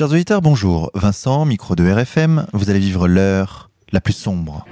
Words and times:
Chers 0.00 0.12
auditeurs, 0.12 0.40
bonjour. 0.40 0.90
Vincent, 0.94 1.44
micro 1.44 1.76
de 1.76 1.86
RFM, 1.86 2.46
vous 2.54 2.70
allez 2.70 2.78
vivre 2.78 3.06
l'heure 3.06 3.68
la 3.92 4.00
plus 4.00 4.14
sombre. 4.14 4.64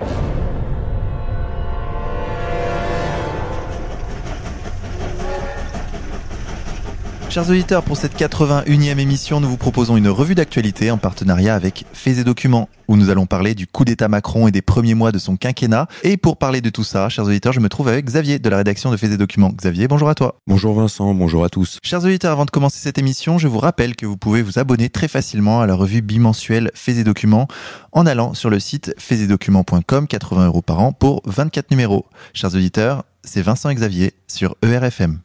Chers 7.38 7.50
auditeurs, 7.50 7.84
pour 7.84 7.96
cette 7.96 8.18
81e 8.18 8.98
émission, 8.98 9.40
nous 9.40 9.48
vous 9.48 9.56
proposons 9.56 9.96
une 9.96 10.08
revue 10.08 10.34
d'actualité 10.34 10.90
en 10.90 10.98
partenariat 10.98 11.54
avec 11.54 11.84
Faits 11.92 12.18
et 12.18 12.24
Documents, 12.24 12.68
où 12.88 12.96
nous 12.96 13.10
allons 13.10 13.26
parler 13.26 13.54
du 13.54 13.68
coup 13.68 13.84
d'État 13.84 14.08
Macron 14.08 14.48
et 14.48 14.50
des 14.50 14.60
premiers 14.60 14.94
mois 14.94 15.12
de 15.12 15.20
son 15.20 15.36
quinquennat. 15.36 15.86
Et 16.02 16.16
pour 16.16 16.36
parler 16.36 16.60
de 16.60 16.68
tout 16.68 16.82
ça, 16.82 17.08
chers 17.08 17.26
auditeurs, 17.26 17.52
je 17.52 17.60
me 17.60 17.68
trouve 17.68 17.86
avec 17.86 18.06
Xavier 18.06 18.40
de 18.40 18.48
la 18.48 18.56
rédaction 18.56 18.90
de 18.90 18.96
Faits 18.96 19.12
et 19.12 19.16
Documents. 19.16 19.52
Xavier, 19.52 19.86
bonjour 19.86 20.08
à 20.08 20.16
toi. 20.16 20.40
Bonjour 20.48 20.74
Vincent, 20.74 21.14
bonjour 21.14 21.44
à 21.44 21.48
tous. 21.48 21.78
Chers 21.84 22.04
auditeurs, 22.04 22.32
avant 22.32 22.44
de 22.44 22.50
commencer 22.50 22.80
cette 22.80 22.98
émission, 22.98 23.38
je 23.38 23.46
vous 23.46 23.60
rappelle 23.60 23.94
que 23.94 24.04
vous 24.04 24.16
pouvez 24.16 24.42
vous 24.42 24.58
abonner 24.58 24.88
très 24.88 25.06
facilement 25.06 25.60
à 25.60 25.68
la 25.68 25.76
revue 25.76 26.02
bimensuelle 26.02 26.72
Faits 26.74 26.96
et 26.96 27.04
Documents 27.04 27.46
en 27.92 28.04
allant 28.04 28.34
sur 28.34 28.50
le 28.50 28.58
site 28.58 28.92
faitsetdocuments.com, 28.98 30.08
80 30.08 30.46
euros 30.46 30.62
par 30.62 30.80
an 30.80 30.90
pour 30.92 31.22
24 31.26 31.70
numéros. 31.70 32.06
Chers 32.34 32.56
auditeurs, 32.56 33.04
c'est 33.22 33.42
Vincent 33.42 33.70
et 33.70 33.76
Xavier 33.76 34.14
sur 34.26 34.56
ERFM. 34.62 35.20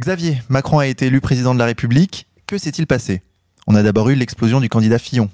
Xavier, 0.00 0.42
Macron 0.48 0.80
a 0.80 0.88
été 0.88 1.06
élu 1.06 1.20
président 1.20 1.54
de 1.54 1.58
la 1.60 1.66
République. 1.66 2.26
Que 2.46 2.58
s'est-il 2.58 2.86
passé? 2.86 3.22
On 3.68 3.76
a 3.76 3.82
d'abord 3.82 4.10
eu 4.10 4.16
l'explosion 4.16 4.60
du 4.60 4.68
candidat 4.68 4.98
Fillon. 4.98 5.30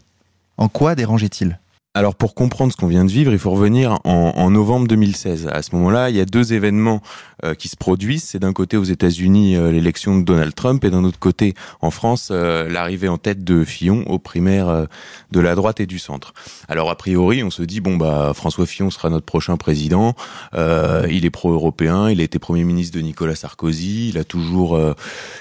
En 0.58 0.68
quoi 0.68 0.94
dérangeait-il? 0.94 1.58
Alors 1.92 2.14
pour 2.14 2.36
comprendre 2.36 2.72
ce 2.72 2.76
qu'on 2.76 2.86
vient 2.86 3.04
de 3.04 3.10
vivre, 3.10 3.32
il 3.32 3.38
faut 3.40 3.50
revenir 3.50 3.98
en, 4.04 4.32
en 4.36 4.50
novembre 4.52 4.86
2016. 4.86 5.48
À 5.48 5.60
ce 5.60 5.74
moment-là, 5.74 6.08
il 6.08 6.14
y 6.14 6.20
a 6.20 6.24
deux 6.24 6.52
événements 6.52 7.02
euh, 7.44 7.54
qui 7.54 7.68
se 7.68 7.76
produisent. 7.76 8.24
C'est 8.24 8.38
d'un 8.38 8.52
côté 8.52 8.76
aux 8.76 8.84
États-Unis 8.84 9.56
euh, 9.56 9.72
l'élection 9.72 10.16
de 10.18 10.22
Donald 10.22 10.54
Trump 10.54 10.84
et 10.84 10.90
d'un 10.90 11.02
autre 11.02 11.18
côté 11.18 11.54
en 11.80 11.90
France 11.90 12.28
euh, 12.30 12.68
l'arrivée 12.68 13.08
en 13.08 13.18
tête 13.18 13.42
de 13.42 13.64
Fillon 13.64 14.04
aux 14.08 14.18
primaires 14.18 14.86
de 15.32 15.40
la 15.40 15.54
droite 15.54 15.80
et 15.80 15.86
du 15.86 15.98
centre. 15.98 16.32
Alors 16.68 16.90
a 16.90 16.96
priori, 16.96 17.42
on 17.42 17.50
se 17.50 17.62
dit 17.62 17.80
bon 17.80 17.96
bah 17.96 18.32
François 18.34 18.66
Fillon 18.66 18.90
sera 18.90 19.10
notre 19.10 19.26
prochain 19.26 19.56
président. 19.56 20.14
il 20.54 21.24
est 21.24 21.30
pro-européen, 21.30 22.10
il 22.10 22.20
a 22.20 22.24
été 22.24 22.38
premier 22.38 22.64
ministre 22.64 22.96
de 22.96 23.02
Nicolas 23.02 23.34
Sarkozy, 23.34 24.10
il 24.10 24.18
a 24.18 24.24
toujours, 24.24 24.78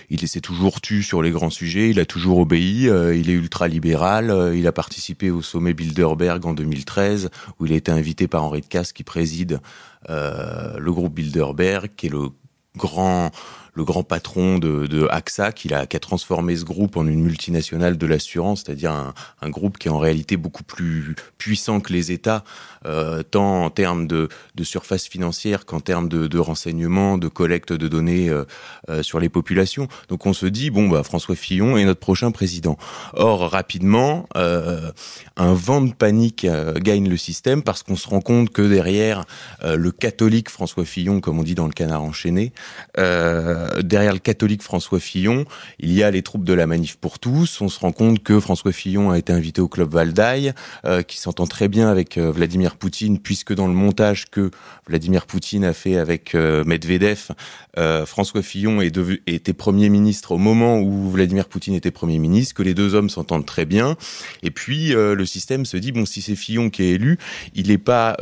il 0.09 0.27
s'est 0.27 0.41
toujours 0.41 0.81
tu 0.81 1.03
sur 1.03 1.21
les 1.21 1.31
grands 1.31 1.49
sujets, 1.49 1.89
il 1.89 1.99
a 1.99 2.05
toujours 2.05 2.39
obéi, 2.39 2.85
il 2.85 3.29
est 3.29 3.33
ultra 3.33 3.67
libéral, 3.67 4.53
il 4.55 4.67
a 4.67 4.71
participé 4.71 5.31
au 5.31 5.41
sommet 5.41 5.73
Bilderberg 5.73 6.38
en 6.45 6.53
2013, 6.53 7.29
où 7.59 7.65
il 7.65 7.73
a 7.73 7.75
été 7.75 7.91
invité 7.91 8.27
par 8.27 8.43
Henri 8.43 8.61
de 8.61 8.67
Casse, 8.67 8.93
qui 8.93 9.03
préside 9.03 9.59
euh, 10.09 10.77
le 10.77 10.91
groupe 10.91 11.13
Bilderberg, 11.13 11.89
qui 11.95 12.07
est 12.07 12.09
le 12.09 12.29
grand 12.75 13.31
patron 14.03 14.59
de, 14.59 15.07
AXA, 15.09 15.51
qui 15.51 15.73
a, 15.73 15.85
transformé 15.85 16.55
ce 16.55 16.65
groupe 16.65 16.97
en 16.97 17.07
une 17.07 17.21
multinationale 17.21 17.97
de 17.97 18.05
l'assurance, 18.05 18.63
c'est-à-dire 18.65 19.13
un, 19.41 19.49
groupe 19.49 19.77
qui 19.77 19.87
est 19.87 19.91
en 19.91 19.99
réalité 19.99 20.37
beaucoup 20.37 20.63
plus 20.63 21.15
puissant 21.37 21.79
que 21.79 21.93
les 21.93 22.11
États, 22.11 22.43
euh, 22.85 23.23
tant 23.23 23.65
en 23.65 23.69
termes 23.69 24.07
de, 24.07 24.29
surface 24.61 25.07
financière 25.07 25.65
qu'en 25.65 25.79
termes 25.79 26.09
de, 26.09 26.37
renseignements, 26.37 27.17
de 27.17 27.27
collecte 27.27 27.71
de 27.73 27.87
données 27.87 28.29
euh, 28.29 28.43
euh, 28.89 29.03
sur 29.03 29.19
les 29.19 29.29
populations. 29.29 29.87
Donc 30.09 30.25
on 30.25 30.33
se 30.33 30.45
dit, 30.45 30.69
bon, 30.69 30.89
bah, 30.89 31.03
François 31.03 31.35
Fillon 31.35 31.77
est 31.77 31.85
notre 31.85 31.99
prochain 31.99 32.31
président. 32.31 32.77
Or, 33.13 33.49
rapidement, 33.49 34.27
un 34.35 35.53
vent 35.53 35.81
de 35.81 35.93
panique 35.93 36.45
gagne 36.77 37.09
le 37.09 37.17
système 37.17 37.63
parce 37.63 37.83
qu'on 37.83 37.95
se 37.95 38.07
rend 38.07 38.21
compte 38.21 38.49
que 38.49 38.61
derrière 38.61 39.25
le 39.63 39.91
catholique 39.91 40.49
François 40.49 40.85
Fillon, 40.85 41.21
comme 41.21 41.39
on 41.39 41.43
dit 41.43 41.55
dans 41.55 41.67
le 41.67 41.73
canard 41.73 42.03
enchaîné, 42.03 42.53
derrière 42.97 44.13
le 44.13 44.19
catholique 44.19 44.61
François 44.61 44.99
Fillon, 44.99 45.45
il 45.79 45.93
y 45.93 46.03
a 46.03 46.11
les 46.11 46.21
troupes 46.21 46.43
de 46.43 46.53
la 46.53 46.67
Manif 46.67 46.97
pour 46.97 47.19
tous. 47.19 47.61
On 47.61 47.69
se 47.69 47.79
rend 47.79 47.91
compte 47.91 48.21
que 48.23 48.39
François 48.39 48.71
Fillon 48.71 49.11
a 49.11 49.17
été 49.17 49.33
invité 49.33 49.61
au 49.61 49.67
club 49.67 49.89
Valdaï, 49.89 50.53
euh, 50.85 51.01
qui 51.01 51.17
s'entend 51.17 51.47
très 51.47 51.67
bien 51.67 51.89
avec 51.89 52.17
euh, 52.17 52.31
Poutine, 52.75 53.19
puisque 53.19 53.53
dans 53.53 53.67
le 53.67 53.73
montage 53.73 54.29
que 54.29 54.51
Vladimir 54.87 55.25
Poutine 55.25 55.63
a 55.63 55.73
fait 55.73 55.97
avec 55.97 56.35
euh, 56.35 56.63
Medvedev, 56.63 57.29
euh, 57.77 58.05
François 58.05 58.41
Fillon 58.41 58.81
est 58.81 58.99
était 59.27 59.53
Premier 59.53 59.89
ministre 59.89 60.31
au 60.31 60.37
moment 60.37 60.79
où 60.79 61.09
Vladimir 61.09 61.45
Poutine 61.47 61.75
était 61.75 61.91
Premier 61.91 62.19
ministre, 62.19 62.53
que 62.53 62.63
les 62.63 62.73
deux 62.73 62.95
hommes 62.95 63.09
s'entendent 63.09 63.45
très 63.45 63.65
bien. 63.65 63.95
Et 64.43 64.51
puis 64.51 64.89
le 64.89 65.25
système 65.25 65.65
se 65.65 65.77
dit, 65.77 65.91
bon, 65.91 66.05
si 66.05 66.21
c'est 66.21 66.35
Fillon 66.35 66.69
qui 66.69 66.83
est 66.83 66.91
élu, 66.91 67.17
il 67.53 67.67
n'est 67.67 67.77
pas, 67.77 68.17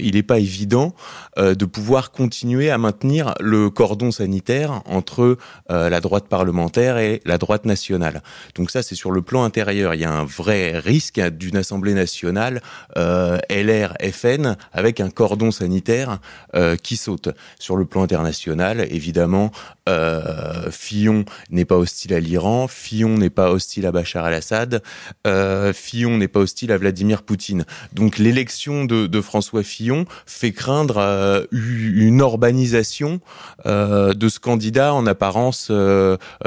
il 0.00 0.24
pas 0.24 0.38
évident 0.38 0.94
de 1.36 1.64
pouvoir 1.64 2.10
continuer 2.10 2.70
à 2.70 2.78
maintenir 2.78 3.34
le 3.40 3.70
cordon 3.70 4.10
sanitaire 4.10 4.82
entre 4.86 5.36
euh, 5.70 5.88
la 5.88 6.00
droite 6.00 6.28
parlementaire 6.28 6.98
et 6.98 7.20
la 7.24 7.38
droite 7.38 7.64
nationale. 7.64 8.22
Donc 8.54 8.70
ça, 8.70 8.82
c'est 8.82 8.94
sur 8.94 9.10
le 9.10 9.22
plan 9.22 9.44
intérieur. 9.44 9.94
Il 9.94 10.00
y 10.00 10.04
a 10.04 10.12
un 10.12 10.24
vrai 10.24 10.78
risque 10.78 11.20
d'une 11.20 11.56
Assemblée 11.56 11.94
nationale 11.94 12.60
euh, 12.96 13.38
LR-FN 13.50 14.56
avec 14.72 15.00
un 15.00 15.10
cordon 15.10 15.50
sanitaire 15.50 16.18
euh, 16.54 16.76
qui 16.76 16.96
saute. 16.96 17.28
Sur 17.58 17.76
le 17.76 17.84
plan 17.84 18.02
international, 18.02 18.86
évidemment, 18.90 19.50
euh, 19.88 20.70
Fillon 20.70 21.24
n'est 21.50 21.64
pas 21.64 21.76
hostile 21.76 22.14
à 22.14 22.20
l'Iran, 22.20 22.68
Fillon 22.68 23.18
n'est 23.18 23.30
pas 23.30 23.50
hostile 23.50 23.86
à 23.86 23.92
Bachar 23.92 24.24
al-Assad, 24.24 24.82
euh, 25.26 25.72
Fillon 25.72 26.18
n'est 26.18 26.28
pas 26.28 26.40
hostile 26.40 26.72
à 26.72 26.78
Vladimir 26.78 27.22
Poutine. 27.22 27.64
Donc 27.92 28.18
l'élection 28.18 28.84
de, 28.84 29.20
François 29.20 29.62
Fillon 29.62 30.04
fait 30.26 30.52
craindre 30.52 31.46
une 31.50 32.18
urbanisation 32.20 33.20
de 33.64 34.28
ce 34.28 34.38
candidat 34.38 34.92
en 34.94 35.06
apparence 35.06 35.72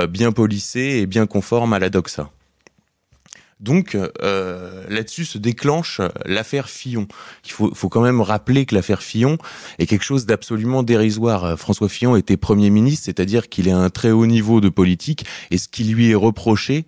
bien 0.10 0.32
polissé 0.32 0.80
et 0.80 1.06
bien 1.08 1.26
conforme 1.26 1.74
à 1.74 1.80
la 1.80 1.90
doxa. 1.90 2.30
Donc 3.60 3.96
euh, 3.96 4.86
là-dessus 4.90 5.26
se 5.26 5.38
déclenche 5.38 6.02
l'affaire 6.26 6.70
Fillon. 6.70 7.08
Il 7.46 7.52
faut, 7.52 7.74
faut, 7.74 7.90
quand 7.90 8.02
même 8.02 8.22
rappeler 8.22 8.66
que 8.66 8.76
l'affaire 8.76 9.02
Fillon 9.02 9.38
est 9.80 9.86
quelque 9.86 10.06
chose 10.06 10.26
d'absolument 10.26 10.84
dérisoire. 10.84 11.58
François 11.60 11.90
Fillon 11.90 12.16
était 12.16 12.38
Premier 12.38 12.70
ministre, 12.70 13.06
c'est-à-dire 13.06 13.50
qu'il 13.50 13.68
est 13.68 13.72
à 13.72 13.78
un 13.78 13.90
très 13.90 14.12
haut 14.12 14.26
niveau 14.26 14.62
de 14.62 14.70
politique, 14.70 15.26
et 15.52 15.58
ce 15.58 15.68
qui 15.68 15.84
lui 15.84 16.12
est 16.12 16.16
reproché 16.16 16.86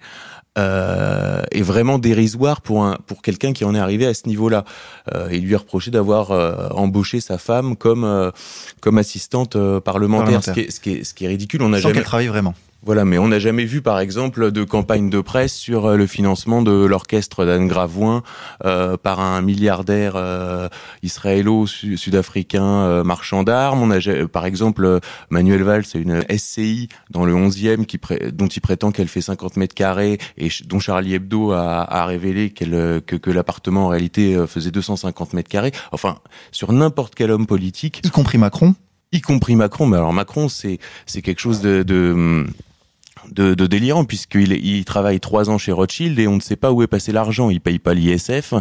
euh, 0.58 1.42
est 1.52 1.62
vraiment 1.62 1.98
dérisoire 1.98 2.62
pour 2.62 2.84
un 2.84 2.98
pour 3.08 3.22
quelqu'un 3.22 3.54
qui 3.54 3.64
en 3.64 3.74
est 3.74 3.80
arrivé 3.80 4.06
à 4.06 4.14
ce 4.14 4.28
niveau-là. 4.28 4.66
Euh, 5.14 5.30
il 5.32 5.46
lui 5.46 5.54
est 5.54 5.58
reproché 5.58 5.92
d'avoir 5.92 6.32
euh, 6.32 6.68
embauché 6.72 7.22
sa 7.22 7.38
femme 7.38 7.76
comme 7.76 8.04
euh, 8.04 8.32
comme 8.82 8.98
assistante 8.98 9.56
euh, 9.56 9.80
parlementaire, 9.80 10.42
parlementaire, 10.42 10.56
Ce, 10.56 10.60
qui 10.60 10.60
est, 10.60 10.72
ce, 10.72 10.80
qui 10.80 10.92
est, 10.92 11.04
ce 11.04 11.14
qui 11.14 11.26
est 11.26 11.30
ridicule. 11.30 11.62
On 11.62 11.72
a 11.74 11.78
Sans 11.78 11.84
jamais 11.84 11.96
qu'elle 11.96 12.04
travaille 12.04 12.28
vraiment. 12.28 12.54
Voilà, 12.84 13.06
mais 13.06 13.20
on 13.20 13.28
n'a 13.28 13.38
jamais 13.38 13.66
vu, 13.66 13.84
par 13.84 14.00
exemple, 14.00 14.52
de 14.52 14.64
campagne 14.64 15.12
de 15.12 15.22
presse 15.22 15.54
sur 15.54 15.86
euh, 15.86 15.98
le 15.98 16.08
financement 16.08 16.64
de 16.64 16.72
l'orchestre 16.72 17.46
d'Anne 17.46 17.68
Gravoin 17.68 18.24
euh, 18.66 18.98
par 18.98 19.20
un 19.20 19.44
milliardaire 19.44 20.14
euh, 20.16 20.68
israélo-sud-africain 21.04 22.64
euh, 22.64 23.04
marchand 23.04 23.44
d'armes. 23.44 23.84
On 23.84 23.92
a, 23.92 24.28
par 24.28 24.48
exemple, 24.48 25.00
Manuel 25.30 25.62
Valls, 25.62 25.86
c'est 25.86 26.02
une 26.02 26.24
SCI 26.36 26.90
dans 27.12 27.24
le 27.24 27.36
11e 27.36 27.86
qui 27.86 28.00
dont 28.34 28.48
il 28.48 28.62
prétend 28.62 28.92
qu'elle 28.92 29.08
fait 29.08 29.22
50 29.22 29.58
mètres 29.58 29.76
carrés 29.76 30.18
et 30.38 30.50
dont 30.66 30.80
Charlie 30.80 31.14
Hebdo 31.14 31.52
a, 31.52 31.84
a 31.84 32.06
révélé 32.06 32.50
qu'elle 32.50 33.02
que, 33.06 33.16
que 33.16 33.30
l'appartement 33.30 33.86
en 33.86 33.90
réalité 33.90 34.44
faisait 34.48 34.72
250 34.72 35.34
mètres 35.34 35.50
carrés. 35.50 35.72
Enfin, 35.92 36.18
sur 36.52 36.74
n'importe 36.74 37.14
quel 37.14 37.30
homme 37.30 37.46
politique, 37.46 38.02
y 38.04 38.10
compris 38.10 38.40
Macron 38.40 38.74
y 39.14 39.20
compris 39.20 39.56
Macron. 39.56 39.88
Mais 39.88 39.98
alors 39.98 40.14
Macron, 40.14 40.48
c'est 40.48 40.80
c'est 41.06 41.22
quelque 41.22 41.42
chose 41.42 41.60
de, 41.60 41.84
de 41.84 42.46
de, 43.30 43.54
de 43.54 43.68
délirant 43.68 44.06
puisqu'il 44.06 44.54
il 44.54 44.86
travaille 44.86 45.20
trois 45.20 45.50
ans 45.50 45.58
chez 45.58 45.72
Rothschild 45.72 46.18
et 46.20 46.28
on 46.28 46.36
ne 46.36 46.42
sait 46.42 46.56
pas 46.56 46.72
où 46.72 46.84
est 46.84 46.88
passé 46.88 47.12
l'argent. 47.12 47.50
Il 47.50 47.62
paye 47.62 47.80
pas 47.80 47.94
l'ISF. 47.94 48.54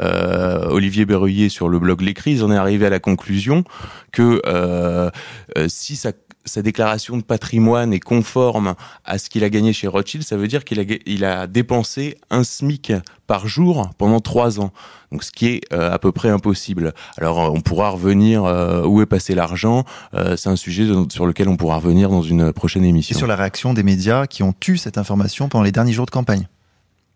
Euh, 0.00 0.66
Olivier 0.68 1.04
Berruyer 1.04 1.48
sur 1.48 1.68
le 1.68 1.78
blog 1.78 2.00
Les 2.00 2.14
Crises 2.14 2.42
en 2.42 2.50
est 2.50 2.56
arrivé 2.56 2.86
à 2.86 2.90
la 2.90 3.00
conclusion 3.00 3.64
que 4.12 4.40
euh, 4.46 5.10
euh, 5.58 5.66
si 5.68 5.96
sa, 5.96 6.12
sa, 6.46 6.62
déclaration 6.62 7.16
de 7.16 7.22
patrimoine 7.22 7.92
est 7.92 8.00
conforme 8.00 8.74
à 9.04 9.18
ce 9.18 9.28
qu'il 9.28 9.44
a 9.44 9.50
gagné 9.50 9.72
chez 9.72 9.86
Rothschild, 9.88 10.24
ça 10.24 10.36
veut 10.36 10.48
dire 10.48 10.64
qu'il 10.64 10.80
a, 10.80 10.84
il 11.06 11.24
a 11.24 11.46
dépensé 11.46 12.16
un 12.30 12.44
SMIC 12.44 12.92
par 13.26 13.46
jour 13.46 13.90
pendant 13.98 14.20
trois 14.20 14.60
ans. 14.60 14.72
Donc 15.12 15.22
ce 15.22 15.30
qui 15.30 15.46
est 15.46 15.60
euh, 15.72 15.92
à 15.92 15.98
peu 15.98 16.12
près 16.12 16.28
impossible. 16.28 16.92
Alors 17.16 17.52
on 17.52 17.60
pourra 17.60 17.90
revenir 17.90 18.44
euh, 18.44 18.84
où 18.84 19.00
est 19.00 19.06
passé 19.06 19.34
l'argent. 19.34 19.84
Euh, 20.14 20.36
c'est 20.36 20.48
un 20.48 20.56
sujet 20.56 20.86
sur 21.10 21.26
lequel 21.26 21.48
on 21.48 21.56
pourra 21.56 21.76
revenir 21.76 22.10
dans 22.10 22.22
une 22.22 22.52
prochaine 22.52 22.84
émission. 22.84 23.14
Et 23.14 23.18
sur 23.18 23.26
la 23.26 23.36
réaction 23.36 23.74
des 23.74 23.82
médias 23.82 24.26
qui 24.26 24.42
ont 24.42 24.54
eu 24.68 24.76
cette 24.76 24.98
information 24.98 25.48
pendant 25.48 25.64
les 25.64 25.72
derniers 25.72 25.92
jours 25.92 26.06
de 26.06 26.10
campagne. 26.10 26.48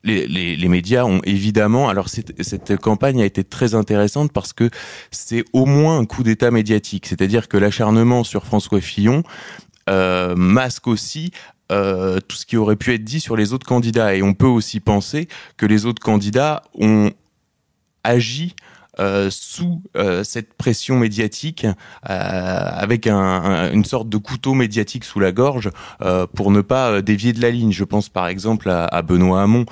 Les, 0.03 0.69
médias 0.69 1.05
ont 1.05 1.21
évidemment. 1.25 1.89
Alors 1.89 2.09
cette, 2.09 2.43
cette, 2.43 2.77
campagne 2.77 3.21
a 3.21 3.25
été 3.27 3.45
très 3.45 3.75
intéressante 3.75 4.33
parce 4.33 4.53
que 4.53 4.71
c'est 5.11 5.45
au 5.53 5.67
moins 5.67 5.99
un 5.99 6.07
coup 6.07 6.23
d'état 6.23 6.51
médiatique, 6.51 7.07
c'est-à-dire 7.07 7.49
que 7.49 7.59
l'acharnement 7.59 8.25
sur 8.25 8.47
François 8.47 8.81
Fillon 8.81 9.23
euh, 9.91 10.35
masque 10.37 10.87
aussi 10.87 11.33
euh, 11.73 12.19
tout 12.27 12.37
ce 12.37 12.47
qui 12.47 12.57
aurait 12.57 12.77
pu 12.77 12.95
être 12.95 13.05
dit 13.05 13.21
sur 13.21 13.37
les 13.37 13.53
autres 13.53 13.67
candidats. 13.67 14.15
Et 14.15 14.23
on 14.23 14.35
peut 14.35 14.47
aussi 14.47 14.81
penser 14.81 15.29
que 15.57 15.67
les 15.67 15.87
autres 15.87 16.03
candidats 16.03 16.63
ont 16.75 17.11
agi 18.03 18.55
sous 19.31 19.83
cette 20.23 20.55
pression 20.55 20.99
médiatique, 20.99 21.67
avec 22.03 23.07
un, 23.07 23.73
une 23.73 23.85
sorte 23.85 24.09
de 24.09 24.17
couteau 24.17 24.55
médiatique 24.55 25.05
sous 25.05 25.21
la 25.21 25.33
gorge 25.33 25.71
pour 26.35 26.51
ne 26.51 26.61
pas 26.61 27.03
dévier 27.03 27.33
de 27.33 27.41
la 27.41 27.51
ligne. 27.51 27.73
Je 27.73 27.85
pense 27.85 28.09
par 28.09 28.29
exemple 28.29 28.71
à, 28.71 29.03
Benoît 29.03 29.43
Hamon, 29.43 29.67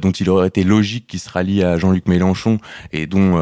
dont 0.00 0.10
il 0.10 0.30
aurait 0.30 0.48
été 0.48 0.64
logique 0.64 1.06
qu'il 1.06 1.20
se 1.20 1.30
rallie 1.30 1.62
à 1.62 1.78
Jean-Luc 1.78 2.08
Mélenchon 2.08 2.58
et 2.92 3.06
dont 3.06 3.38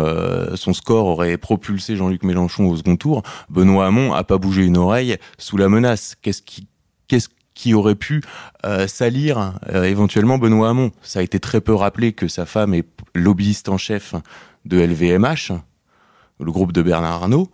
son 0.54 0.72
score 0.72 1.06
aurait 1.06 1.36
propulsé 1.36 1.96
Jean-Luc 1.96 2.22
Mélenchon 2.22 2.66
au 2.66 2.76
second 2.76 2.96
tour. 2.96 3.22
Benoît 3.48 3.86
Hamon 3.86 4.12
a 4.12 4.24
pas 4.24 4.38
bougé 4.38 4.64
une 4.64 4.76
oreille 4.76 5.16
sous 5.38 5.56
la 5.56 5.68
menace. 5.68 6.14
Qu'est-ce 6.20 7.28
qui 7.54 7.74
aurait 7.74 7.94
pu 7.94 8.22
euh, 8.64 8.86
salir 8.86 9.54
euh, 9.72 9.84
éventuellement 9.84 10.38
Benoît 10.38 10.70
Hamon? 10.70 10.92
Ça 11.02 11.20
a 11.20 11.22
été 11.22 11.40
très 11.40 11.60
peu 11.60 11.74
rappelé 11.74 12.12
que 12.12 12.28
sa 12.28 12.46
femme 12.46 12.74
est 12.74 12.86
lobbyiste 13.14 13.68
en 13.68 13.78
chef 13.78 14.14
de 14.64 14.78
LVMH, 14.80 15.52
le 16.40 16.52
groupe 16.52 16.72
de 16.72 16.82
Bernard 16.82 17.22
Arnault, 17.22 17.48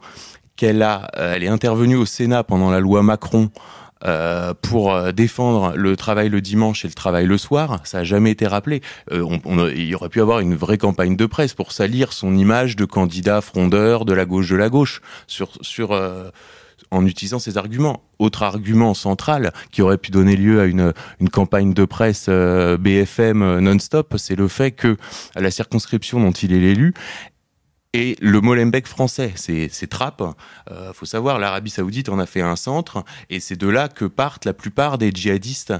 qu'elle 0.56 0.82
a, 0.82 1.10
euh, 1.16 1.34
elle 1.34 1.44
est 1.44 1.48
intervenue 1.48 1.96
au 1.96 2.06
Sénat 2.06 2.44
pendant 2.44 2.70
la 2.70 2.80
loi 2.80 3.02
Macron 3.02 3.50
pour 4.62 5.12
défendre 5.12 5.74
le 5.74 5.96
travail 5.96 6.28
le 6.28 6.40
dimanche 6.40 6.84
et 6.84 6.88
le 6.88 6.94
travail 6.94 7.26
le 7.26 7.38
soir. 7.38 7.80
Ça 7.82 7.98
a 7.98 8.04
jamais 8.04 8.30
été 8.30 8.46
rappelé. 8.46 8.80
On, 9.10 9.40
il 9.68 9.86
y 9.86 9.96
aurait 9.96 10.10
pu 10.10 10.20
avoir 10.20 10.38
une 10.38 10.54
vraie 10.54 10.78
campagne 10.78 11.16
de 11.16 11.26
presse 11.26 11.54
pour 11.54 11.72
salir 11.72 12.12
son 12.12 12.36
image 12.36 12.76
de 12.76 12.84
candidat 12.84 13.40
frondeur 13.40 14.04
de 14.04 14.12
la 14.12 14.24
gauche 14.24 14.48
de 14.48 14.54
la 14.54 14.68
gauche 14.68 15.00
sur 15.26 15.50
sur 15.60 15.92
en 16.90 17.06
utilisant 17.06 17.38
ces 17.38 17.58
arguments. 17.58 18.02
Autre 18.18 18.42
argument 18.42 18.94
central 18.94 19.52
qui 19.70 19.82
aurait 19.82 19.98
pu 19.98 20.10
donner 20.10 20.36
lieu 20.36 20.60
à 20.60 20.64
une, 20.64 20.92
campagne 21.30 21.74
de 21.74 21.84
presse 21.84 22.26
euh, 22.28 22.76
BFM 22.78 23.42
euh, 23.42 23.60
non-stop, 23.60 24.14
c'est 24.18 24.36
le 24.36 24.48
fait 24.48 24.70
que 24.70 24.96
la 25.34 25.50
circonscription 25.50 26.20
dont 26.20 26.32
il 26.32 26.52
est 26.52 26.60
l'élu, 26.60 26.94
et 27.92 28.14
le 28.20 28.42
Molenbeek 28.42 28.86
français, 28.86 29.32
c'est 29.36 29.86
Trappes. 29.86 30.22
Euh, 30.70 30.92
faut 30.92 31.06
savoir, 31.06 31.38
l'Arabie 31.38 31.70
Saoudite 31.70 32.10
en 32.10 32.18
a 32.18 32.26
fait 32.26 32.42
un 32.42 32.56
centre, 32.56 33.04
et 33.30 33.40
c'est 33.40 33.56
de 33.56 33.68
là 33.68 33.88
que 33.88 34.04
partent 34.04 34.44
la 34.44 34.52
plupart 34.52 34.98
des 34.98 35.10
djihadistes 35.10 35.72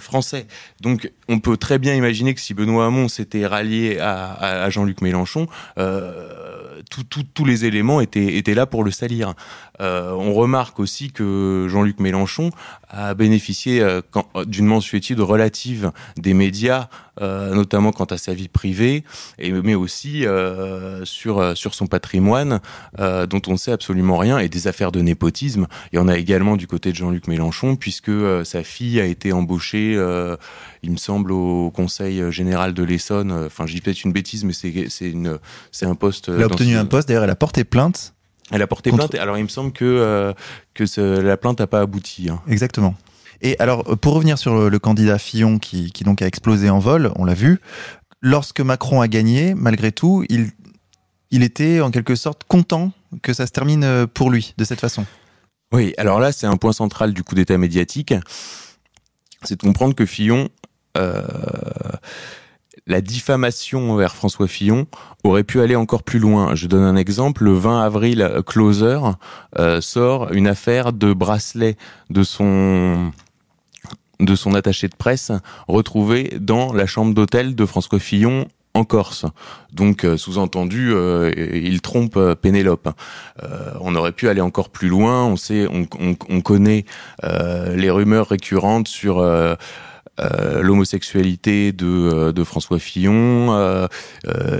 français. 0.00 0.48
Donc, 0.80 1.12
on 1.28 1.38
peut 1.38 1.56
très 1.56 1.78
bien 1.78 1.94
imaginer 1.94 2.34
que 2.34 2.40
si 2.40 2.54
Benoît 2.54 2.86
Hamon 2.86 3.08
s'était 3.08 3.46
rallié 3.46 4.00
à, 4.00 4.32
à 4.64 4.70
Jean-Luc 4.70 5.00
Mélenchon, 5.00 5.46
tous 7.34 7.44
les 7.44 7.64
éléments 7.64 8.00
étaient 8.00 8.54
là 8.54 8.66
pour 8.66 8.84
le 8.84 8.90
salir. 8.90 9.34
Euh, 9.80 10.12
on 10.12 10.32
remarque 10.32 10.80
aussi 10.80 11.10
que 11.10 11.66
Jean-Luc 11.68 12.00
Mélenchon 12.00 12.50
a 12.88 13.14
bénéficié 13.14 13.80
euh, 13.80 14.00
d'une 14.46 14.66
mensuétude 14.66 15.20
relative 15.20 15.92
des 16.16 16.34
médias, 16.34 16.88
euh, 17.20 17.54
notamment 17.54 17.92
quant 17.92 18.04
à 18.04 18.18
sa 18.18 18.32
vie 18.34 18.48
privée, 18.48 19.04
et, 19.38 19.52
mais 19.52 19.74
aussi 19.74 20.24
sur, 21.04 21.56
sur 21.56 21.74
son 21.74 21.86
patrimoine, 21.86 22.60
dont 22.98 23.42
on 23.46 23.52
ne 23.52 23.56
sait 23.56 23.72
absolument 23.72 24.16
rien, 24.16 24.38
et 24.38 24.48
des 24.48 24.68
affaires 24.68 24.92
de 24.92 25.00
népotisme. 25.00 25.66
Il 25.92 25.96
y 25.96 25.98
en 25.98 26.08
a 26.08 26.16
également 26.16 26.56
du 26.56 26.66
côté 26.66 26.90
de 26.90 26.96
Jean-Luc 26.96 27.28
Mélenchon, 27.28 27.76
puisque 27.76 28.12
sa 28.44 28.62
fille 28.62 29.00
a 29.00 29.04
été 29.04 29.32
embauchée, 29.32 29.92
il 30.82 30.90
me 30.90 30.96
semble, 30.96 31.32
au 31.32 31.70
Conseil 31.70 32.30
général 32.30 32.74
de 32.74 32.82
l'Essonne. 32.82 33.32
Enfin, 33.32 33.66
j'y 33.66 33.80
peut-être 33.80 34.04
une 34.04 34.12
bêtise, 34.12 34.44
mais 34.44 34.52
c'est 34.52 35.86
un 35.86 35.94
poste. 35.94 36.28
Elle 36.28 36.42
a 36.42 36.46
obtenu 36.46 36.76
un 36.76 36.86
poste, 36.86 37.08
d'ailleurs, 37.08 37.24
elle 37.24 37.30
a 37.30 37.36
porté 37.36 37.64
plainte 37.64 38.15
elle 38.50 38.62
a 38.62 38.66
porté 38.66 38.92
plainte. 38.92 39.14
Alors 39.16 39.38
il 39.38 39.44
me 39.44 39.48
semble 39.48 39.72
que 39.72 39.84
euh, 39.84 40.32
que 40.74 40.84
la 41.20 41.36
plainte 41.36 41.60
n'a 41.60 41.66
pas 41.66 41.80
abouti. 41.80 42.28
Hein. 42.30 42.40
Exactement. 42.48 42.94
Et 43.42 43.56
alors 43.58 43.84
pour 43.98 44.14
revenir 44.14 44.38
sur 44.38 44.70
le, 44.70 44.78
candidat 44.78 45.18
Fillon 45.18 45.58
qui, 45.58 45.92
qui, 45.92 46.04
donc 46.04 46.22
a 46.22 46.26
explosé 46.26 46.70
en 46.70 46.78
vol, 46.78 47.12
on 47.16 47.24
l'a 47.24 47.34
vu. 47.34 47.60
Lorsque 48.22 48.60
Macron 48.60 49.02
a 49.02 49.08
gagné, 49.08 49.54
malgré 49.54 49.92
tout, 49.92 50.24
il 50.28 50.50
il 51.30 51.42
était 51.42 51.80
en 51.80 51.90
quelque 51.90 52.14
sorte 52.14 52.44
content 52.44 52.92
que 53.22 53.32
ça 53.32 53.46
se 53.46 53.52
termine 53.52 53.84
euh, 53.84 54.06
pour 54.06 54.30
lui 54.30 54.54
de 54.56 54.64
cette 54.64 54.80
façon. 54.80 55.04
Oui. 55.72 55.92
Alors 55.98 56.20
là, 56.20 56.32
c'est 56.32 56.46
un 56.46 56.56
point 56.56 56.72
central 56.72 57.12
du 57.12 57.24
coup 57.24 57.34
d'État 57.34 57.58
médiatique, 57.58 58.14
c'est 59.42 59.60
de 59.60 59.66
comprendre 59.66 59.94
que 59.94 60.06
Fillon. 60.06 60.48
Euh, 60.96 61.22
la 62.86 63.00
diffamation 63.00 63.92
envers 63.92 64.14
François 64.14 64.46
Fillon 64.46 64.86
aurait 65.24 65.44
pu 65.44 65.60
aller 65.60 65.76
encore 65.76 66.02
plus 66.02 66.18
loin. 66.18 66.54
Je 66.54 66.66
donne 66.66 66.84
un 66.84 66.96
exemple. 66.96 67.44
Le 67.44 67.52
20 67.52 67.82
avril, 67.82 68.30
Closer 68.46 69.00
euh, 69.58 69.80
sort 69.80 70.32
une 70.32 70.46
affaire 70.46 70.92
de 70.92 71.12
bracelet 71.12 71.76
de 72.10 72.22
son 72.22 73.12
de 74.18 74.34
son 74.34 74.54
attaché 74.54 74.88
de 74.88 74.94
presse 74.94 75.30
retrouvé 75.68 76.38
dans 76.40 76.72
la 76.72 76.86
chambre 76.86 77.12
d'hôtel 77.12 77.54
de 77.54 77.66
François 77.66 77.98
Fillon 77.98 78.48
en 78.72 78.84
Corse. 78.84 79.26
Donc, 79.72 80.04
euh, 80.04 80.16
sous-entendu, 80.16 80.92
euh, 80.94 81.30
il 81.36 81.82
trompe 81.82 82.18
Pénélope. 82.40 82.88
on 83.80 83.94
aurait 83.94 84.12
pu 84.12 84.28
aller 84.28 84.40
encore 84.40 84.70
plus 84.70 84.88
loin. 84.88 85.26
On 85.26 85.36
sait, 85.36 85.66
on 85.70 86.40
connaît 86.40 86.84
les 87.22 87.90
rumeurs 87.90 88.28
récurrentes 88.28 88.88
sur 88.88 89.20
euh, 90.20 90.62
l'homosexualité 90.62 91.72
de, 91.72 91.86
euh, 91.86 92.32
de, 92.32 92.44
François 92.44 92.78
Fillon, 92.78 93.52
euh, 93.52 93.88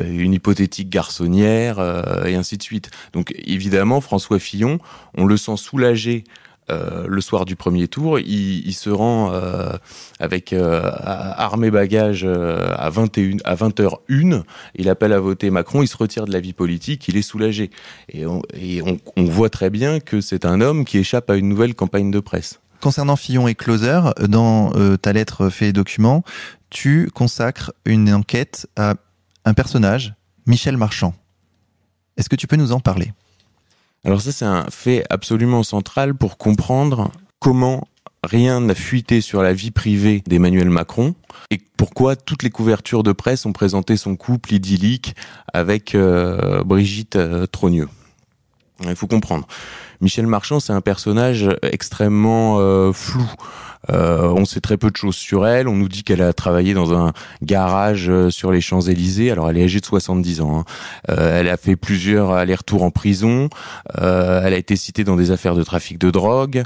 une 0.09 0.33
hypothétique 0.33 0.91
garçonnière, 0.91 1.79
et 2.27 2.35
ainsi 2.35 2.57
de 2.57 2.63
suite. 2.63 2.91
Donc 3.13 3.35
évidemment, 3.45 4.01
François 4.01 4.39
Fillon, 4.39 4.79
on 5.17 5.25
le 5.25 5.37
sent 5.37 5.57
soulagé 5.57 6.25
euh, 6.69 7.07
le 7.07 7.21
soir 7.21 7.45
du 7.45 7.55
premier 7.55 7.87
tour, 7.87 8.19
il, 8.19 8.67
il 8.67 8.73
se 8.75 8.91
rend 8.91 9.33
euh, 9.33 9.73
avec 10.19 10.53
euh, 10.53 10.91
armée 11.01 11.71
bagage 11.71 12.25
à 12.25 12.91
21 12.91 13.37
à 13.45 13.55
20h01, 13.55 14.43
il 14.75 14.89
appelle 14.89 15.13
à 15.13 15.21
voter 15.21 15.51
Macron, 15.51 15.83
il 15.83 15.87
se 15.87 15.97
retire 15.97 16.25
de 16.25 16.33
la 16.33 16.41
vie 16.41 16.53
politique, 16.53 17.07
il 17.09 17.17
est 17.17 17.23
soulagé. 17.23 17.71
Et 18.09 18.27
on, 18.27 18.43
et 18.55 18.83
on, 18.83 18.99
on 19.17 19.25
voit 19.25 19.51
très 19.51 19.71
bien 19.71 20.01
que 20.01 20.21
c'est 20.21 20.45
un 20.45 20.61
homme 20.61 20.85
qui 20.85 20.99
échappe 20.99 21.31
à 21.31 21.37
une 21.37 21.49
nouvelle 21.49 21.75
campagne 21.75 22.11
de 22.11 22.21
presse. 22.21 22.61
Concernant 22.87 23.17
Fillon 23.17 23.49
et 23.49 23.57
Closer, 23.57 24.01
dans 24.29 24.73
euh, 24.77 24.97
ta 24.97 25.13
lettre 25.13 25.49
fait 25.49 25.73
document, 25.73 26.23
tu 26.71 27.11
consacres 27.13 27.73
une 27.85 28.15
enquête 28.15 28.69
à 28.77 28.95
un 29.45 29.55
personnage, 29.55 30.15
Michel 30.47 30.77
Marchand. 30.77 31.13
Est-ce 32.17 32.29
que 32.29 32.37
tu 32.37 32.47
peux 32.47 32.55
nous 32.55 32.71
en 32.71 32.79
parler? 32.79 33.13
Alors 34.05 34.21
ça, 34.21 34.31
c'est 34.31 34.45
un 34.45 34.67
fait 34.71 35.05
absolument 35.11 35.65
central 35.65 36.15
pour 36.15 36.39
comprendre 36.39 37.11
comment 37.41 37.89
rien 38.23 38.61
n'a 38.61 38.77
fuité 38.77 39.21
sur 39.21 39.43
la 39.43 39.53
vie 39.53 39.73
privée 39.73 40.23
d'Emmanuel 40.29 40.71
Macron 40.71 41.17
et 41.51 41.59
pourquoi 41.77 42.15
toutes 42.15 42.45
les 42.45 42.51
couvertures 42.51 43.03
de 43.03 43.11
presse 43.11 43.47
ont 43.47 43.53
présenté 43.53 43.97
son 43.97 44.15
couple 44.15 44.55
idyllique 44.55 45.17
avec 45.53 45.97
euh, 45.97 46.63
Brigitte 46.63 47.17
euh, 47.17 47.47
Trogneux. 47.47 47.89
Il 48.85 48.97
faut 48.97 49.07
comprendre. 49.07 49.47
Michel 50.01 50.27
Marchand, 50.27 50.61
c'est 50.61 50.73
un 50.73 50.81
personnage 50.81 51.49
extrêmement 51.63 52.57
euh, 52.59 52.93
flou. 52.93 53.25
Euh, 53.89 54.29
on 54.37 54.45
sait 54.45 54.61
très 54.61 54.77
peu 54.77 54.91
de 54.91 54.97
choses 54.97 55.15
sur 55.15 55.47
elle. 55.47 55.69
On 55.69 55.77
nous 55.77 55.89
dit 55.89 56.03
qu'elle 56.03 56.21
a 56.21 56.33
travaillé 56.33 56.75
dans 56.75 56.93
un 56.93 57.13
garage 57.43 58.11
euh, 58.11 58.31
sur 58.31 58.51
les 58.51 58.61
Champs-Élysées. 58.61 59.31
Alors, 59.31 59.49
elle 59.49 59.59
est 59.59 59.65
âgée 59.65 59.81
de 59.81 59.87
70 59.87 60.41
ans. 60.41 60.59
Hein. 60.59 61.15
elle 61.17 61.49
a 61.49 61.57
fait 61.57 61.77
plusieurs 61.77 62.33
allers-retours 62.33 62.83
en 62.83 62.91
prison. 62.91 63.49
elle 63.95 64.53
a 64.53 64.57
été 64.57 64.77
citée 64.77 65.05
dans 65.05 65.17
des 65.17 65.31
affaires 65.31 65.55
de 65.55 65.63
trafic 65.63 65.99
de 65.99 66.11
drogue. 66.11 66.65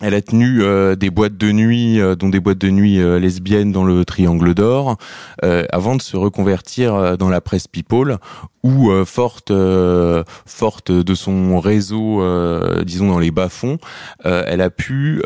Elle 0.00 0.14
a 0.14 0.20
tenu 0.20 0.62
euh, 0.62 0.96
des 0.96 1.10
boîtes 1.10 1.36
de 1.36 1.52
nuit, 1.52 2.00
euh, 2.00 2.16
dont 2.16 2.28
des 2.28 2.40
boîtes 2.40 2.58
de 2.58 2.70
nuit 2.70 3.00
euh, 3.00 3.20
lesbiennes 3.20 3.70
dans 3.70 3.84
le 3.84 4.04
Triangle 4.04 4.52
d'Or, 4.54 4.96
avant 5.42 5.94
de 5.96 6.02
se 6.02 6.16
reconvertir 6.16 7.16
dans 7.18 7.28
la 7.28 7.40
presse 7.40 7.68
People, 7.68 8.18
où 8.62 8.90
forte, 9.04 9.52
forte 10.46 10.90
de 10.90 11.14
son 11.14 11.60
réseau, 11.60 12.22
disons 12.82 13.08
dans 13.08 13.18
les 13.18 13.30
bas-fonds, 13.30 13.78
elle 14.24 14.60
a 14.60 14.70
pu, 14.70 15.22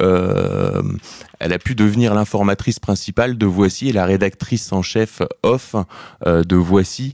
elle 1.40 1.52
a 1.52 1.58
pu 1.58 1.74
devenir 1.74 2.14
l'informatrice 2.14 2.78
principale 2.78 3.38
de 3.38 3.46
Voici 3.46 3.88
et 3.88 3.92
la 3.92 4.04
rédactrice 4.04 4.72
en 4.72 4.82
chef 4.82 5.22
off 5.42 5.74
de 6.26 6.56
Voici, 6.56 7.12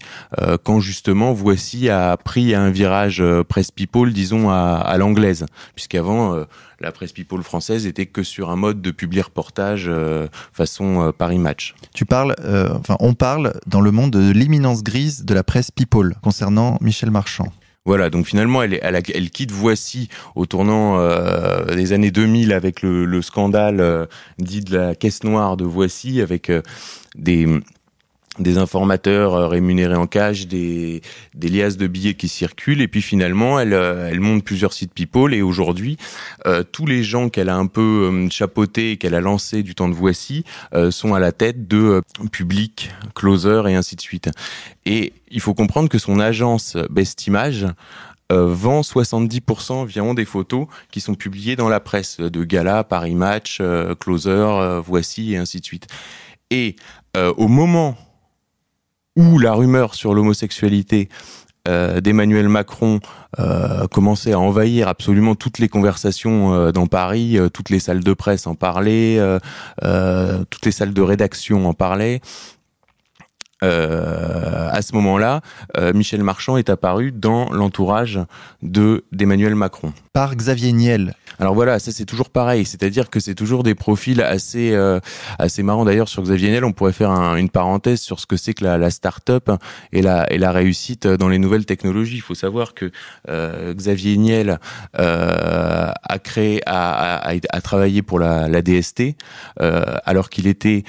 quand 0.62 0.80
justement 0.80 1.32
Voici 1.32 1.88
a 1.88 2.16
pris 2.16 2.54
un 2.54 2.70
virage 2.70 3.22
presse 3.48 3.70
People, 3.70 4.12
disons 4.12 4.50
à, 4.50 4.76
à 4.76 4.96
l'anglaise, 4.98 5.46
puisqu'avant 5.74 6.44
la 6.84 6.92
presse 6.92 7.12
people 7.12 7.42
française 7.42 7.86
était 7.86 8.06
que 8.06 8.22
sur 8.22 8.50
un 8.50 8.56
mode 8.56 8.82
de 8.82 8.90
publier 8.90 9.22
reportage 9.22 9.86
euh, 9.88 10.28
façon 10.52 11.00
euh, 11.00 11.12
Paris 11.12 11.38
Match. 11.38 11.74
Tu 11.94 12.04
parles, 12.04 12.34
euh, 12.40 12.68
enfin, 12.78 12.96
on 13.00 13.14
parle 13.14 13.54
dans 13.66 13.80
le 13.80 13.90
monde 13.90 14.10
de 14.10 14.30
l'imminence 14.30 14.82
grise 14.82 15.24
de 15.24 15.34
la 15.34 15.42
presse 15.42 15.70
people 15.70 16.14
concernant 16.22 16.78
Michel 16.80 17.10
Marchand. 17.10 17.48
Voilà, 17.86 18.08
donc 18.08 18.26
finalement, 18.26 18.62
elle, 18.62 19.30
quitte 19.30 19.50
Voici 19.52 20.08
au 20.34 20.46
tournant 20.46 20.98
des 21.66 21.92
années 21.92 22.10
2000 22.10 22.52
avec 22.52 22.80
le, 22.80 23.04
le 23.04 23.22
scandale 23.22 24.08
dit 24.38 24.62
de 24.62 24.76
la 24.76 24.94
caisse 24.94 25.22
noire 25.22 25.56
de 25.56 25.64
Voici, 25.64 26.22
avec 26.22 26.50
des 27.14 27.46
des 28.38 28.58
informateurs 28.58 29.34
euh, 29.34 29.48
rémunérés 29.48 29.96
en 29.96 30.06
cash, 30.06 30.46
des, 30.46 31.02
des 31.34 31.48
liasses 31.48 31.76
de 31.76 31.86
billets 31.86 32.14
qui 32.14 32.28
circulent, 32.28 32.80
et 32.80 32.88
puis 32.88 33.02
finalement, 33.02 33.60
elle, 33.60 33.74
euh, 33.74 34.08
elle 34.10 34.20
monte 34.20 34.44
plusieurs 34.44 34.72
sites 34.72 34.92
People, 34.92 35.34
et 35.34 35.42
aujourd'hui, 35.42 35.96
euh, 36.46 36.62
tous 36.62 36.86
les 36.86 37.02
gens 37.02 37.28
qu'elle 37.28 37.48
a 37.48 37.56
un 37.56 37.66
peu 37.66 38.28
chapeautés 38.30 38.92
et 38.92 38.96
qu'elle 38.96 39.14
a 39.14 39.20
lancés 39.20 39.62
du 39.62 39.74
temps 39.74 39.88
de 39.88 39.94
Voici 39.94 40.44
sont 40.90 41.14
à 41.14 41.20
la 41.20 41.32
tête 41.32 41.68
de 41.68 42.02
Public, 42.32 42.90
Closer 43.14 43.62
et 43.68 43.74
ainsi 43.74 43.96
de 43.96 44.00
suite. 44.00 44.30
Et 44.84 45.12
il 45.30 45.40
faut 45.40 45.54
comprendre 45.54 45.88
que 45.88 45.98
son 45.98 46.20
agence 46.20 46.76
Best 46.90 47.26
Image 47.26 47.66
vend 48.30 48.80
70% 48.80 49.72
environ 49.72 50.14
des 50.14 50.24
photos 50.24 50.66
qui 50.90 51.00
sont 51.00 51.14
publiées 51.14 51.56
dans 51.56 51.68
la 51.68 51.80
presse 51.80 52.20
de 52.20 52.44
Gala, 52.44 52.84
Paris 52.84 53.14
Match, 53.14 53.60
Closer, 54.00 54.80
Voici 54.84 55.34
et 55.34 55.36
ainsi 55.36 55.60
de 55.60 55.64
suite. 55.64 55.86
Et 56.50 56.76
au 57.16 57.48
moment 57.48 57.96
où 59.16 59.38
la 59.38 59.52
rumeur 59.52 59.94
sur 59.94 60.14
l'homosexualité 60.14 61.08
euh, 61.66 62.02
d'Emmanuel 62.02 62.50
Macron 62.50 63.00
euh, 63.38 63.86
commençait 63.86 64.32
à 64.32 64.38
envahir 64.38 64.86
absolument 64.86 65.34
toutes 65.34 65.58
les 65.58 65.68
conversations 65.68 66.52
euh, 66.52 66.72
dans 66.72 66.86
Paris, 66.86 67.38
toutes 67.54 67.70
les 67.70 67.78
salles 67.78 68.04
de 68.04 68.12
presse 68.12 68.46
en 68.46 68.54
parlaient, 68.54 69.18
toutes 70.50 70.66
les 70.66 70.72
salles 70.72 70.92
de 70.92 71.02
rédaction 71.02 71.66
en 71.66 71.72
parlaient. 71.72 72.20
À 73.62 74.82
ce 74.82 74.94
moment-là, 74.94 75.40
Michel 75.94 76.22
Marchand 76.22 76.56
est 76.56 76.68
apparu 76.68 77.12
dans 77.12 77.50
l'entourage 77.50 78.20
de 78.62 79.04
d'Emmanuel 79.12 79.54
Macron. 79.54 79.92
Par 80.12 80.36
Xavier 80.36 80.72
Niel, 80.72 81.14
alors 81.40 81.54
voilà, 81.54 81.78
ça 81.78 81.90
c'est 81.90 82.04
toujours 82.04 82.30
pareil, 82.30 82.64
c'est-à-dire 82.64 83.10
que 83.10 83.18
c'est 83.18 83.34
toujours 83.34 83.64
des 83.64 83.74
profils 83.74 84.22
assez 84.22 84.72
euh, 84.72 85.00
assez 85.38 85.62
marrants. 85.62 85.84
D'ailleurs 85.84 86.08
sur 86.08 86.22
Xavier 86.22 86.50
Niel, 86.50 86.64
on 86.64 86.72
pourrait 86.72 86.92
faire 86.92 87.10
une 87.10 87.50
parenthèse 87.50 88.00
sur 88.00 88.20
ce 88.20 88.26
que 88.26 88.36
c'est 88.36 88.54
que 88.54 88.64
la, 88.64 88.78
la 88.78 88.90
start-up 88.90 89.50
et 89.92 90.02
la 90.02 90.32
et 90.32 90.38
la 90.38 90.52
réussite 90.52 91.06
dans 91.06 91.28
les 91.28 91.38
nouvelles 91.38 91.66
technologies. 91.66 92.16
Il 92.16 92.22
faut 92.22 92.36
savoir 92.36 92.74
que 92.74 92.90
euh, 93.28 93.74
Xavier 93.74 94.16
Niel 94.16 94.60
euh, 94.98 95.90
a 96.02 96.18
créé 96.20 96.60
a, 96.66 97.16
a, 97.16 97.34
a, 97.50 97.60
travaillé 97.60 98.02
pour 98.02 98.18
la, 98.18 98.48
la 98.48 98.62
DST 98.62 99.16
alors 99.56 100.30
qu'il 100.30 100.46
était 100.46 100.84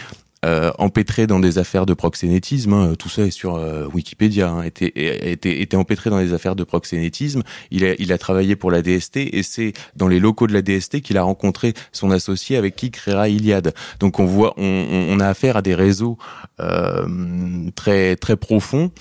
euh, 0.46 0.72
empêtré 0.78 1.26
dans 1.26 1.40
des 1.40 1.58
affaires 1.58 1.88
de 1.88 1.96
proxénétisme. 1.96 2.74
Hein, 2.74 2.94
tout 3.00 3.10
ça 3.10 3.24
est 3.24 3.32
sur 3.32 3.56
euh, 3.56 3.88
Wikipédia. 3.92 4.50
Hein, 4.50 4.62
était, 4.62 4.92
était, 5.32 5.60
était 5.62 5.78
empêtré 5.78 6.12
dans 6.12 6.20
des 6.20 6.34
affaires 6.34 6.56
de 6.56 6.64
proxénétisme. 6.64 7.42
Il 7.72 7.84
a, 7.84 7.96
il 7.98 8.14
a 8.14 8.20
travaillé 8.20 8.56
pour 8.56 8.70
la 8.70 8.84
DST 8.84 9.18
et 9.18 9.42
c'est 9.42 9.74
dans 9.96 10.08
les 10.08 10.20
locaux 10.20 10.46
de 10.46 10.54
la 10.54 10.62
DST 10.62 11.02
qu'il 11.02 11.18
a 11.18 11.24
rencontré 11.24 11.74
son 11.92 12.12
associé 12.12 12.58
avec 12.58 12.76
qui 12.76 12.92
créera 12.92 13.28
Iliad. 13.28 13.74
Donc 14.00 14.20
on 14.20 14.26
voit, 14.26 14.54
on, 14.58 15.20
a 15.20 15.28
affaire 15.28 15.58
à 15.58 15.64
des 15.64 15.74
réseaux 15.74 16.20
euh, 16.60 17.08
très 17.76 18.16
très 18.16 18.38
profonds. 18.38 18.92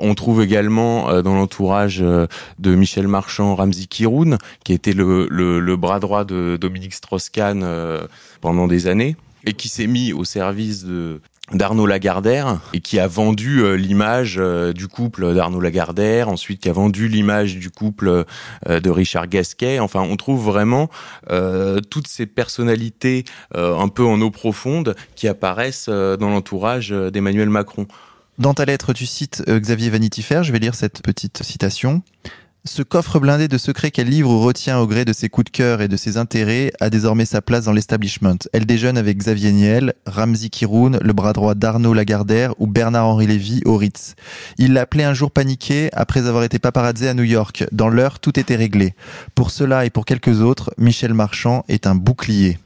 On 0.00 0.14
trouve 0.14 0.42
également 0.42 1.22
dans 1.22 1.34
l'entourage 1.34 1.98
de 1.98 2.74
Michel 2.74 3.08
Marchand 3.08 3.54
Ramzi 3.54 3.88
Kiroun, 3.88 4.38
qui 4.64 4.72
était 4.72 4.94
le, 4.94 5.28
le, 5.30 5.60
le 5.60 5.76
bras 5.76 6.00
droit 6.00 6.24
de 6.24 6.58
Dominique 6.60 6.94
Strauss-Kahn 6.94 7.64
pendant 8.40 8.66
des 8.66 8.86
années 8.86 9.16
et 9.44 9.52
qui 9.54 9.68
s'est 9.68 9.86
mis 9.86 10.12
au 10.12 10.24
service 10.24 10.84
de 10.84 11.20
d'Arnaud 11.52 11.86
Lagardère 11.86 12.60
et 12.72 12.80
qui 12.80 12.98
a 12.98 13.06
vendu 13.06 13.60
euh, 13.60 13.74
l'image 13.74 14.36
euh, 14.38 14.72
du 14.72 14.88
couple 14.88 15.34
d'Arnaud 15.34 15.60
Lagardère, 15.60 16.28
ensuite 16.28 16.60
qui 16.60 16.68
a 16.68 16.72
vendu 16.72 17.08
l'image 17.08 17.56
du 17.56 17.70
couple 17.70 18.24
euh, 18.68 18.80
de 18.80 18.90
Richard 18.90 19.28
Gasquet. 19.28 19.78
Enfin, 19.78 20.00
on 20.00 20.16
trouve 20.16 20.44
vraiment 20.44 20.88
toutes 21.90 22.06
ces 22.06 22.26
personnalités 22.26 23.24
un 23.54 23.88
peu 23.88 24.04
en 24.04 24.20
eau 24.20 24.30
profonde 24.30 24.94
qui 25.14 25.28
apparaissent 25.28 25.88
dans 25.88 26.28
l'entourage 26.28 26.90
d'Emmanuel 26.90 27.50
Macron. 27.50 27.86
Dans 28.38 28.54
ta 28.54 28.64
lettre, 28.64 28.92
tu 28.92 29.06
cites 29.06 29.42
Xavier 29.48 29.90
Vanity 29.90 30.22
Fair. 30.22 30.42
Je 30.42 30.52
vais 30.52 30.58
lire 30.58 30.74
cette 30.74 31.02
petite 31.02 31.42
citation. 31.42 32.02
Ce 32.64 32.82
coffre 32.82 33.18
blindé 33.18 33.48
de 33.48 33.58
secrets 33.58 33.90
qu'elle 33.90 34.08
livre 34.08 34.30
ou 34.30 34.40
retient 34.40 34.78
au 34.78 34.86
gré 34.86 35.04
de 35.04 35.12
ses 35.12 35.28
coups 35.28 35.46
de 35.46 35.50
cœur 35.50 35.80
et 35.82 35.88
de 35.88 35.96
ses 35.96 36.16
intérêts 36.16 36.70
a 36.78 36.90
désormais 36.90 37.24
sa 37.24 37.42
place 37.42 37.64
dans 37.64 37.72
l'establishment. 37.72 38.38
Elle 38.52 38.66
déjeune 38.66 38.96
avec 38.96 39.18
Xavier 39.18 39.50
Niel, 39.50 39.94
Ramzi 40.06 40.48
Kiroun, 40.48 41.00
le 41.02 41.12
bras 41.12 41.32
droit 41.32 41.56
d'Arnaud 41.56 41.92
Lagardère 41.92 42.54
ou 42.60 42.68
Bernard-Henri 42.68 43.26
Lévy 43.26 43.62
au 43.64 43.76
Ritz. 43.76 44.14
Il 44.58 44.74
l'appelait 44.74 45.02
un 45.02 45.12
jour 45.12 45.32
paniqué 45.32 45.90
après 45.92 46.28
avoir 46.28 46.44
été 46.44 46.60
paparazzé 46.60 47.08
à 47.08 47.14
New 47.14 47.24
York. 47.24 47.64
Dans 47.72 47.88
l'heure, 47.88 48.20
tout 48.20 48.38
était 48.38 48.54
réglé. 48.54 48.94
Pour 49.34 49.50
cela 49.50 49.84
et 49.84 49.90
pour 49.90 50.04
quelques 50.04 50.40
autres, 50.40 50.72
Michel 50.78 51.14
Marchand 51.14 51.64
est 51.66 51.88
un 51.88 51.96
bouclier. 51.96 52.60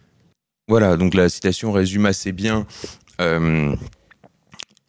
Voilà, 0.68 0.98
donc 0.98 1.14
la 1.14 1.30
citation 1.30 1.72
résume 1.72 2.04
assez 2.04 2.32
bien 2.32 2.66
euh, 3.22 3.74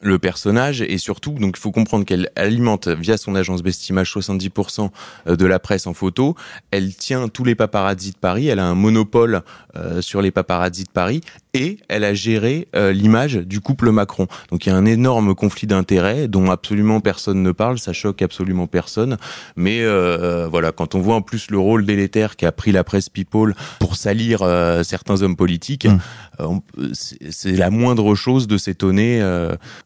le 0.01 0.19
personnage 0.19 0.81
et 0.81 0.97
surtout 0.97 1.31
donc 1.31 1.55
il 1.57 1.59
faut 1.59 1.71
comprendre 1.71 2.05
qu'elle 2.05 2.29
alimente 2.35 2.87
via 2.87 3.17
son 3.17 3.35
agence 3.35 3.63
Bestimage 3.63 4.13
70% 4.13 4.89
euh, 5.27 5.35
de 5.35 5.45
la 5.45 5.59
presse 5.59 5.87
en 5.87 5.93
photo. 5.93 6.35
Elle 6.71 6.95
tient 6.95 7.27
tous 7.27 7.43
les 7.43 7.55
paparazzis 7.55 8.11
de 8.11 8.17
Paris. 8.17 8.47
Elle 8.47 8.59
a 8.59 8.65
un 8.65 8.75
monopole 8.75 9.41
euh, 9.75 10.01
sur 10.01 10.21
les 10.21 10.31
paparazzis 10.31 10.83
de 10.83 10.91
Paris 10.91 11.21
et 11.57 11.77
elle 11.89 12.03
a 12.03 12.13
géré 12.13 12.67
euh, 12.75 12.91
l'image 12.91 13.35
du 13.35 13.59
couple 13.59 13.91
Macron 13.91 14.27
donc 14.51 14.65
il 14.65 14.69
y 14.69 14.71
a 14.71 14.75
un 14.75 14.85
énorme 14.85 15.35
conflit 15.35 15.67
d'intérêts 15.67 16.27
dont 16.27 16.49
absolument 16.49 17.01
personne 17.01 17.43
ne 17.43 17.51
parle 17.51 17.79
ça 17.79 17.93
choque 17.93 18.21
absolument 18.21 18.67
personne 18.67 19.17
mais 19.55 19.83
voilà 20.49 20.71
quand 20.71 20.95
on 20.95 20.99
voit 20.99 21.15
en 21.15 21.21
plus 21.21 21.49
le 21.49 21.59
rôle 21.59 21.85
délétère 21.85 22.35
qu'a 22.35 22.51
pris 22.51 22.71
la 22.71 22.83
presse 22.83 23.09
People 23.09 23.55
pour 23.79 23.95
salir 23.95 24.39
certains 24.83 25.21
hommes 25.21 25.35
politiques 25.35 25.87
mmh. 26.39 26.57
c'est 26.93 27.55
la 27.55 27.69
moindre 27.69 28.15
chose 28.15 28.47
de 28.47 28.57
s'étonner 28.57 29.21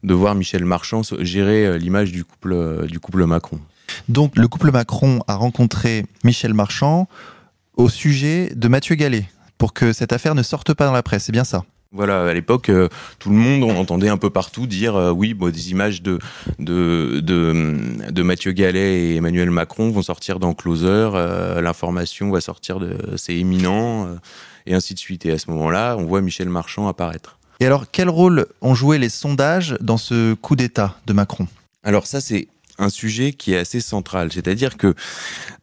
de 0.04 0.14
voir 0.14 0.36
Michel 0.36 0.66
Marchand 0.66 1.02
gérer 1.20 1.66
euh, 1.66 1.78
l'image 1.78 2.12
du 2.12 2.24
couple, 2.24 2.54
euh, 2.54 2.86
du 2.86 3.00
couple 3.00 3.26
Macron. 3.26 3.60
Donc 4.08 4.38
le 4.38 4.48
couple 4.48 4.72
Macron 4.72 5.22
a 5.28 5.36
rencontré 5.36 6.06
Michel 6.24 6.54
Marchand 6.54 7.08
au 7.76 7.90
sujet 7.90 8.52
de 8.56 8.68
Mathieu 8.68 8.96
Gallet 8.96 9.26
pour 9.62 9.74
que 9.74 9.94
cette 9.94 10.12
affaire 10.12 10.34
ne 10.34 10.42
sorte 10.42 10.74
pas 10.74 10.88
dans 10.88 10.92
la 10.92 11.04
presse, 11.04 11.26
c'est 11.26 11.32
bien 11.32 11.44
ça 11.44 11.66
voilà, 11.94 12.26
à 12.26 12.34
l'époque, 12.34 12.70
euh, 12.70 12.88
tout 13.20 13.30
le 13.30 13.36
monde, 13.36 13.64
on 13.64 13.78
entendait 13.78 14.08
un 14.08 14.18
peu 14.18 14.30
partout 14.30 14.66
dire 14.66 14.96
oui, 15.14 15.34
bon, 15.34 15.52
des 15.52 15.70
images 15.72 16.02
de, 16.02 16.20
de, 16.58 17.20
de, 17.20 18.10
de, 18.10 18.24
Mathieu 18.24 18.54
Gallet 18.54 19.10
et 19.10 19.16
Emmanuel 19.18 19.52
Macron 19.52 19.92
vont 19.92 20.02
sortir 20.02 20.40
dans 20.40 20.54
Closer, 20.54 21.10
l'information 21.62 22.32
va 22.32 22.40
sortir 22.40 22.80
de 22.80 22.98
c'est 23.18 23.36
éminent, 23.36 24.08
et 24.66 24.74
ainsi 24.74 24.94
de 24.94 25.00
suite. 25.00 25.26
Et 25.26 25.32
à 25.32 25.38
ce 25.38 25.52
moment-là, 25.52 25.96
on 26.00 26.06
voit 26.06 26.22
Michel 26.22 26.48
Marchand 26.48 26.88
apparaître. 26.88 27.38
Et 27.60 27.66
alors, 27.66 27.86
quel 27.92 28.10
rôle 28.10 28.48
ont 28.62 28.74
joué 28.74 28.98
les 28.98 29.10
sondages 29.10 29.76
dans 29.82 29.98
ce 29.98 30.34
coup 30.34 30.56
d'État 30.56 30.98
de 31.06 31.14
Macron? 31.14 31.46
Alors 31.84 32.08
ça, 32.08 32.22
c'est 32.22 32.48
un 32.82 32.90
sujet 32.90 33.34
qui 33.34 33.54
est 33.54 33.58
assez 33.58 33.80
central. 33.80 34.32
C'est-à-dire 34.32 34.78
que 34.78 34.94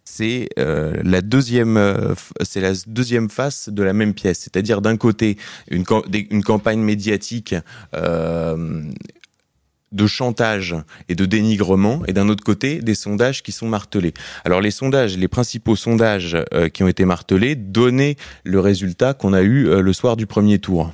c'est 0.04 0.48
euh, 0.58 0.94
la 1.04 1.20
deuxième, 1.20 1.76
euh, 1.76 2.14
c'est 2.42 2.60
la 2.60 2.72
deuxième 2.86 3.28
face 3.28 3.68
de 3.68 3.82
la 3.82 3.92
même 3.92 4.14
pièce. 4.14 4.40
C'est-à-dire 4.40 4.80
d'un 4.80 4.96
côté 4.96 5.36
une, 5.70 5.84
campagne 5.84 6.80
médiatique. 6.80 7.54
Euh, 7.94 8.84
de 9.90 10.06
chantage 10.06 10.76
et 11.08 11.14
de 11.14 11.24
dénigrement, 11.24 12.02
et 12.06 12.12
d'un 12.12 12.28
autre 12.28 12.44
côté, 12.44 12.80
des 12.80 12.94
sondages 12.94 13.42
qui 13.42 13.52
sont 13.52 13.66
martelés. 13.66 14.12
Alors 14.44 14.60
les 14.60 14.70
sondages, 14.70 15.16
les 15.16 15.28
principaux 15.28 15.76
sondages 15.76 16.36
qui 16.74 16.82
ont 16.82 16.88
été 16.88 17.06
martelés 17.06 17.54
donnaient 17.54 18.16
le 18.44 18.60
résultat 18.60 19.14
qu'on 19.14 19.32
a 19.32 19.40
eu 19.40 19.80
le 19.80 19.92
soir 19.94 20.18
du 20.18 20.26
premier 20.26 20.58
tour 20.58 20.92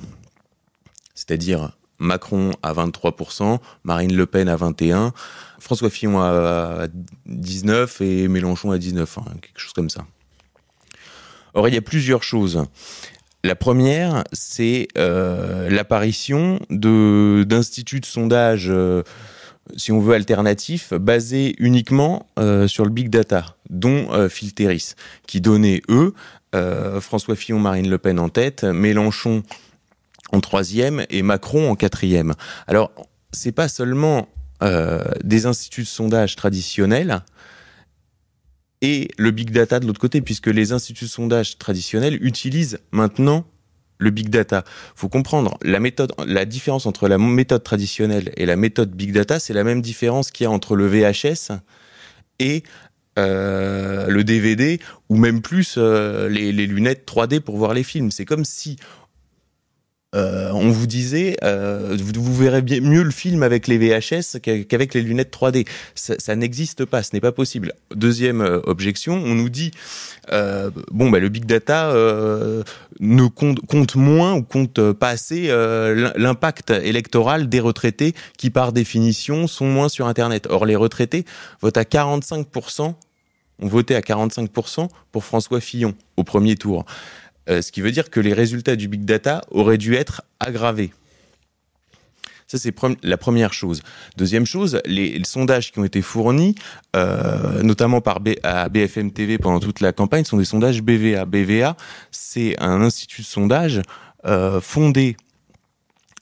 c'est-à-dire 1.15 1.71
Macron 1.99 2.51
à 2.63 2.73
23%, 2.73 3.59
Marine 3.83 4.15
Le 4.15 4.25
Pen 4.25 4.49
à 4.49 4.55
21%, 4.55 5.11
François 5.59 5.89
Fillon 5.89 6.19
à 6.21 6.87
19% 7.29 8.03
et 8.03 8.27
Mélenchon 8.27 8.71
à 8.71 8.77
19%, 8.77 9.19
hein, 9.19 9.23
quelque 9.41 9.59
chose 9.59 9.73
comme 9.73 9.89
ça. 9.89 10.05
Or, 11.55 11.69
il 11.69 11.73
y 11.73 11.77
a 11.77 11.81
plusieurs 11.81 12.21
choses. 12.21 12.65
La 13.45 13.55
première, 13.55 14.23
c'est 14.33 14.87
euh, 14.97 15.69
l'apparition 15.69 16.59
d'instituts 16.69 17.99
de 17.99 18.05
sondage, 18.05 18.69
euh, 18.69 19.03
si 19.77 19.91
on 19.91 19.99
veut, 19.99 20.15
alternatifs, 20.15 20.93
basés 20.93 21.55
uniquement 21.59 22.27
euh, 22.39 22.67
sur 22.67 22.85
le 22.85 22.89
big 22.89 23.09
data, 23.09 23.55
dont 23.69 24.07
Filteris, 24.29 24.93
qui 25.27 25.41
donnait, 25.41 25.81
eux, 25.89 26.13
François 27.01 27.35
Fillon, 27.35 27.59
Marine 27.59 27.89
Le 27.89 27.97
Pen 27.97 28.17
en 28.17 28.29
tête, 28.29 28.63
Mélenchon 28.63 29.43
en 30.31 30.41
troisième 30.41 31.05
et 31.09 31.21
Macron 31.21 31.69
en 31.69 31.75
quatrième. 31.75 32.33
Alors, 32.67 32.91
c'est 33.31 33.51
pas 33.51 33.67
seulement 33.67 34.27
euh, 34.63 35.03
des 35.23 35.45
instituts 35.45 35.83
de 35.83 35.87
sondage 35.87 36.35
traditionnels 36.35 37.21
et 38.81 39.09
le 39.17 39.31
big 39.31 39.51
data 39.51 39.79
de 39.79 39.87
l'autre 39.87 39.99
côté, 39.99 40.21
puisque 40.21 40.47
les 40.47 40.71
instituts 40.71 41.05
de 41.05 41.09
sondage 41.09 41.57
traditionnels 41.57 42.17
utilisent 42.23 42.79
maintenant 42.91 43.45
le 43.97 44.09
big 44.09 44.29
data. 44.29 44.63
Faut 44.95 45.09
comprendre 45.09 45.57
la 45.61 45.79
méthode, 45.79 46.13
la 46.25 46.45
différence 46.45 46.85
entre 46.85 47.07
la 47.07 47.17
méthode 47.17 47.63
traditionnelle 47.63 48.31
et 48.37 48.45
la 48.45 48.55
méthode 48.55 48.91
big 48.91 49.11
data, 49.11 49.39
c'est 49.39 49.53
la 49.53 49.63
même 49.63 49.81
différence 49.81 50.31
qu'il 50.31 50.43
y 50.43 50.47
a 50.47 50.51
entre 50.51 50.75
le 50.75 50.87
VHS 50.87 51.51
et 52.39 52.63
euh, 53.17 54.07
le 54.07 54.23
DVD 54.25 54.79
ou 55.07 55.15
même 55.15 55.41
plus 55.41 55.75
euh, 55.77 56.27
les, 56.27 56.51
les 56.51 56.67
lunettes 56.67 57.09
3D 57.09 57.39
pour 57.39 57.57
voir 57.57 57.73
les 57.73 57.83
films. 57.83 58.11
C'est 58.11 58.25
comme 58.25 58.43
si 58.43 58.77
euh, 60.15 60.49
on 60.51 60.69
vous 60.69 60.87
disait, 60.87 61.35
euh, 61.43 61.97
vous, 62.15 62.35
verrez 62.35 62.61
bien 62.61 62.79
mieux 62.79 63.03
le 63.03 63.11
film 63.11 63.43
avec 63.43 63.67
les 63.67 63.77
VHS 63.77 64.39
qu'avec 64.39 64.93
les 64.93 65.01
lunettes 65.01 65.33
3D. 65.33 65.67
Ça, 65.95 66.35
n'existe 66.35 66.85
pas, 66.85 67.03
ce 67.03 67.09
n'est 67.13 67.21
pas 67.21 67.31
possible. 67.31 67.73
Deuxième 67.93 68.41
euh, 68.41 68.59
objection, 68.63 69.15
on 69.15 69.35
nous 69.35 69.49
dit, 69.49 69.71
bon, 70.91 71.09
bah, 71.09 71.19
le 71.19 71.29
big 71.29 71.45
data 71.45 71.93
ne 72.99 73.27
compte, 73.27 73.59
compte, 73.65 73.95
moins 73.95 74.33
ou 74.33 74.43
compte 74.43 74.91
pas 74.93 75.09
assez 75.09 75.47
l'impact 76.15 76.71
électoral 76.71 77.49
des 77.49 77.59
retraités 77.59 78.13
qui, 78.37 78.49
par 78.49 78.71
définition, 78.71 79.47
sont 79.47 79.65
moins 79.65 79.89
sur 79.89 80.07
Internet. 80.07 80.47
Or, 80.49 80.65
les 80.65 80.75
retraités 80.75 81.25
votent 81.61 81.77
à 81.77 81.83
45%, 81.83 82.93
ont 83.61 83.67
voté 83.67 83.95
à 83.95 84.01
45% 84.01 84.89
pour 85.11 85.23
François 85.23 85.59
Fillon 85.59 85.93
au 86.17 86.23
premier 86.23 86.55
tour. 86.55 86.85
Euh, 87.49 87.61
ce 87.61 87.71
qui 87.71 87.81
veut 87.81 87.91
dire 87.91 88.09
que 88.09 88.19
les 88.19 88.33
résultats 88.33 88.75
du 88.75 88.87
big 88.87 89.05
data 89.05 89.41
auraient 89.51 89.77
dû 89.77 89.95
être 89.95 90.23
aggravés. 90.39 90.91
Ça, 92.47 92.59
c'est 92.59 92.75
la 93.01 93.17
première 93.17 93.53
chose. 93.53 93.81
Deuxième 94.17 94.45
chose, 94.45 94.79
les, 94.85 95.23
sondages 95.23 95.71
qui 95.71 95.79
ont 95.79 95.83
été 95.83 96.03
fournis, 96.03 96.53
euh, 96.95 97.63
notamment 97.63 98.01
par 98.01 98.19
à 98.43 98.69
BFM 98.69 99.11
TV 99.11 99.39
pendant 99.39 99.59
toute 99.59 99.79
la 99.79 99.93
campagne, 99.93 100.25
sont 100.25 100.37
des 100.37 100.45
sondages 100.45 100.83
BVA. 100.83 101.25
BVA, 101.25 101.75
c'est 102.11 102.55
un 102.61 102.81
institut 102.81 103.21
de 103.21 103.27
sondage 103.27 103.81
euh, 104.25 104.61
fondé 104.61 105.17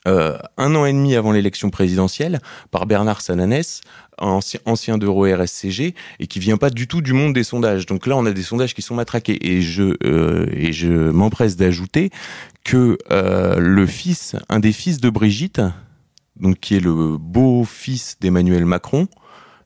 un 0.06 0.76
an 0.76 0.86
et 0.86 0.92
demi 0.92 1.16
avant 1.16 1.32
l'élection 1.32 1.70
présidentielle 1.70 2.42
par 2.72 2.86
Bernard 2.88 3.22
Sananès, 3.22 3.80
ancien, 4.18 4.60
ancien 4.66 4.98
d'Euro 4.98 5.26
RSCG, 5.26 5.96
et 6.20 6.28
qui 6.28 6.40
vient 6.40 6.58
pas 6.58 6.70
du 6.70 6.88
tout 6.88 7.02
du 7.02 7.14
monde 7.14 7.34
des 7.34 7.44
sondages. 7.44 7.86
Donc 7.86 8.08
là, 8.08 8.18
on 8.18 8.26
a 8.26 8.32
des 8.32 8.44
sondages 8.44 8.74
qui 8.74 8.82
sont 8.82 8.96
matraqués. 8.96 9.54
Et 9.54 9.62
je, 9.62 9.96
euh, 10.04 11.14
m'empresse 11.14 11.56
d'ajouter 11.56 12.10
que 12.64 12.98
euh, 13.12 13.58
le 13.58 13.86
fils, 13.86 14.36
un 14.50 14.60
des 14.60 14.72
fils 14.72 15.00
de 15.00 15.10
Brigitte, 15.10 15.62
donc 16.40 16.60
qui 16.60 16.76
est 16.76 16.80
le 16.80 17.18
beau-fils 17.18 18.18
d'Emmanuel 18.20 18.66
Macron, 18.66 19.08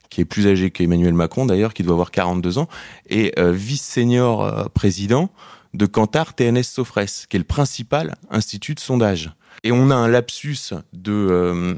qui 0.09 0.21
est 0.21 0.25
plus 0.25 0.47
âgé 0.47 0.71
qu'Emmanuel 0.71 1.13
Macron 1.13 1.45
d'ailleurs, 1.45 1.73
qui 1.73 1.83
doit 1.83 1.93
avoir 1.93 2.11
42 2.11 2.57
ans, 2.57 2.67
et 3.09 3.33
vice-senior 3.37 4.69
président 4.71 5.29
de 5.73 5.85
Kantar 5.85 6.33
TNS 6.33 6.63
Sofres, 6.63 7.27
qui 7.29 7.37
est 7.37 7.39
le 7.39 7.43
principal 7.43 8.15
institut 8.29 8.73
de 8.73 8.79
sondage. 8.79 9.31
Et 9.63 9.71
on 9.71 9.89
a 9.89 9.95
un 9.95 10.07
lapsus 10.07 10.73
de 10.93 11.11
euh, 11.11 11.75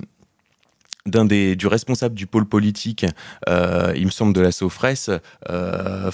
d'un 1.05 1.25
des 1.25 1.55
du 1.55 1.67
responsable 1.67 2.15
du 2.15 2.27
pôle 2.27 2.45
politique, 2.45 3.05
euh, 3.47 3.93
il 3.95 4.05
me 4.05 4.11
semble 4.11 4.33
de 4.33 4.41
la 4.41 4.51
Sofres, 4.51 5.21
euh, 5.49 6.11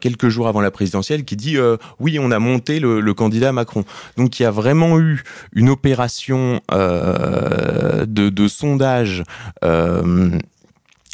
quelques 0.00 0.28
jours 0.28 0.48
avant 0.48 0.60
la 0.60 0.70
présidentielle, 0.70 1.24
qui 1.24 1.36
dit 1.36 1.56
oui, 1.98 2.18
on 2.18 2.30
a 2.30 2.38
monté 2.38 2.80
le, 2.80 3.14
candidat 3.14 3.52
Macron. 3.52 3.84
Donc 4.16 4.40
il 4.40 4.42
y 4.42 4.46
a 4.46 4.50
vraiment 4.50 4.98
eu 4.98 5.22
une 5.52 5.68
opération 5.68 6.60
de, 6.70 8.48
sondage 8.48 9.22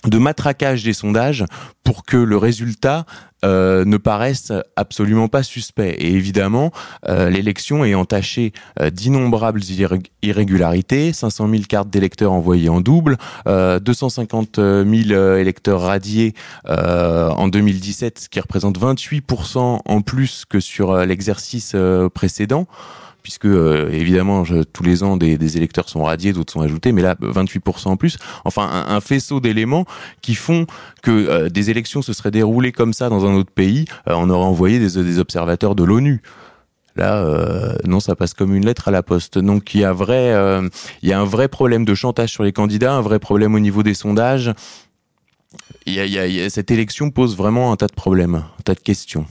de 0.08 0.18
matraquage 0.18 0.84
des 0.84 0.92
sondages 0.92 1.44
pour 1.82 2.04
que 2.04 2.16
le 2.16 2.37
résultat 2.37 3.04
euh, 3.44 3.84
ne 3.84 3.99
paraisse 3.99 4.52
absolument 4.75 5.28
pas 5.28 5.42
suspect. 5.42 5.90
Et 5.99 6.12
évidemment, 6.12 6.73
euh, 7.08 7.28
l'élection 7.28 7.84
est 7.84 7.94
entachée 7.94 8.52
euh, 8.80 8.88
d'innombrables 8.88 9.61
irrégularités, 10.23 11.12
500 11.12 11.50
000 11.50 11.62
cartes 11.68 11.90
d'électeurs 11.90 12.32
envoyées 12.32 12.70
en 12.70 12.80
double, 12.80 13.18
250 13.46 14.56
000 14.56 15.37
électeurs 15.37 15.82
radiés 15.82 16.34
en 16.66 17.49
2017, 17.49 18.18
ce 18.18 18.28
qui 18.28 18.40
représente 18.40 18.78
28% 18.78 19.80
en 19.84 20.00
plus 20.00 20.44
que 20.49 20.61
sur 20.61 20.96
l'exercice 21.04 21.76
précédent 22.14 22.66
puisque 23.25 23.47
euh, 23.47 23.88
évidemment 23.90 24.45
tous 24.73 24.83
les 24.85 25.02
ans 25.02 25.16
des, 25.16 25.57
électeurs 25.57 25.88
sont 25.88 26.04
radiés, 26.04 26.33
d'autres 26.33 26.52
sont 26.52 26.61
ajoutés, 26.61 26.93
mais 26.93 27.02
là 27.02 27.16
28% 27.21 27.88
en 27.88 27.97
plus. 27.97 28.19
Enfin, 28.45 28.85
un, 28.87 29.00
faisceau 29.00 29.40
d'éléments 29.40 29.87
qui 30.21 30.35
font 30.35 30.66
que 31.02 31.11
euh, 31.11 31.49
des 31.49 31.71
élections 31.71 32.02
se 32.02 32.12
seraient 32.12 32.31
déroulées 32.31 32.71
comme 32.71 32.93
ça 32.93 33.09
dans 33.09 33.25
un 33.25 33.35
autre 33.35 33.50
pays. 33.50 33.87
Euh, 34.09 34.14
on 34.14 34.28
aurait 34.31 34.45
envoyé 34.45 34.78
des, 34.78 35.19
observateurs 35.19 35.75
de 35.75 35.83
l'ONU. 35.85 36.21
Là, 36.97 37.26
non, 37.85 37.99
ça 37.99 38.14
passe 38.14 38.35
comme 38.35 38.54
une 38.54 38.64
lettre 38.64 38.87
à 38.87 38.93
la 38.93 39.02
poste. 39.02 39.37
Donc 39.38 39.75
il 39.75 39.81
y 39.81 39.85
a 39.85 39.90
un 39.90 41.25
vrai 41.25 41.49
problème 41.49 41.85
de 41.85 41.95
chantage 41.95 42.31
sur 42.31 42.45
les 42.45 42.52
candidats, 42.52 42.93
un 42.93 43.00
vrai 43.00 43.19
problème 43.19 43.54
au 43.57 43.59
niveau 43.59 43.83
des 43.83 43.95
sondages. 43.95 44.52
Cette 45.87 46.71
élection 46.71 47.11
pose 47.11 47.37
vraiment 47.37 47.73
un 47.73 47.76
tas 47.76 47.88
de 47.88 47.95
problèmes, 47.95 48.37
un 48.37 48.62
tas 48.64 48.75
de 48.75 48.81
questions. 48.81 49.26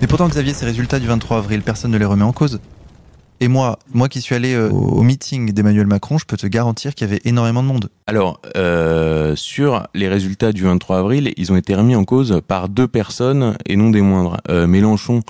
Mais 0.00 0.06
pourtant, 0.06 0.28
Xavier, 0.28 0.54
ces 0.54 0.64
résultats 0.64 1.00
du 1.00 1.08
23 1.08 1.38
avril, 1.38 1.62
personne 1.62 1.90
ne 1.90 1.98
les 1.98 2.04
remet 2.04 2.22
en 2.22 2.32
cause. 2.32 2.60
Et 3.40 3.48
moi, 3.48 3.78
moi 3.92 4.08
qui 4.08 4.20
suis 4.20 4.34
allé 4.34 4.54
euh, 4.54 4.68
au 4.68 5.02
meeting 5.02 5.52
d'Emmanuel 5.52 5.86
Macron, 5.86 6.18
je 6.18 6.24
peux 6.24 6.36
te 6.36 6.46
garantir 6.46 6.94
qu'il 6.94 7.06
y 7.06 7.10
avait 7.10 7.20
énormément 7.24 7.62
de 7.62 7.68
monde. 7.68 7.88
Alors, 8.06 8.40
euh, 8.56 9.36
sur 9.36 9.86
les 9.94 10.08
résultats 10.08 10.52
du 10.52 10.64
23 10.64 10.98
avril, 10.98 11.32
ils 11.36 11.52
ont 11.52 11.56
été 11.56 11.74
remis 11.74 11.94
en 11.94 12.04
cause 12.04 12.40
par 12.46 12.68
deux 12.68 12.88
personnes 12.88 13.56
et 13.66 13.76
non 13.76 13.90
des 13.90 14.02
moindres. 14.02 14.38
Euh, 14.48 14.66
Mélenchon 14.66 15.22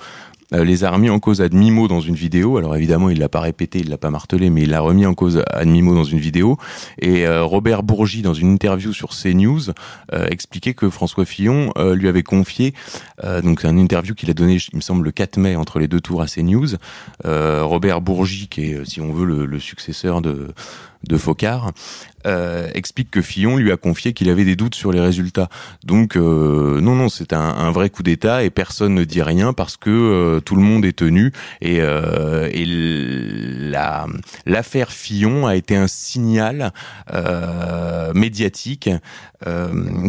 les 0.53 0.85
a 0.85 0.91
remis 0.91 1.11
en 1.11 1.19
cause 1.19 1.41
à 1.41 1.49
demi-mot 1.49 1.89
dans 1.89 2.01
une 2.01 2.15
vidéo. 2.15 2.57
Alors 2.57 2.77
évidemment, 2.77 3.11
il 3.11 3.19
l'a 3.19 3.29
pas 3.29 3.41
répété, 3.41 3.81
il 3.81 3.91
l'a 3.91 3.99
pas 3.99 4.11
martelé, 4.11 4.51
mais 4.51 4.63
il 4.63 4.71
l'a 4.71 4.81
remis 4.81 5.07
en 5.07 5.15
cause 5.15 5.43
à 5.51 5.65
demi-mot 5.65 5.95
dans 5.95 6.05
une 6.05 6.19
vidéo. 6.19 6.57
Et 6.99 7.27
euh, 7.27 7.45
Robert 7.45 7.83
Bourgi, 7.83 8.23
dans 8.23 8.35
une 8.35 8.53
interview 8.53 8.93
sur 8.93 9.11
CNews, 9.11 9.71
euh, 10.13 10.27
expliquait 10.31 10.75
que 10.75 10.89
François 10.91 11.25
Fillon 11.25 11.73
lui 11.95 12.09
avait 12.09 12.23
confié, 12.23 12.75
donc 13.43 13.61
c'est 13.61 13.69
une 13.69 13.79
interview 13.79 14.15
qu'il 14.15 14.31
a 14.31 14.35
donné, 14.35 14.59
il 14.73 14.77
me 14.77 14.81
semble, 14.81 15.05
le 15.05 15.13
4 15.13 15.37
mai 15.37 15.57
entre 15.57 15.79
les 15.79 15.89
deux 15.89 16.01
tours 16.01 16.23
à 16.23 16.27
CNews. 16.27 16.77
Robert 17.25 18.01
Bourgi, 18.01 18.49
qui 18.49 18.73
est, 18.73 18.85
si 18.85 19.01
on 19.01 19.13
veut, 19.13 19.25
le, 19.25 19.47
le 19.47 19.59
successeur 19.59 20.23
de 20.23 20.49
de 21.07 21.17
Focard, 21.17 21.73
euh, 22.27 22.69
explique 22.75 23.11
que 23.11 23.23
Fillon 23.23 23.57
lui 23.57 23.71
a 23.71 23.77
confié 23.77 24.13
qu'il 24.13 24.29
avait 24.29 24.45
des 24.45 24.57
doutes 24.57 24.75
sur 24.75 24.93
les 24.93 25.01
résultats. 25.01 25.49
Donc 25.85 26.17
euh, 26.17 26.81
non, 26.81 26.95
non, 26.95 27.09
c'est 27.09 27.33
un, 27.33 27.71
vrai 27.71 27.91
coup 27.91 28.03
d'État 28.03 28.43
et 28.43 28.51
personne 28.51 28.95
ne 28.95 29.05
dit 29.05 29.23
rien 29.23 29.53
parce 29.53 29.77
que 29.77 29.91
euh, 29.91 30.41
tout 30.41 30.57
le 30.57 30.63
monde 30.63 30.85
est 30.85 30.99
tenu 30.99 31.33
et, 31.61 31.77
et 31.77 32.65
la 32.67 34.07
l'affaire 34.47 34.91
Fillon 34.91 35.47
a 35.47 35.55
été 35.57 35.77
un 35.77 35.87
signal 35.87 36.73
médiatique 38.15 38.91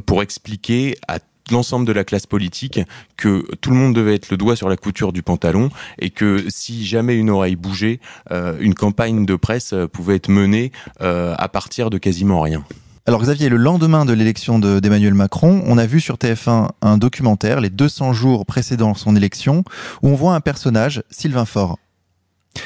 pour 0.05 0.23
expliquer 0.23 0.95
à 1.07 1.19
l'ensemble 1.51 1.85
de 1.85 1.91
la 1.91 2.03
classe 2.03 2.25
politique 2.25 2.79
que 3.17 3.45
tout 3.61 3.71
le 3.71 3.75
monde 3.75 3.95
devait 3.95 4.15
être 4.15 4.29
le 4.29 4.37
doigt 4.37 4.55
sur 4.55 4.69
la 4.69 4.77
couture 4.77 5.13
du 5.13 5.23
pantalon 5.23 5.69
et 5.99 6.09
que 6.09 6.45
si 6.49 6.85
jamais 6.85 7.15
une 7.15 7.29
oreille 7.29 7.55
bougeait, 7.55 7.99
euh, 8.31 8.57
une 8.59 8.73
campagne 8.73 9.25
de 9.25 9.35
presse 9.35 9.73
euh, 9.73 9.87
pouvait 9.87 10.15
être 10.15 10.29
menée 10.29 10.71
euh, 11.01 11.35
à 11.37 11.49
partir 11.49 11.89
de 11.89 11.97
quasiment 11.97 12.41
rien. 12.41 12.63
Alors 13.05 13.21
Xavier, 13.21 13.49
le 13.49 13.57
lendemain 13.57 14.05
de 14.05 14.13
l'élection 14.13 14.59
d'Emmanuel 14.59 15.15
Macron, 15.15 15.63
on 15.65 15.77
a 15.79 15.87
vu 15.87 15.99
sur 15.99 16.17
TF1 16.17 16.69
un 16.81 16.97
documentaire, 16.97 17.59
les 17.59 17.71
200 17.71 18.13
jours 18.13 18.45
précédant 18.45 18.93
son 18.93 19.15
élection, 19.15 19.63
où 20.03 20.09
on 20.09 20.15
voit 20.15 20.35
un 20.35 20.41
personnage, 20.41 21.01
Sylvain 21.09 21.45
Faure, 21.45 21.79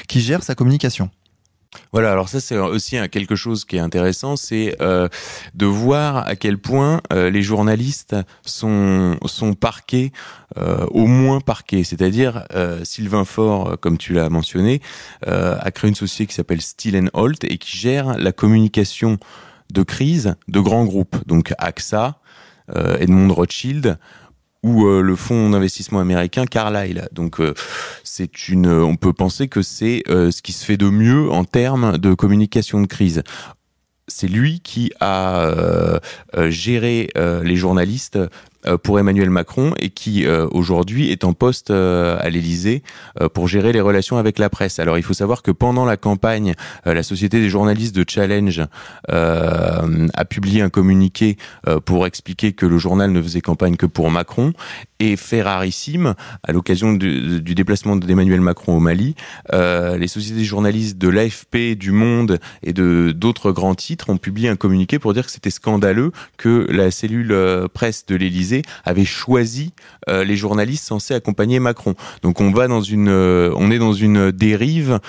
qui 0.08 0.20
gère 0.20 0.44
sa 0.44 0.54
communication. 0.54 1.10
Voilà, 1.92 2.12
alors 2.12 2.30
ça 2.30 2.40
c'est 2.40 2.58
aussi 2.58 2.98
quelque 3.10 3.36
chose 3.36 3.66
qui 3.66 3.78
est 3.78 3.80
intéressant, 3.80 4.36
c'est 4.36 4.76
euh, 4.82 5.08
de 5.54 5.66
voir 5.66 6.18
à 6.28 6.36
quel 6.36 6.58
point 6.58 7.02
euh, 7.12 7.30
les 7.30 7.42
journalistes 7.42 8.16
sont 8.44 9.18
sont 9.26 9.54
parqués, 9.54 10.12
euh, 10.58 10.86
au 10.92 11.06
moins 11.06 11.40
parqués. 11.40 11.84
C'est-à-dire 11.84 12.46
Sylvain 12.84 13.26
Faure, 13.26 13.78
comme 13.80 13.98
tu 13.98 14.14
l'as 14.14 14.30
mentionné, 14.30 14.82
a 15.26 15.72
créé 15.72 15.90
une 15.90 15.96
société 15.96 16.28
qui 16.28 16.36
s'appelle 16.36 16.62
Still 16.62 17.10
Holt 17.14 17.44
et 17.44 17.58
qui 17.58 17.78
gère 17.78 18.18
la 18.18 18.32
communication 18.32 19.18
de 19.72 19.84
crise 19.84 20.36
de 20.48 20.60
grands 20.60 20.86
groupes, 20.86 21.18
donc 21.26 21.54
AXA, 21.58 22.20
Edmond 23.00 23.34
Rothschild, 23.34 23.98
ou 24.64 24.88
euh, 24.88 25.02
le 25.02 25.16
fonds 25.16 25.50
d'investissement 25.50 26.00
américain 26.00 26.46
Carlyle. 26.46 27.08
Donc 27.12 27.40
euh, 27.40 27.54
c'est 28.04 28.48
une, 28.48 28.68
on 28.68 28.96
peut 28.96 29.14
penser 29.14 29.48
que 29.48 29.62
c'est 29.62 30.04
euh, 30.10 30.32
ce 30.32 30.42
qui 30.42 30.54
se 30.54 30.66
fait 30.66 30.78
de 30.78 30.90
mieux 30.90 31.30
en 31.30 31.44
termes 31.44 31.98
de 31.98 32.14
communication 32.14 32.82
de 32.82 32.88
crise. 32.88 33.24
C'est 34.08 34.28
lui 34.28 34.60
qui 34.60 34.92
a 35.00 36.00
géré 36.50 37.10
les 37.16 37.56
journalistes 37.56 38.18
euh, 38.18 38.28
pour 38.84 39.00
Emmanuel 39.00 39.30
Macron 39.30 39.74
et 39.80 39.90
qui 39.90 40.26
euh, 40.26 40.48
aujourd'hui 40.52 41.12
est 41.12 41.24
en 41.24 41.34
poste 41.34 41.72
euh, 41.72 42.18
à 42.20 42.30
l'Élysée 42.30 42.84
pour 43.34 43.48
gérer 43.48 43.74
les 43.74 43.82
relations 43.82 44.18
avec 44.18 44.40
la 44.40 44.50
presse. 44.50 44.80
Alors 44.80 44.98
il 44.98 45.04
faut 45.04 45.14
savoir 45.14 45.42
que 45.42 45.52
pendant 45.52 45.86
la 45.86 45.98
campagne, 45.98 46.54
la 46.86 47.04
Société 47.04 47.40
des 47.40 47.50
journalistes 47.50 47.96
de 47.96 48.06
Challenge 48.08 48.66
a 49.10 50.26
publié 50.26 50.62
un 50.62 50.70
communiqué 50.70 51.38
pour 51.86 52.06
expliquer 52.06 52.54
que 52.54 52.66
le 52.66 52.78
journal 52.78 53.12
ne 53.12 53.22
faisait 53.22 53.42
campagne 53.42 53.76
que 53.76 53.86
pour 53.86 54.10
Macron 54.12 54.54
et 55.00 55.16
Ferrarissime, 55.16 56.16
à 56.44 56.52
l'occasion 56.52 56.94
du, 56.94 57.42
déplacement 57.42 57.96
d'Emmanuel 57.96 58.42
Macron 58.42 58.78
au 58.78 58.80
Mali, 58.80 59.16
les 59.52 60.08
sociétés 60.08 60.44
journalistes 60.44 60.98
de 60.98 61.10
l'AFP, 61.10 61.76
du 61.78 61.92
Monde 61.92 62.40
et 62.64 62.74
de 62.74 63.14
d'autres 63.16 63.52
grands 63.52 63.76
titres 63.76 64.10
ont 64.10 64.18
publié 64.18 64.50
un 64.50 64.56
communiqué 64.56 65.00
pour 65.00 65.14
dire 65.14 65.26
que 65.26 65.32
c'était 65.32 65.50
scandaleux 65.50 66.12
que 66.38 66.68
la 66.70 66.92
cellule 66.92 67.36
presse 67.74 68.06
de 68.06 68.16
l'Élysée 68.16 68.53
avait 68.86 69.06
choisi 69.06 69.74
les 70.08 70.36
journalistes 70.36 70.86
censés 70.86 71.14
accompagner 71.14 71.60
Macron. 71.60 71.96
Donc 72.22 72.40
on 72.42 72.52
va 72.52 72.68
dans 72.68 72.82
une, 72.82 73.10
on 73.10 73.72
est 73.72 73.80
dans 73.80 73.94
une 73.94 74.32
dérive 74.32 75.00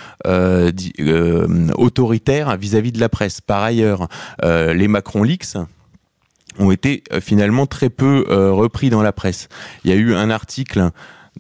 autoritaire 1.77 2.57
vis-à-vis 2.57 2.93
de 2.93 3.01
la 3.01 3.09
presse. 3.09 3.41
Par 3.41 3.63
ailleurs, 3.63 4.09
les 4.43 4.89
Macron 4.89 5.23
Leaks 5.23 5.57
ont 6.59 6.71
été 6.71 7.03
finalement 7.21 7.67
très 7.67 7.91
peu 7.91 8.25
repris 8.29 8.91
dans 8.91 9.03
la 9.03 9.13
presse. 9.13 9.49
Il 9.85 9.91
y 9.91 9.93
a 9.93 9.97
eu 9.97 10.15
un 10.15 10.31
article 10.31 10.91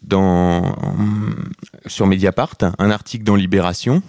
dans, 0.02 0.74
sur 1.86 2.06
Mediapart, 2.06 2.56
un 2.78 2.90
article 2.90 3.24
dans 3.24 3.36
Libération, 3.36 4.02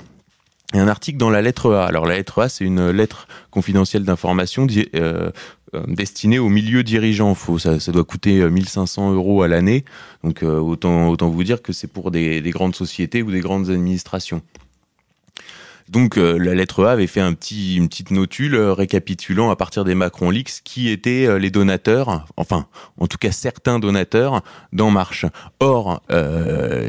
et 0.74 0.80
un 0.80 0.88
article 0.88 1.18
dans 1.18 1.30
la 1.30 1.42
lettre 1.42 1.74
A. 1.74 1.86
Alors 1.86 2.06
la 2.06 2.16
lettre 2.16 2.42
A, 2.42 2.50
c'est 2.50 2.66
une 2.66 2.90
lettre 2.90 3.28
confidentielle 3.52 4.04
d'information 4.04 4.68
euh, 4.96 5.32
euh, 5.74 5.84
destinée 5.88 6.40
au 6.40 6.50
milieu 6.50 6.84
dirigeant. 6.84 7.34
Faut, 7.36 7.60
ça, 7.60 7.78
doit 7.92 8.04
coûter 8.04 8.50
1500 8.50 9.12
euh, 9.12 9.16
euros 9.16 9.44
à 9.44 9.48
l'année. 9.48 9.86
Donc 10.24 10.44
autant, 10.44 11.16
vous 11.16 11.44
dire 11.44 11.62
que 11.62 11.74
c'est 11.74 11.88
pour 11.88 12.12
des, 12.12 12.42
grandes 12.52 12.76
sociétés 12.76 13.22
ou 13.22 13.32
des 13.32 13.42
grandes 13.42 13.70
administrations. 13.70 14.42
Donc 15.88 16.18
euh, 16.18 16.40
la 16.40 16.56
lettre 16.56 16.84
A 16.84 16.94
avait 16.94 17.06
fait 17.06 17.22
un 17.22 17.34
petit, 17.34 17.76
une 17.76 17.88
petite 17.88 18.10
notule 18.10 18.56
euh, 18.56 18.74
récapitulant 18.74 19.52
à 19.52 19.56
partir 19.56 19.84
des 19.84 19.94
Macron 19.94 20.32
Leaks 20.32 20.62
qui 20.64 20.90
étaient 20.90 21.28
euh, 21.28 21.38
les 21.38 21.52
donateurs, 21.52 22.26
enfin 22.38 22.66
en 23.00 23.06
tout 23.06 23.20
cas 23.20 23.32
certains 23.32 23.78
donateurs 23.78 24.42
d'En 24.74 24.90
Marche. 24.90 25.28
Or, 25.60 26.02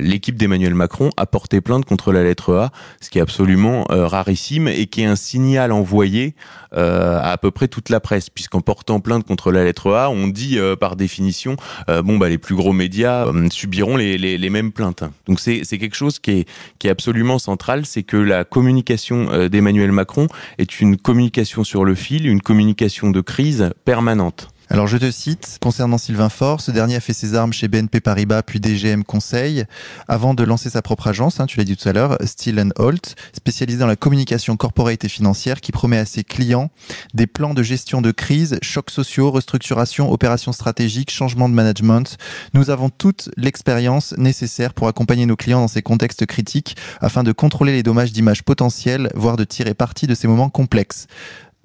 l'équipe 0.01 0.37
d'Emmanuel 0.37 0.75
Macron 0.75 1.11
a 1.17 1.27
porté 1.27 1.61
plainte 1.61 1.85
contre 1.85 2.13
la 2.13 2.23
lettre 2.23 2.55
A, 2.55 2.71
ce 3.01 3.11
qui 3.11 3.19
est 3.19 3.23
absolument 3.23 3.85
rarissime 3.89 4.69
et 4.69 4.87
qui 4.87 5.03
est 5.03 5.07
un 5.07 5.17
signal 5.17 5.73
envoyé 5.73 6.35
à 6.73 7.37
à 7.37 7.39
peu 7.39 7.51
près 7.51 7.69
toute 7.69 7.91
la 7.91 8.01
presse, 8.01 8.31
puisqu'en 8.31 8.61
portant 8.61 9.01
plainte 9.01 9.27
contre 9.27 9.51
la 9.53 9.65
lettre 9.65 9.93
A, 9.93 10.11
on 10.11 10.29
dit 10.29 10.59
par 10.81 10.97
définition, 10.97 11.57
bon 11.89 12.19
bah 12.19 12.29
les 12.29 12.39
plus 12.39 12.55
gros 12.55 12.73
médias 12.73 13.27
subiront 13.51 13.97
les, 13.97 14.19
les, 14.19 14.39
les, 14.39 14.51
mêmes 14.51 14.73
plaintes. 14.73 15.05
Donc 15.27 15.41
c'est 15.41 15.65
quelque 15.65 15.97
chose 15.97 16.19
qui 16.19 16.31
est, 16.31 16.49
qui 16.79 16.89
est 16.89 16.91
absolument 16.91 17.39
central, 17.39 17.87
c'est 17.87 18.03
que 18.03 18.17
la 18.17 18.45
communication 18.45 18.86
communication 18.87 19.33
euh, 19.33 19.49
d'Emmanuel 19.49 19.91
Macron 19.91 20.29
est 20.59 20.81
une 20.81 20.97
communication 20.97 21.65
sur 21.65 21.85
le 21.85 21.95
fil, 21.95 22.27
une 22.27 22.41
communication 22.41 23.11
de 23.11 23.21
crise 23.21 23.71
permanente. 23.85 24.49
Alors 24.69 24.89
je 24.89 24.97
te 24.97 25.11
cite, 25.13 25.59
concernant 25.61 25.97
Sylvain 25.97 26.29
Faure, 26.29 26.61
ce 26.61 26.73
dernier 26.73 26.97
a 26.97 27.01
fait 27.01 27.13
ses 27.13 27.37
armes 27.37 27.53
chez 27.53 27.69
BNP 27.69 28.01
Paribas 28.01 28.43
puis 28.43 28.59
DGM 28.59 29.05
Conseil 29.05 29.65
avant 30.09 30.35
de 30.35 30.43
lancer 30.43 30.71
sa 30.71 30.83
propre 30.83 31.07
agence, 31.07 31.39
hein, 31.39 31.47
tu 31.47 31.59
l'as 31.59 31.65
dit 31.65 31.77
tout 31.77 31.89
à 31.89 31.93
l'heure, 31.93 32.19
Still 32.25 32.73
Holt, 32.77 33.15
spécialisée 33.33 33.79
dans 33.79 33.87
la 33.87 33.95
communication 33.95 34.57
corporate 34.57 35.05
et 35.05 35.09
financière 35.09 35.61
qui 35.61 35.71
promet 35.71 35.99
à 35.99 36.05
ses 36.05 36.25
clients 36.25 36.71
des 37.15 37.29
plans 37.29 37.55
de 37.55 37.63
gestion 37.63 38.03
de 38.03 38.11
crise, 38.11 38.59
chocs 38.61 38.91
sociaux, 38.91 39.31
restructuration, 39.31 40.11
opérations 40.11 40.53
stratégiques, 40.53 41.13
changement 41.13 41.49
de 41.49 41.55
management. 41.55 42.19
Nous 42.53 42.69
avons 42.71 42.91
toute 42.91 43.31
l'expérience 43.37 44.15
nécessaire 44.19 44.75
pour 44.75 44.89
accompagner 44.89 45.27
nos 45.27 45.37
clients 45.37 45.61
dans 45.61 45.69
ces 45.69 45.83
contextes 45.83 46.27
critiques 46.27 46.77
afin 47.01 47.23
de 47.23 47.31
contrôler 47.31 47.73
les 47.73 47.85
dommages 47.85 48.13
d'image 48.13 48.43
potentiels, 48.43 49.11
voire 49.15 49.37
de 49.37 49.45
tirer 49.45 49.75
parti 49.75 50.09
de 50.09 50.15
ces 50.17 50.27
moments 50.27 50.51
complexes. 50.51 51.07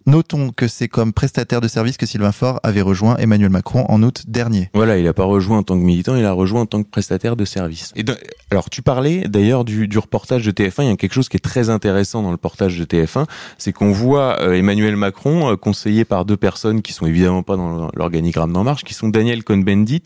Notons 0.06 0.52
que 0.52 0.68
c'est 0.68 0.88
comme 0.88 1.14
prestataire 1.14 1.62
de 1.62 1.68
service 1.68 1.98
que 1.98 2.06
Sylvain 2.06 2.32
Faure 2.32 2.60
avait 2.64 2.82
rejoint 2.82 3.18
Emmanuel 3.18 3.50
Macron 3.50 3.86
en 3.88 4.02
août 4.04 4.24
dernier. 4.28 4.70
Voilà, 4.74 4.98
il 4.98 5.06
n'a 5.06 5.14
pas 5.14 5.24
rejoint 5.24 5.60
en 5.60 5.64
tant 5.64 5.78
que 5.78 5.84
militant, 5.84 6.16
il 6.16 6.26
a 6.26 6.32
rejoint 6.32 6.62
en 6.62 6.66
tant 6.66 6.82
que 6.82 6.90
prestataire 6.90 7.36
de 7.36 7.46
service. 7.46 7.92
Et 7.96 8.04
alors, 8.50 8.70
tu 8.70 8.82
parlais 8.82 9.28
d'ailleurs 9.28 9.64
du, 9.64 9.88
reportage 9.98 10.44
de 10.44 10.52
TF1. 10.52 10.84
Il 10.84 10.88
y 10.88 10.92
a 10.92 10.96
quelque 10.96 11.14
chose 11.14 11.30
qui 11.30 11.38
est 11.38 11.42
très 11.42 11.70
intéressant 11.70 12.22
dans 12.22 12.30
le 12.30 12.36
reportage 12.36 12.80
de 12.80 12.86
TF1, 12.86 13.26
c'est 13.58 13.72
qu'on 13.72 13.92
voit 13.92 14.42
euh, 14.42 14.54
Emmanuel 14.54 14.96
Macron 14.96 15.52
euh, 15.52 15.56
conseillé 15.56 16.06
par 16.06 16.26
deux 16.26 16.38
personnes 16.38 16.82
qui 16.82 16.94
sont 16.94 17.06
évidemment 17.06 17.44
pas 17.44 17.56
dans 17.56 17.90
l'organigramme 17.96 18.52
d'En 18.52 18.64
Marche, 18.64 18.84
qui 18.84 18.94
sont 18.94 19.10
Daniel 19.10 19.44
Cohn-Bendit 19.44 20.04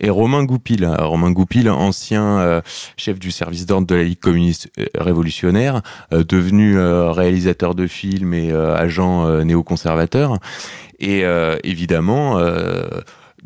et 0.00 0.10
Romain 0.10 0.44
Goupil. 0.44 0.86
Romain 0.86 1.30
Goupil, 1.30 1.70
ancien 1.70 2.38
euh, 2.38 2.60
chef 2.96 3.18
du 3.18 3.30
service 3.30 3.66
d'ordre 3.66 3.86
de 3.86 3.94
la 3.94 4.02
Ligue 4.02 4.18
communiste 4.18 4.68
euh, 4.78 4.86
révolutionnaire, 4.96 5.82
euh, 6.12 6.24
devenu 6.24 6.78
réalisateur 6.78 7.74
de 7.74 7.86
films 7.86 8.34
et 8.34 8.52
agent 8.52 9.44
néoconservateur. 9.44 10.38
Et 10.98 11.24
évidemment 11.62 12.38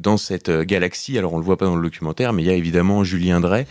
dans 0.00 0.16
cette 0.16 0.50
galaxie. 0.50 1.18
Alors 1.18 1.34
on 1.34 1.38
le 1.38 1.44
voit 1.44 1.56
pas 1.56 1.66
dans 1.66 1.76
le 1.76 1.82
documentaire, 1.82 2.32
mais 2.32 2.42
il 2.42 2.46
y 2.46 2.50
a 2.50 2.54
évidemment 2.54 3.04
Julien 3.04 3.40
Drey, 3.40 3.66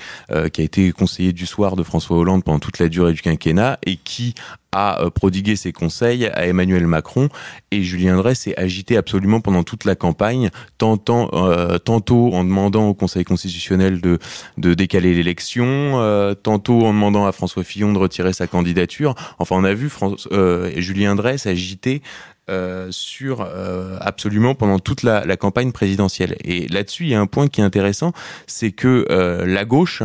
qui 0.54 0.62
a 0.62 0.64
été 0.64 0.92
conseiller 0.92 1.34
du 1.34 1.46
soir 1.46 1.76
de 1.76 1.84
François 1.84 2.18
Hollande 2.18 2.44
pendant 2.44 2.60
toute 2.60 2.80
la 2.80 2.90
durée 2.90 3.14
du 3.14 3.22
quinquennat 3.22 3.80
et 3.86 3.98
qui 3.98 4.36
a 4.72 5.02
euh, 5.02 5.10
prodigué 5.10 5.56
ses 5.56 5.72
conseils 5.72 6.28
à 6.28 6.46
Emmanuel 6.46 6.86
Macron 6.86 7.30
et 7.72 7.82
Julien 7.84 8.18
Drey 8.18 8.36
s'est 8.36 8.58
agité 8.58 8.98
absolument 8.98 9.42
pendant 9.42 9.64
toute 9.64 9.86
la 9.86 9.96
campagne, 9.96 10.50
euh, 10.82 11.78
tantôt 11.78 12.34
en 12.34 12.44
demandant 12.44 12.90
au 12.90 12.94
Conseil 12.94 13.24
constitutionnel 13.24 14.02
de, 14.02 14.20
de 14.58 14.74
décaler 14.74 15.14
l'élection, 15.14 15.66
euh, 15.68 16.34
tantôt 16.34 16.86
en 16.86 16.94
demandant 16.94 17.26
à 17.26 17.32
François 17.32 17.64
Fillon 17.64 17.94
de 17.94 17.98
retirer 17.98 18.34
sa 18.34 18.48
candidature. 18.48 19.16
Enfin, 19.40 19.56
on 19.58 19.64
a 19.64 19.74
vu 19.74 19.90
euh, 20.32 20.72
Julien 20.78 21.16
Drey 21.16 21.38
s'agiter 21.38 22.02
sur 22.92 23.48
absolument 24.02 24.56
pendant 24.56 24.80
toute 24.80 25.04
la, 25.04 25.38
campagne 25.38 25.72
présidentielle. 25.72 26.36
Et 26.44 26.68
là-dessus, 26.68 27.04
il 27.04 27.10
y 27.10 27.16
a 27.16 27.22
un 27.22 27.28
point 27.28 27.48
qui 27.48 27.62
est 27.62 27.64
intéressant, 27.64 28.14
c'est 28.48 28.72
que 28.72 29.06
la 29.46 29.66
gauche 29.66 30.04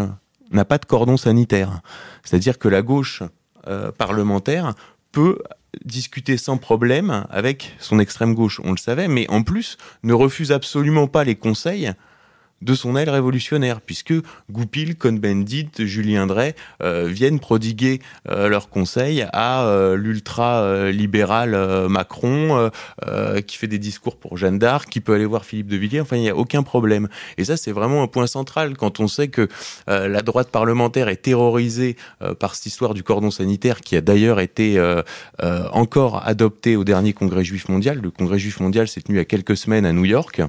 n'a 0.50 0.64
pas 0.64 0.78
de 0.78 0.84
cordon 0.84 1.16
sanitaire. 1.16 1.80
C'est-à-dire 2.22 2.58
que 2.58 2.68
la 2.68 2.82
gauche 2.82 3.22
euh, 3.68 3.90
parlementaire 3.92 4.74
peut 5.12 5.38
discuter 5.84 6.36
sans 6.36 6.56
problème 6.56 7.26
avec 7.30 7.74
son 7.78 7.98
extrême 7.98 8.34
gauche, 8.34 8.60
on 8.62 8.70
le 8.70 8.76
savait, 8.76 9.08
mais 9.08 9.28
en 9.30 9.42
plus 9.42 9.76
ne 10.02 10.12
refuse 10.12 10.52
absolument 10.52 11.06
pas 11.06 11.24
les 11.24 11.34
conseils 11.34 11.92
de 12.64 12.74
son 12.74 12.96
aile 12.96 13.10
révolutionnaire, 13.10 13.80
puisque 13.80 14.14
Goupil, 14.50 14.96
Cohn-Bendit, 14.96 15.70
Julien 15.78 16.26
Drey 16.26 16.54
euh, 16.82 17.06
viennent 17.06 17.38
prodiguer 17.38 18.00
euh, 18.30 18.48
leurs 18.48 18.70
conseils 18.70 19.26
à 19.32 19.66
euh, 19.66 19.96
l'ultra-libéral 19.96 21.54
Macron, 21.88 22.70
qui 23.46 23.58
fait 23.58 23.66
des 23.66 23.78
discours 23.78 24.16
pour 24.16 24.36
Jeanne 24.36 24.58
d'Arc, 24.58 24.88
qui 24.88 25.00
peut 25.00 25.14
aller 25.14 25.26
voir 25.26 25.44
Philippe 25.44 25.66
de 25.66 25.76
Villiers, 25.76 26.00
enfin 26.00 26.16
il 26.16 26.22
n'y 26.22 26.30
a 26.30 26.36
aucun 26.36 26.62
problème. 26.62 27.08
Et 27.36 27.44
ça 27.44 27.56
c'est 27.56 27.72
vraiment 27.72 28.02
un 28.02 28.06
point 28.06 28.26
central 28.26 28.76
quand 28.76 29.00
on 29.00 29.08
sait 29.08 29.28
que 29.28 29.48
la 29.86 30.22
droite 30.22 30.50
parlementaire 30.50 31.08
est 31.08 31.16
terrorisée 31.16 31.96
par 32.38 32.54
cette 32.54 32.66
histoire 32.66 32.94
du 32.94 33.02
cordon 33.02 33.30
sanitaire, 33.30 33.80
qui 33.80 33.96
a 33.96 34.00
d'ailleurs 34.00 34.40
été 34.40 34.80
encore 35.72 36.26
adopté 36.26 36.76
au 36.76 36.84
dernier 36.84 37.12
congrès 37.12 37.44
juif 37.44 37.68
mondial. 37.68 38.00
Le 38.02 38.10
congrès 38.10 38.38
juif 38.38 38.60
mondial 38.60 38.88
s'est 38.88 39.02
tenu 39.02 39.18
a 39.18 39.24
quelques 39.24 39.56
semaines 39.56 39.86
à 39.86 39.92
New 39.92 40.04
York. 40.04 40.40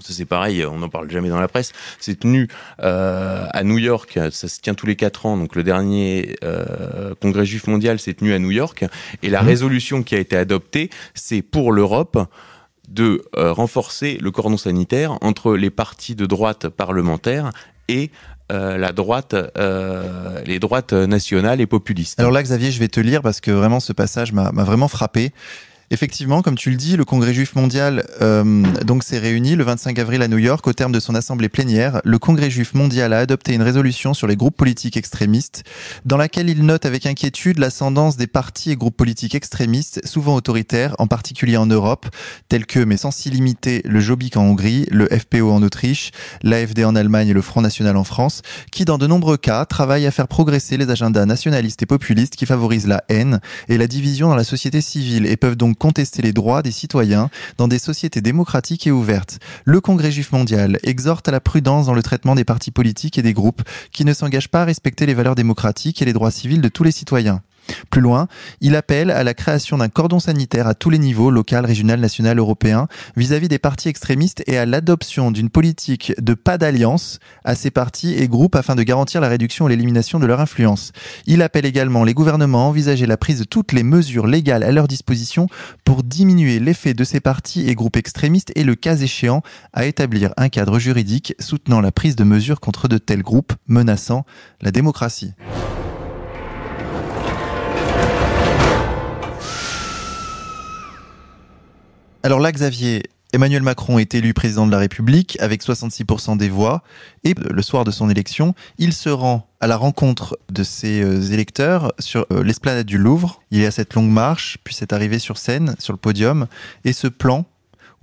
Ça 0.00 0.12
c'est 0.14 0.24
pareil, 0.24 0.64
on 0.64 0.78
n'en 0.78 0.88
parle 0.88 1.10
jamais 1.10 1.28
dans 1.28 1.40
la 1.40 1.48
presse. 1.48 1.72
C'est 2.00 2.20
tenu 2.20 2.48
euh, 2.82 3.46
à 3.50 3.62
New 3.62 3.78
York, 3.78 4.18
ça 4.30 4.48
se 4.48 4.60
tient 4.60 4.74
tous 4.74 4.86
les 4.86 4.96
quatre 4.96 5.26
ans. 5.26 5.36
Donc 5.36 5.54
le 5.54 5.62
dernier 5.62 6.36
euh, 6.44 7.14
congrès 7.20 7.44
juif 7.44 7.66
mondial 7.66 7.98
s'est 7.98 8.14
tenu 8.14 8.32
à 8.32 8.38
New 8.38 8.50
York, 8.50 8.84
et 9.22 9.28
la 9.28 9.42
mmh. 9.42 9.46
résolution 9.46 10.02
qui 10.02 10.14
a 10.14 10.18
été 10.18 10.36
adoptée, 10.36 10.88
c'est 11.14 11.42
pour 11.42 11.72
l'Europe 11.72 12.18
de 12.88 13.24
euh, 13.36 13.52
renforcer 13.52 14.18
le 14.20 14.30
cordon 14.30 14.56
sanitaire 14.56 15.18
entre 15.22 15.54
les 15.54 15.70
partis 15.70 16.14
de 16.14 16.26
droite 16.26 16.68
parlementaires 16.68 17.50
et 17.88 18.10
euh, 18.50 18.76
la 18.76 18.92
droite, 18.92 19.34
euh, 19.56 20.42
les 20.44 20.58
droites 20.58 20.92
nationales 20.92 21.60
et 21.60 21.66
populistes. 21.66 22.20
Alors 22.20 22.32
là, 22.32 22.42
Xavier, 22.42 22.70
je 22.70 22.78
vais 22.78 22.88
te 22.88 23.00
lire 23.00 23.22
parce 23.22 23.40
que 23.40 23.50
vraiment 23.50 23.80
ce 23.80 23.92
passage 23.92 24.32
m'a 24.32 24.50
vraiment 24.50 24.88
frappé. 24.88 25.32
Effectivement, 25.92 26.40
comme 26.40 26.54
tu 26.54 26.70
le 26.70 26.76
dis, 26.76 26.96
le 26.96 27.04
Congrès 27.04 27.34
juif 27.34 27.54
mondial 27.54 28.06
euh, 28.22 28.62
donc 28.82 29.04
s'est 29.04 29.18
réuni 29.18 29.56
le 29.56 29.64
25 29.64 29.98
avril 29.98 30.22
à 30.22 30.28
New 30.28 30.38
York 30.38 30.66
au 30.66 30.72
terme 30.72 30.90
de 30.90 31.00
son 31.00 31.14
assemblée 31.14 31.50
plénière. 31.50 32.00
Le 32.02 32.18
Congrès 32.18 32.48
juif 32.48 32.72
mondial 32.72 33.12
a 33.12 33.18
adopté 33.18 33.52
une 33.52 33.60
résolution 33.60 34.14
sur 34.14 34.26
les 34.26 34.34
groupes 34.34 34.56
politiques 34.56 34.96
extrémistes 34.96 35.64
dans 36.06 36.16
laquelle 36.16 36.48
il 36.48 36.64
note 36.64 36.86
avec 36.86 37.04
inquiétude 37.04 37.58
l'ascendance 37.58 38.16
des 38.16 38.26
partis 38.26 38.70
et 38.70 38.76
groupes 38.76 38.96
politiques 38.96 39.34
extrémistes, 39.34 40.00
souvent 40.06 40.34
autoritaires, 40.34 40.96
en 40.98 41.06
particulier 41.06 41.58
en 41.58 41.66
Europe, 41.66 42.06
tels 42.48 42.64
que, 42.64 42.80
mais 42.80 42.96
sans 42.96 43.10
s'y 43.10 43.28
limiter, 43.28 43.82
le 43.84 44.00
Jobbik 44.00 44.38
en 44.38 44.44
Hongrie, 44.44 44.86
le 44.90 45.06
FPO 45.08 45.52
en 45.52 45.62
Autriche, 45.62 46.10
l'AFD 46.42 46.86
en 46.86 46.96
Allemagne 46.96 47.28
et 47.28 47.34
le 47.34 47.42
Front 47.42 47.60
National 47.60 47.98
en 47.98 48.04
France, 48.04 48.40
qui 48.70 48.86
dans 48.86 48.96
de 48.96 49.06
nombreux 49.06 49.36
cas 49.36 49.66
travaillent 49.66 50.06
à 50.06 50.10
faire 50.10 50.28
progresser 50.28 50.78
les 50.78 50.88
agendas 50.88 51.26
nationalistes 51.26 51.82
et 51.82 51.86
populistes 51.86 52.36
qui 52.36 52.46
favorisent 52.46 52.86
la 52.86 53.04
haine 53.10 53.40
et 53.68 53.76
la 53.76 53.86
division 53.86 54.30
dans 54.30 54.36
la 54.36 54.44
société 54.44 54.80
civile 54.80 55.26
et 55.26 55.36
peuvent 55.36 55.56
donc 55.56 55.81
contester 55.82 56.22
les 56.22 56.32
droits 56.32 56.62
des 56.62 56.70
citoyens 56.70 57.28
dans 57.58 57.66
des 57.66 57.80
sociétés 57.80 58.20
démocratiques 58.20 58.86
et 58.86 58.92
ouvertes. 58.92 59.40
Le 59.64 59.80
Congrès 59.80 60.12
juif 60.12 60.30
mondial 60.30 60.78
exhorte 60.84 61.26
à 61.26 61.32
la 61.32 61.40
prudence 61.40 61.86
dans 61.86 61.94
le 61.94 62.04
traitement 62.04 62.36
des 62.36 62.44
partis 62.44 62.70
politiques 62.70 63.18
et 63.18 63.22
des 63.22 63.32
groupes 63.32 63.62
qui 63.90 64.04
ne 64.04 64.12
s'engagent 64.12 64.48
pas 64.48 64.62
à 64.62 64.64
respecter 64.64 65.06
les 65.06 65.14
valeurs 65.14 65.34
démocratiques 65.34 66.00
et 66.00 66.04
les 66.04 66.12
droits 66.12 66.30
civils 66.30 66.60
de 66.60 66.68
tous 66.68 66.84
les 66.84 66.92
citoyens. 66.92 67.42
Plus 67.90 68.00
loin, 68.00 68.28
il 68.60 68.76
appelle 68.76 69.10
à 69.10 69.24
la 69.24 69.34
création 69.34 69.78
d'un 69.78 69.88
cordon 69.88 70.20
sanitaire 70.20 70.66
à 70.66 70.74
tous 70.74 70.90
les 70.90 70.98
niveaux, 70.98 71.30
local, 71.30 71.64
régional, 71.64 72.00
national, 72.00 72.38
européen, 72.38 72.88
vis-à-vis 73.16 73.48
des 73.48 73.58
partis 73.58 73.88
extrémistes 73.88 74.42
et 74.46 74.58
à 74.58 74.66
l'adoption 74.66 75.30
d'une 75.30 75.50
politique 75.50 76.12
de 76.20 76.34
pas 76.34 76.58
d'alliance 76.58 77.18
à 77.44 77.54
ces 77.54 77.70
partis 77.70 78.14
et 78.14 78.28
groupes 78.28 78.56
afin 78.56 78.74
de 78.74 78.82
garantir 78.82 79.20
la 79.20 79.28
réduction 79.28 79.66
et 79.66 79.70
l'élimination 79.70 80.18
de 80.18 80.26
leur 80.26 80.40
influence. 80.40 80.92
Il 81.26 81.42
appelle 81.42 81.66
également 81.66 82.04
les 82.04 82.14
gouvernements 82.14 82.66
à 82.66 82.68
envisager 82.68 83.06
la 83.06 83.16
prise 83.16 83.40
de 83.40 83.44
toutes 83.44 83.72
les 83.72 83.82
mesures 83.82 84.26
légales 84.26 84.62
à 84.62 84.72
leur 84.72 84.88
disposition 84.88 85.48
pour 85.84 86.02
diminuer 86.02 86.58
l'effet 86.58 86.94
de 86.94 87.04
ces 87.04 87.20
partis 87.20 87.68
et 87.68 87.74
groupes 87.74 87.96
extrémistes 87.96 88.52
et 88.56 88.64
le 88.64 88.74
cas 88.74 88.96
échéant 88.96 89.42
à 89.72 89.86
établir 89.86 90.32
un 90.36 90.48
cadre 90.48 90.78
juridique 90.78 91.34
soutenant 91.38 91.80
la 91.80 91.92
prise 91.92 92.16
de 92.16 92.24
mesures 92.24 92.60
contre 92.60 92.88
de 92.88 92.98
tels 92.98 93.22
groupes 93.22 93.52
menaçant 93.66 94.24
la 94.60 94.70
démocratie. 94.70 95.34
Alors 102.24 102.38
là, 102.38 102.52
Xavier, 102.52 103.02
Emmanuel 103.32 103.62
Macron 103.62 103.98
est 103.98 104.14
élu 104.14 104.32
président 104.32 104.64
de 104.64 104.70
la 104.70 104.78
République 104.78 105.36
avec 105.40 105.60
66% 105.60 106.36
des 106.36 106.48
voix 106.48 106.84
et 107.24 107.34
le 107.34 107.62
soir 107.62 107.82
de 107.82 107.90
son 107.90 108.08
élection, 108.08 108.54
il 108.78 108.92
se 108.92 109.08
rend 109.08 109.48
à 109.58 109.66
la 109.66 109.76
rencontre 109.76 110.38
de 110.48 110.62
ses 110.62 111.02
euh, 111.02 111.20
électeurs 111.32 111.92
sur 111.98 112.26
euh, 112.30 112.44
l'esplanade 112.44 112.86
du 112.86 112.96
Louvre. 112.96 113.42
Il 113.50 113.58
y 113.58 113.66
a 113.66 113.72
cette 113.72 113.94
longue 113.94 114.10
marche, 114.10 114.58
puis 114.62 114.72
cette 114.72 114.92
arrivée 114.92 115.18
sur 115.18 115.36
scène, 115.36 115.74
sur 115.80 115.92
le 115.92 115.98
podium, 115.98 116.46
et 116.84 116.92
ce 116.92 117.08
plan 117.08 117.44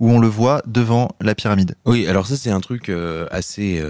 où 0.00 0.10
on 0.10 0.18
le 0.18 0.28
voit 0.28 0.60
devant 0.66 1.08
la 1.22 1.34
pyramide. 1.34 1.74
Oui, 1.86 2.06
alors 2.06 2.26
ça 2.26 2.36
c'est 2.36 2.50
un 2.50 2.60
truc 2.60 2.90
euh, 2.90 3.26
assez 3.30 3.82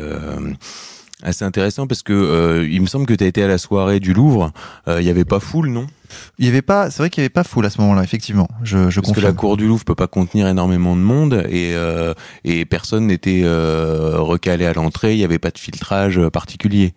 intéressant 1.40 1.88
parce 1.88 2.02
que 2.02 2.68
il 2.70 2.80
me 2.82 2.86
semble 2.86 3.06
que 3.06 3.14
tu 3.14 3.24
as 3.24 3.26
été 3.26 3.42
à 3.42 3.48
la 3.48 3.58
soirée 3.58 3.98
du 3.98 4.12
Louvre, 4.12 4.52
il 4.86 5.02
y 5.02 5.10
avait 5.10 5.24
pas 5.24 5.40
foule, 5.40 5.70
non? 5.70 5.86
Il 6.38 6.46
y 6.46 6.48
avait 6.48 6.62
pas, 6.62 6.90
c'est 6.90 6.98
vrai 6.98 7.10
qu'il 7.10 7.22
y 7.22 7.24
avait 7.24 7.30
pas 7.30 7.44
foule 7.44 7.66
à 7.66 7.70
ce 7.70 7.80
moment-là, 7.80 8.02
effectivement. 8.02 8.48
Je, 8.62 8.90
je 8.90 9.00
Parce 9.00 9.12
que 9.12 9.20
la 9.20 9.32
cour 9.32 9.56
du 9.56 9.66
Louvre 9.66 9.84
peut 9.84 9.94
pas 9.94 10.06
contenir 10.06 10.48
énormément 10.48 10.96
de 10.96 11.00
monde 11.00 11.46
et 11.48 11.72
euh, 11.74 12.14
et 12.44 12.64
personne 12.64 13.06
n'était 13.06 13.42
euh, 13.44 14.16
recalé 14.18 14.66
à 14.66 14.72
l'entrée. 14.72 15.14
Il 15.14 15.18
y 15.18 15.24
avait 15.24 15.38
pas 15.38 15.50
de 15.50 15.58
filtrage 15.58 16.20
particulier. 16.28 16.94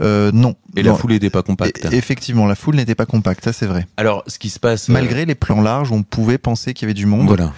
Euh, 0.00 0.30
non. 0.32 0.54
Et 0.76 0.82
la 0.82 0.94
foule 0.94 1.12
n'était 1.12 1.30
pas 1.30 1.42
compacte. 1.42 1.84
Et, 1.92 1.96
effectivement, 1.96 2.46
la 2.46 2.54
foule 2.54 2.76
n'était 2.76 2.94
pas 2.94 3.06
compacte, 3.06 3.44
ça 3.44 3.52
c'est 3.52 3.66
vrai. 3.66 3.86
Alors, 3.96 4.22
ce 4.26 4.38
qui 4.38 4.50
se 4.50 4.60
passe. 4.60 4.88
Malgré 4.88 5.24
les 5.24 5.34
plans 5.34 5.60
larges, 5.60 5.92
on 5.92 6.02
pouvait 6.02 6.38
penser 6.38 6.74
qu'il 6.74 6.86
y 6.86 6.86
avait 6.86 6.94
du 6.94 7.06
monde. 7.06 7.26
Voilà. 7.26 7.52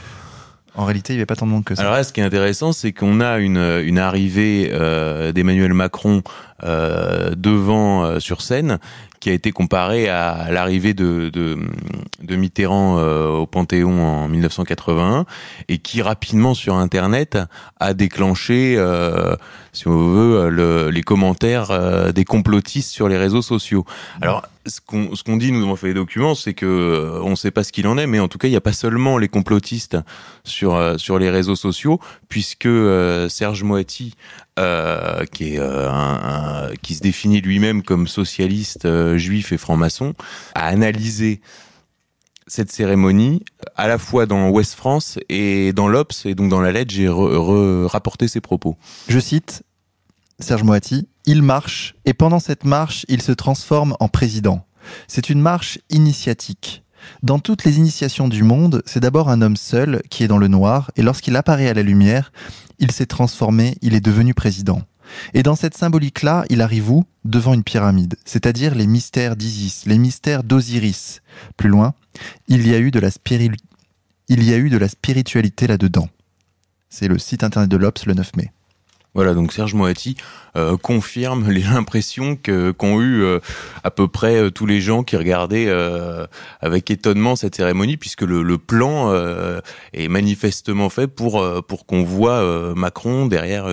En 0.77 0.85
réalité, 0.85 1.13
il 1.13 1.17
n'y 1.17 1.21
avait 1.21 1.27
pas 1.27 1.37
tant 1.37 1.47
de 1.47 1.51
monde 1.51 1.65
que 1.65 1.75
ça. 1.75 1.83
Alors 1.83 1.95
là, 1.95 2.05
ce 2.05 2.13
qui 2.13 2.21
est 2.21 2.25
intéressant, 2.25 2.73
c'est 2.73 2.93
qu'on 2.93 3.21
a 3.21 3.39
une, 3.39 3.59
une 3.85 3.99
arrivée 3.99 4.71
euh, 4.73 5.33
d'Emmanuel 5.33 5.75
Macron 5.75 6.23
euh, 6.63 7.35
devant 7.37 8.05
euh, 8.05 8.21
sur 8.21 8.41
scène, 8.41 8.79
qui 9.21 9.31
a 9.31 9.33
été 9.33 9.53
comparée 9.53 10.09
à 10.09 10.51
l'arrivée 10.51 10.95
de, 10.95 11.29
de, 11.29 12.37
Mitterrand 12.37 12.99
euh, 12.99 13.29
au 13.29 13.47
Panthéon 13.47 14.03
en 14.03 14.29
1981, 14.29 15.27
et 15.69 15.79
qui 15.79 16.01
rapidement 16.01 16.55
sur 16.55 16.75
Internet 16.77 17.39
a 17.79 17.93
déclenché, 17.93 18.77
euh, 18.79 19.37
si 19.73 19.89
on 19.89 20.09
veut, 20.09 20.49
le, 20.49 20.91
les 20.91 21.03
commentaires 21.03 22.13
des 22.13 22.25
complotistes 22.25 22.91
sur 22.91 23.09
les 23.09 23.19
réseaux 23.19 23.43
sociaux. 23.43 23.85
Alors 24.23 24.43
ce 24.67 24.81
qu'on 24.81 25.15
ce 25.15 25.25
qu'on 25.25 25.37
dit 25.37 25.53
nous 25.53 25.63
avons 25.63 25.77
fait 25.77 25.89
les 25.89 25.95
documents 25.95 26.35
c'est 26.35 26.53
que 26.53 26.67
euh, 26.67 27.23
on 27.23 27.35
sait 27.35 27.51
pas 27.51 27.65
ce 27.65 27.73
qu'il 27.73 27.87
en 27.87 27.97
est 27.97 28.07
mais 28.07 28.21
en 28.21 28.29
tout 28.29 28.39
cas 28.39 28.47
il 28.47 28.51
n'y 28.51 28.57
a 28.57 28.61
pas 28.61 28.73
seulement 28.73 29.17
les 29.17 29.29
complotistes 29.29 29.97
sur 30.45 30.75
euh, 30.75 30.99
sur 30.99 31.19
les 31.19 31.31
réseaux 31.31 31.57
sociaux 31.57 31.99
puisque 32.29 32.67
euh, 32.67 33.29
Serge 33.29 33.63
Moati 33.63 34.15
qui 35.33 35.55
est 35.55 35.59
un, 35.59 36.71
qui 36.83 36.95
se 36.95 37.01
définit 37.01 37.41
lui-même 37.41 37.83
comme 37.83 38.09
socialiste 38.09 38.87
juif 39.17 39.53
et 39.53 39.59
franc-maçon 39.59 40.15
a 40.55 40.67
analysé 40.67 41.41
cette 42.47 42.71
cérémonie 42.71 43.45
à 43.77 43.87
la 43.87 43.97
fois 43.97 44.27
dans 44.27 44.51
Ouest 44.51 44.75
France 44.75 45.19
et 45.29 45.73
dans 45.73 45.89
l'Obs 45.89 46.27
et 46.27 46.35
donc 46.35 46.51
dans 46.51 46.61
la 46.61 46.73
lettre 46.73 46.93
j'ai 46.93 47.09
rapporté 47.09 48.29
ses 48.29 48.41
propos. 48.41 48.77
Je 49.09 49.19
cite 49.19 49.63
Serge 50.41 50.63
Moati, 50.63 51.09
il 51.27 51.43
marche 51.43 51.95
et 52.05 52.15
pendant 52.15 52.41
cette 52.41 52.65
marche, 52.65 53.05
il 53.09 53.23
se 53.23 53.33
transforme 53.33 53.97
en 54.01 54.09
président. 54.09 54.65
C'est 55.07 55.31
une 55.31 55.41
marche 55.41 55.79
initiatique. 55.91 56.83
Dans 57.23 57.39
toutes 57.39 57.65
les 57.65 57.79
initiations 57.79 58.29
du 58.29 58.43
monde, 58.43 58.83
c'est 58.87 59.01
d'abord 59.01 59.29
un 59.29 59.43
homme 59.43 59.57
seul 59.57 60.03
qui 60.11 60.25
est 60.25 60.29
dans 60.29 60.39
le 60.39 60.49
noir 60.49 60.91
et 60.97 61.03
lorsqu'il 61.03 61.37
apparaît 61.37 61.69
à 61.69 61.75
la 61.75 61.83
lumière, 61.83 62.33
il 62.79 62.91
s'est 62.91 63.07
transformé, 63.07 63.77
il 63.83 63.95
est 63.95 64.01
devenu 64.01 64.35
président. 64.35 64.83
Et 65.35 65.43
dans 65.43 65.57
cette 65.57 65.77
symbolique-là, 65.77 66.45
il 66.51 66.63
arrive 66.63 66.91
où? 66.91 67.05
Devant 67.25 67.53
une 67.53 67.65
pyramide, 67.65 68.17
c'est-à-dire 68.25 68.75
les 68.75 68.87
mystères 68.87 69.37
d'Isis, 69.37 69.85
les 69.87 69.99
mystères 69.99 70.43
d'Osiris. 70.43 71.21
Plus 71.57 71.69
loin, 71.69 71.93
il 72.49 72.67
y 72.67 72.75
a 72.75 72.79
eu 72.79 72.91
de 72.91 72.99
la, 72.99 73.11
il 74.29 74.43
y 74.43 74.55
a 74.55 74.57
eu 74.57 74.71
de 74.71 74.79
la 74.79 74.89
spiritualité 74.89 75.67
là-dedans. 75.67 76.09
C'est 76.89 77.09
le 77.09 77.19
site 77.19 77.45
internet 77.45 77.71
de 77.71 77.77
l'Obs 77.77 78.07
le 78.07 78.15
9 78.15 78.37
mai. 78.37 78.53
Voilà, 79.15 79.35
donc 79.35 79.53
Serge 79.53 79.75
Moati 79.75 80.17
euh, 80.57 80.77
confirme 80.77 81.51
l'impression 81.51 82.37
qu'ont 82.77 83.01
eu 83.01 83.23
euh, 83.23 83.41
à 83.83 83.91
peu 83.91 84.07
près 84.07 84.37
euh, 84.37 84.51
tous 84.51 84.67
les 84.67 84.81
gens 84.81 85.03
qui 85.03 85.17
regardaient 85.17 85.71
avec 86.61 86.91
étonnement 86.91 87.37
cette 87.37 87.57
cérémonie, 87.57 87.97
puisque 87.97 88.23
le, 88.23 88.59
plan 88.59 89.13
est 89.93 90.09
manifestement 90.09 90.91
fait 90.91 91.07
pour 91.07 91.45
pour 91.67 91.87
qu'on 91.87 92.03
voit 92.03 92.75
Macron 92.75 93.27
derrière 93.27 93.69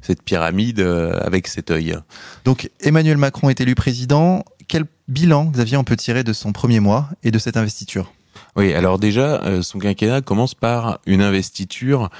cette 0.00 0.22
pyramide 0.22 0.80
avec 0.80 1.48
cet 1.48 1.70
œil. 1.70 1.96
Donc 2.44 2.70
Emmanuel 2.80 3.18
Macron 3.18 3.50
est 3.50 3.60
élu 3.60 3.74
président. 3.74 4.44
Quel 4.68 4.84
bilan, 5.08 5.46
Xavier, 5.46 5.76
on 5.76 5.84
peut 5.84 5.96
tirer 5.96 6.24
de 6.24 6.32
son 6.32 6.52
premier 6.52 6.80
mois 6.80 7.08
et 7.22 7.30
de 7.30 7.38
cette 7.38 7.56
investiture? 7.56 8.12
Oui, 8.54 8.74
alors 8.74 8.98
déjà, 8.98 9.42
euh, 9.44 9.62
son 9.62 9.78
quinquennat 9.78 10.20
commence 10.20 10.54
par 10.54 10.98
une 11.06 11.22
investiture 11.22 12.10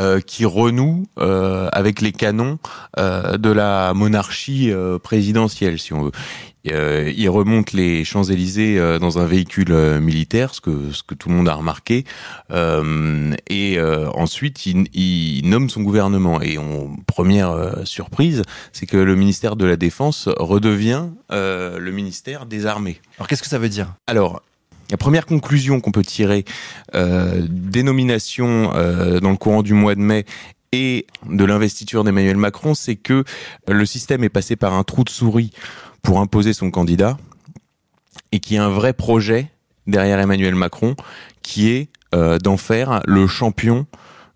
euh, 0.00 0.20
qui 0.20 0.44
renoue 0.44 1.06
euh, 1.18 1.70
avec 1.72 2.02
les 2.02 2.12
canons 2.12 2.58
de 2.98 3.50
la 3.50 3.94
monarchie 3.94 4.72
présidentielle, 5.02 5.78
si 5.78 5.92
on 5.92 6.02
veut. 6.04 6.12
il 6.64 7.28
remonte 7.28 7.72
les 7.72 8.04
Champs-Élysées 8.04 8.98
dans 8.98 9.18
un 9.18 9.24
véhicule 9.24 9.72
militaire, 10.00 10.54
ce 10.54 10.60
que, 10.60 10.92
ce 10.92 11.02
que 11.02 11.14
tout 11.14 11.28
le 11.28 11.36
monde 11.36 11.48
a 11.48 11.54
remarqué, 11.54 12.04
et 12.50 13.80
ensuite 14.14 14.66
il, 14.66 14.88
il, 14.92 15.48
nomme 15.48 15.70
son 15.70 15.82
gouvernement. 15.82 16.42
Et 16.42 16.58
on, 16.58 16.96
première 17.06 17.82
surprise, 17.84 18.42
c'est 18.72 18.86
que 18.86 18.96
le 18.96 19.14
ministère 19.14 19.56
de 19.56 19.64
la 19.64 19.76
Défense 19.76 20.28
redevient 20.38 21.06
le 21.30 21.90
ministère 21.90 22.46
des 22.46 22.66
Armées. 22.66 23.00
Alors 23.18 23.28
qu'est-ce 23.28 23.42
que 23.42 23.48
ça 23.48 23.58
veut 23.58 23.70
dire? 23.70 23.94
Alors, 24.06 24.42
la 24.90 24.96
première 24.96 25.26
conclusion 25.26 25.80
qu'on 25.80 25.92
peut 25.92 26.02
tirer 26.02 26.44
euh, 26.94 27.46
des 27.48 27.82
nominations 27.82 28.72
euh, 28.74 29.20
dans 29.20 29.30
le 29.30 29.36
courant 29.36 29.62
du 29.62 29.74
mois 29.74 29.94
de 29.94 30.00
mai 30.00 30.24
et 30.72 31.06
de 31.28 31.44
l'investiture 31.44 32.04
d'Emmanuel 32.04 32.36
Macron, 32.36 32.74
c'est 32.74 32.96
que 32.96 33.24
le 33.66 33.86
système 33.86 34.24
est 34.24 34.28
passé 34.28 34.56
par 34.56 34.74
un 34.74 34.84
trou 34.84 35.04
de 35.04 35.10
souris 35.10 35.52
pour 36.02 36.20
imposer 36.20 36.52
son 36.52 36.70
candidat 36.70 37.16
et 38.32 38.40
qu'il 38.40 38.56
y 38.56 38.58
a 38.58 38.64
un 38.64 38.70
vrai 38.70 38.92
projet 38.92 39.50
derrière 39.86 40.18
Emmanuel 40.20 40.54
Macron 40.54 40.94
qui 41.42 41.70
est 41.70 41.88
euh, 42.14 42.38
d'en 42.38 42.56
faire 42.56 43.00
le 43.06 43.26
champion 43.26 43.86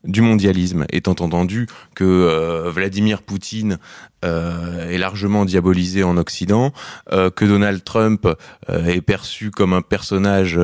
du 0.05 0.21
mondialisme, 0.21 0.87
étant 0.91 1.13
entendu 1.13 1.67
que 1.95 2.05
euh, 2.05 2.71
Vladimir 2.71 3.23
Poutine 3.23 3.79
euh, 4.25 4.91
est 4.91 4.99
largement 4.99 5.45
diabolisé 5.45 6.03
en 6.03 6.17
Occident, 6.17 6.73
euh, 7.13 7.31
que 7.31 7.45
Donald 7.45 7.83
Trump 7.85 8.29
est 8.69 9.01
perçu 9.01 9.51
comme 9.51 9.73
un 9.73 9.83
personnage 9.83 10.59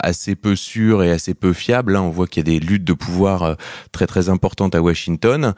assez 0.00 0.34
peu 0.34 0.56
sûr 0.56 1.02
et 1.02 1.10
assez 1.10 1.34
peu 1.34 1.52
fiable. 1.52 1.92
Là, 1.92 2.02
on 2.02 2.10
voit 2.10 2.26
qu'il 2.26 2.46
y 2.46 2.50
a 2.50 2.58
des 2.58 2.64
luttes 2.64 2.84
de 2.84 2.92
pouvoir 2.92 3.56
très 3.92 4.06
très 4.06 4.28
importantes 4.28 4.74
à 4.74 4.82
Washington 4.82 5.54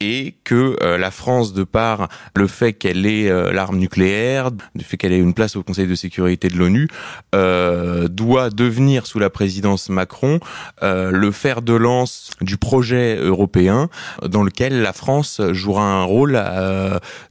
et 0.00 0.34
que 0.44 0.76
euh, 0.82 0.98
la 0.98 1.10
France, 1.10 1.52
de 1.52 1.64
par 1.64 2.08
le 2.34 2.46
fait 2.46 2.72
qu'elle 2.72 3.06
ait 3.06 3.30
euh, 3.30 3.52
l'arme 3.52 3.76
nucléaire, 3.76 4.50
du 4.50 4.84
fait 4.84 4.96
qu'elle 4.96 5.12
ait 5.12 5.18
une 5.18 5.34
place 5.34 5.56
au 5.56 5.62
Conseil 5.62 5.86
de 5.86 5.94
sécurité 5.94 6.48
de 6.48 6.56
l'ONU, 6.56 6.88
euh, 7.34 8.08
doit 8.08 8.50
devenir 8.50 9.06
sous 9.06 9.18
la 9.18 9.30
présidence 9.30 9.88
Macron 9.88 10.40
le 10.82 11.30
fer 11.30 11.62
de 11.62 11.74
lance 11.74 12.30
du 12.40 12.56
projet 12.56 13.16
européen 13.16 13.88
dans 14.26 14.42
lequel 14.42 14.80
la 14.80 14.92
France 14.92 15.40
jouera 15.52 15.84
un 15.84 16.04
rôle 16.04 16.42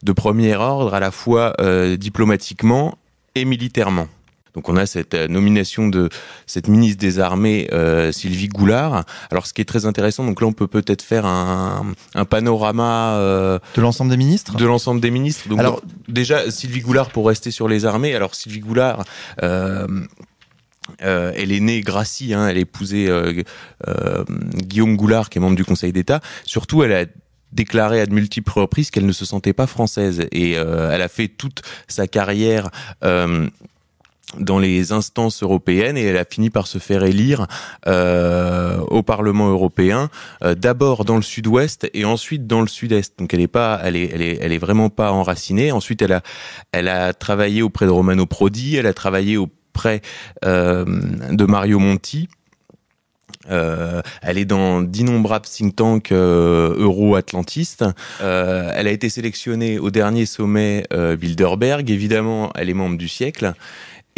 de 0.03 0.11
premier 0.11 0.55
ordre 0.55 0.93
à 0.93 0.99
la 0.99 1.11
fois 1.11 1.55
diplomatiquement 1.97 2.97
et 3.35 3.45
militairement. 3.45 4.07
Donc 4.55 4.69
on 4.69 4.77
a 4.77 4.85
cette 4.85 5.13
euh, 5.13 5.27
nomination 5.27 5.87
de 5.87 6.09
cette 6.45 6.67
ministre 6.67 6.99
des 6.99 7.19
Armées 7.19 7.67
euh, 7.71 8.11
Sylvie 8.11 8.47
Goulard. 8.47 9.05
Alors 9.31 9.45
ce 9.45 9.53
qui 9.53 9.61
est 9.61 9.65
très 9.65 9.85
intéressant, 9.85 10.25
donc 10.25 10.41
là 10.41 10.47
on 10.47 10.53
peut 10.53 10.67
peut-être 10.67 11.01
faire 11.01 11.25
un, 11.25 11.93
un 12.15 12.25
panorama 12.25 13.15
euh, 13.17 13.59
de 13.75 13.81
l'ensemble 13.81 14.11
des 14.11 14.17
ministres? 14.17 14.55
De 14.55 14.65
l'ensemble 14.65 15.01
des 15.01 15.11
ministres. 15.11 15.47
Donc, 15.49 15.59
alors 15.59 15.81
déjà 16.07 16.49
Sylvie 16.51 16.81
Goulard 16.81 17.09
pour 17.09 17.27
rester 17.27 17.51
sur 17.51 17.67
les 17.67 17.85
armées. 17.85 18.15
Alors 18.15 18.35
Sylvie 18.35 18.59
Goulard. 18.59 19.03
Euh, 19.43 19.87
euh, 21.03 21.31
elle 21.35 21.51
est 21.51 21.59
née 21.59 21.81
Gracie, 21.81 22.33
hein, 22.33 22.47
elle 22.47 22.57
a 22.57 22.61
épousé 22.61 23.07
euh, 23.09 23.43
Guillaume 24.55 24.97
Goulard, 24.97 25.29
qui 25.29 25.37
est 25.37 25.41
membre 25.41 25.55
du 25.55 25.63
Conseil 25.63 25.93
d'État. 25.93 26.19
Surtout, 26.45 26.81
elle 26.83 26.93
a 26.93 27.05
déclaré 27.51 28.01
à 28.01 28.07
de 28.07 28.13
multiples 28.13 28.51
reprises 28.51 28.89
qu'elle 28.89 29.05
ne 29.05 29.11
se 29.11 29.23
sentait 29.23 29.53
pas 29.53 29.67
française 29.67 30.25
et 30.31 30.53
elle 30.53 31.01
a 31.01 31.07
fait 31.07 31.27
toute 31.27 31.61
sa 31.87 32.07
carrière 32.07 32.69
dans 34.37 34.59
les 34.59 34.91
instances 34.91 35.41
européennes 35.41 35.97
et 35.97 36.03
elle 36.03 36.17
a 36.17 36.25
fini 36.25 36.49
par 36.49 36.67
se 36.67 36.77
faire 36.77 37.03
élire 37.03 37.47
euh, 37.87 38.77
au 38.89 39.01
Parlement 39.01 39.49
européen 39.49 40.09
euh, 40.43 40.53
d'abord 40.53 41.03
dans 41.03 41.15
le 41.15 41.23
sud-ouest 41.23 41.89
et 41.93 42.05
ensuite 42.05 42.45
dans 42.45 42.61
le 42.61 42.67
sud-est 42.67 43.17
donc 43.17 43.33
elle 43.33 43.41
est 43.41 43.47
pas 43.47 43.79
elle 43.83 43.95
est 43.95 44.11
elle 44.13 44.21
est 44.21 44.37
elle 44.39 44.51
est 44.51 44.59
vraiment 44.59 44.89
pas 44.89 45.11
enracinée 45.11 45.71
ensuite 45.71 46.01
elle 46.03 46.13
a 46.13 46.21
elle 46.71 46.87
a 46.87 47.13
travaillé 47.13 47.63
auprès 47.63 47.87
de 47.87 47.91
Romano 47.91 48.27
Prodi 48.27 48.75
elle 48.75 48.85
a 48.85 48.93
travaillé 48.93 49.37
auprès 49.37 50.01
euh, 50.45 50.85
de 51.31 51.45
Mario 51.45 51.79
Monti 51.79 52.29
euh, 53.49 54.01
elle 54.21 54.37
est 54.37 54.45
dans 54.45 54.81
d'innombrables 54.81 55.45
think 55.45 55.75
tanks 55.75 56.11
euh, 56.11 56.75
euro-atlantistes. 56.77 57.85
Euh, 58.21 58.71
elle 58.75 58.87
a 58.87 58.91
été 58.91 59.09
sélectionnée 59.09 59.79
au 59.79 59.91
dernier 59.91 60.25
sommet 60.25 60.85
euh, 60.93 61.15
Bilderberg. 61.15 61.89
Évidemment, 61.89 62.51
elle 62.55 62.69
est 62.69 62.73
membre 62.73 62.97
du 62.97 63.07
siècle 63.07 63.53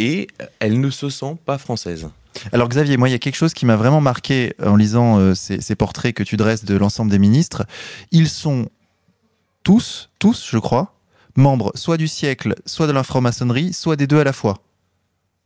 et 0.02 0.26
elle 0.58 0.80
ne 0.80 0.90
se 0.90 1.08
sent 1.08 1.36
pas 1.46 1.58
française. 1.58 2.08
Alors 2.52 2.68
Xavier, 2.68 2.96
moi 2.96 3.08
il 3.08 3.12
y 3.12 3.14
a 3.14 3.18
quelque 3.18 3.36
chose 3.36 3.54
qui 3.54 3.66
m'a 3.66 3.76
vraiment 3.76 4.00
marqué 4.00 4.54
en 4.64 4.74
lisant 4.74 5.18
euh, 5.18 5.34
ces, 5.34 5.60
ces, 5.60 5.76
portraits 5.76 6.14
que 6.14 6.22
tu 6.22 6.36
dresses 6.36 6.64
de 6.64 6.76
l'ensemble 6.76 7.10
des 7.10 7.18
ministres. 7.18 7.64
Ils 8.10 8.28
sont 8.28 8.68
tous, 9.62 10.10
tous 10.18 10.48
je 10.50 10.58
crois, 10.58 10.94
membres 11.36 11.70
soit 11.74 11.98
du 11.98 12.08
siècle, 12.08 12.54
soit 12.66 12.86
de 12.86 12.92
l'infra-maçonnerie, 12.92 13.72
soit 13.72 13.96
des 13.96 14.06
deux 14.06 14.18
à 14.18 14.24
la 14.24 14.32
fois. 14.32 14.58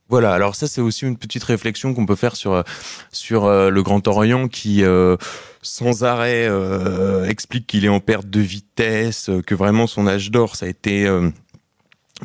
Voilà, 0.09 0.33
alors 0.33 0.55
ça 0.55 0.67
c'est 0.67 0.79
aussi 0.79 1.05
une 1.05 1.17
petite 1.17 1.43
réflexion 1.43 1.93
qu'on 1.93 2.05
peut 2.05 2.15
faire 2.15 2.37
sur 2.37 2.63
sur 3.11 3.43
euh, 3.43 3.69
le 3.69 3.83
Grand 3.83 4.07
Orient 4.07 4.47
qui 4.47 4.83
euh, 4.83 5.17
sans 5.61 6.05
arrêt 6.05 6.47
euh, 6.47 7.25
explique 7.25 7.67
qu'il 7.67 7.83
est 7.83 7.89
en 7.89 7.99
perte 7.99 8.29
de 8.29 8.39
vitesse, 8.39 9.29
que 9.45 9.53
vraiment 9.53 9.85
son 9.85 10.07
âge 10.07 10.31
d'or 10.31 10.55
ça 10.55 10.65
a 10.65 10.69
été 10.69 11.09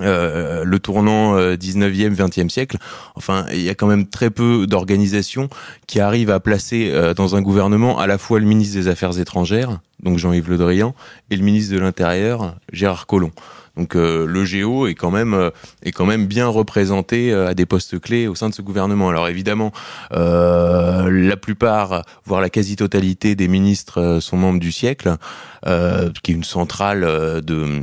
euh, 0.00 0.60
euh, 0.62 0.64
le 0.64 0.78
tournant 0.78 1.36
19e, 1.36 2.14
20e 2.14 2.48
siècle. 2.48 2.78
Enfin, 3.14 3.46
il 3.52 3.62
y 3.62 3.68
a 3.68 3.74
quand 3.74 3.86
même 3.86 4.06
très 4.06 4.30
peu 4.30 4.66
d'organisations 4.66 5.48
qui 5.86 6.00
arrivent 6.00 6.30
à 6.30 6.40
placer 6.40 6.92
dans 7.16 7.36
un 7.36 7.42
gouvernement 7.42 7.98
à 7.98 8.06
la 8.06 8.18
fois 8.18 8.40
le 8.40 8.46
ministre 8.46 8.76
des 8.76 8.88
Affaires 8.88 9.18
étrangères, 9.18 9.80
donc 10.02 10.18
Jean-Yves 10.18 10.50
Le 10.50 10.58
Drian, 10.58 10.94
et 11.30 11.36
le 11.36 11.42
ministre 11.42 11.74
de 11.74 11.80
l'Intérieur, 11.80 12.56
Gérard 12.72 13.06
Collomb. 13.06 13.32
Donc 13.76 13.96
euh, 13.96 14.26
le 14.26 14.44
géo 14.44 14.86
est 14.86 14.94
quand 14.94 15.10
même 15.10 15.34
euh, 15.34 15.50
est 15.82 15.92
quand 15.92 16.04
même 16.04 16.26
bien 16.26 16.46
représenté 16.46 17.32
euh, 17.32 17.48
à 17.48 17.54
des 17.54 17.64
postes 17.64 17.98
clés 17.98 18.28
au 18.28 18.34
sein 18.34 18.50
de 18.50 18.54
ce 18.54 18.60
gouvernement. 18.60 19.08
Alors 19.08 19.28
évidemment, 19.28 19.72
euh, 20.12 21.10
la 21.10 21.36
plupart, 21.36 22.04
voire 22.24 22.40
la 22.40 22.50
quasi-totalité 22.50 23.34
des 23.34 23.48
ministres 23.48 24.18
sont 24.20 24.36
membres 24.36 24.60
du 24.60 24.72
siècle, 24.72 25.16
qui 25.64 26.32
est 26.32 26.34
une 26.34 26.44
centrale 26.44 27.00
de 27.42 27.82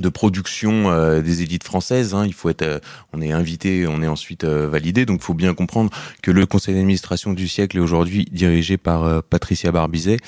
de 0.00 0.08
production 0.08 0.90
euh, 0.90 1.22
des 1.22 1.42
élites 1.42 1.64
françaises. 1.64 2.14
Hein. 2.14 2.24
Il 2.26 2.34
faut 2.34 2.50
être, 2.50 2.62
euh, 2.62 2.80
on 3.12 3.20
est 3.20 3.32
invité, 3.32 3.86
on 3.86 4.02
est 4.02 4.08
ensuite 4.08 4.44
euh, 4.44 4.68
validé. 4.68 5.06
Donc, 5.06 5.20
il 5.20 5.24
faut 5.24 5.34
bien 5.34 5.54
comprendre 5.54 5.90
que 6.22 6.30
le 6.30 6.46
conseil 6.46 6.74
d'administration 6.74 7.32
du 7.32 7.48
siècle 7.48 7.76
est 7.76 7.80
aujourd'hui 7.80 8.26
dirigé 8.30 8.76
par 8.76 9.22
Patricia 9.22 9.70
Barbizet, 9.72 10.18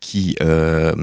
qui 0.00 0.36
euh, 0.40 0.94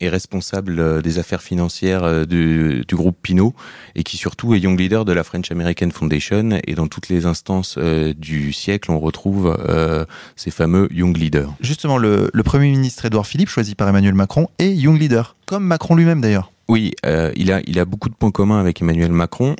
est 0.00 0.08
responsable 0.08 1.02
des 1.02 1.18
affaires 1.18 1.42
financières 1.42 2.26
du, 2.26 2.84
du, 2.86 2.94
groupe 2.94 3.18
Pinot 3.20 3.54
et 3.94 4.04
qui 4.04 4.16
surtout 4.16 4.54
est 4.54 4.60
young 4.60 4.78
leader 4.78 5.04
de 5.04 5.12
la 5.12 5.24
French 5.24 5.50
American 5.50 5.90
Foundation. 5.90 6.58
Et 6.66 6.74
dans 6.74 6.86
toutes 6.86 7.08
les 7.08 7.26
instances 7.26 7.76
euh, 7.78 8.14
du 8.14 8.52
siècle, 8.52 8.90
on 8.90 9.00
retrouve 9.00 9.56
euh, 9.68 10.04
ces 10.36 10.50
fameux 10.50 10.88
young 10.92 11.16
leaders. 11.16 11.52
Justement, 11.60 11.98
le, 11.98 12.30
le, 12.32 12.42
Premier 12.42 12.70
ministre 12.70 13.04
Édouard 13.04 13.26
Philippe, 13.26 13.48
choisi 13.48 13.74
par 13.74 13.88
Emmanuel 13.88 14.14
Macron, 14.14 14.48
est 14.58 14.72
young 14.72 14.98
leader, 14.98 15.36
comme 15.46 15.64
Macron 15.64 15.94
lui-même 15.94 16.20
d'ailleurs. 16.20 16.51
Oui, 16.68 16.92
euh, 17.04 17.32
il, 17.36 17.52
a, 17.52 17.60
il 17.66 17.78
a 17.78 17.84
beaucoup 17.84 18.08
de 18.08 18.14
points 18.14 18.30
communs 18.30 18.60
avec 18.60 18.80
Emmanuel 18.80 19.12
Macron. 19.12 19.56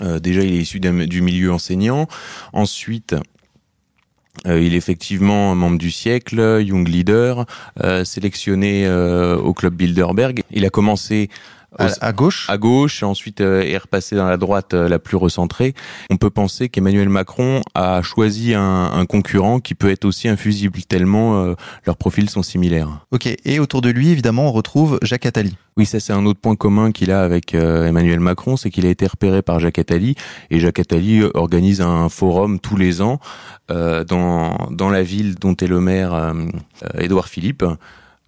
déjà, 0.00 0.42
il 0.42 0.54
est 0.54 0.62
issu 0.62 0.80
du 0.80 1.22
milieu 1.22 1.52
enseignant. 1.52 2.08
Ensuite, 2.52 3.14
euh, 4.46 4.60
il 4.60 4.74
est 4.74 4.76
effectivement 4.76 5.54
membre 5.54 5.78
du 5.78 5.90
siècle, 5.90 6.60
Young 6.64 6.88
Leader, 6.88 7.46
euh, 7.82 8.04
sélectionné 8.04 8.86
euh, 8.86 9.36
au 9.36 9.52
club 9.52 9.74
Bilderberg. 9.74 10.42
Il 10.50 10.64
a 10.64 10.70
commencé 10.70 11.28
à, 11.78 11.88
à, 12.00 12.12
gauche 12.12 12.46
à 12.48 12.58
gauche, 12.58 13.02
ensuite 13.02 13.40
euh, 13.40 13.62
est 13.62 13.78
repassé 13.78 14.16
dans 14.16 14.26
la 14.28 14.36
droite 14.36 14.74
euh, 14.74 14.88
la 14.88 14.98
plus 14.98 15.16
recentrée. 15.16 15.74
On 16.10 16.16
peut 16.16 16.30
penser 16.30 16.68
qu'Emmanuel 16.68 17.08
Macron 17.08 17.62
a 17.74 18.02
choisi 18.02 18.54
un, 18.54 18.90
un, 18.92 19.06
concurrent 19.06 19.60
qui 19.60 19.74
peut 19.74 19.90
être 19.90 20.04
aussi 20.04 20.28
infusible 20.28 20.82
tellement 20.82 21.42
euh, 21.42 21.54
leurs 21.86 21.96
profils 21.96 22.28
sont 22.28 22.42
similaires. 22.42 22.88
Ok, 23.12 23.28
et 23.44 23.58
autour 23.60 23.82
de 23.82 23.90
lui, 23.90 24.10
évidemment, 24.10 24.48
on 24.48 24.52
retrouve 24.52 24.98
Jacques 25.02 25.26
Attali. 25.26 25.56
Oui, 25.76 25.86
ça 25.86 26.00
c'est 26.00 26.12
un 26.12 26.26
autre 26.26 26.40
point 26.40 26.56
commun 26.56 26.90
qu'il 26.92 27.10
a 27.12 27.22
avec 27.22 27.54
Emmanuel 27.54 28.20
Macron, 28.20 28.56
c'est 28.56 28.70
qu'il 28.70 28.84
a 28.84 28.90
été 28.90 29.06
repéré 29.06 29.40
par 29.40 29.60
Jacques 29.60 29.78
Attali 29.78 30.14
et 30.50 30.58
Jacques 30.58 30.80
Attali 30.80 31.22
organise 31.32 31.80
un 31.80 32.08
forum 32.08 32.58
tous 32.58 32.76
les 32.76 33.00
ans 33.00 33.18
dans 33.68 34.68
dans 34.70 34.90
la 34.90 35.02
ville 35.02 35.36
dont 35.36 35.54
est 35.54 35.68
le 35.68 35.80
maire 35.80 36.34
Édouard 36.98 37.28
Philippe 37.28 37.64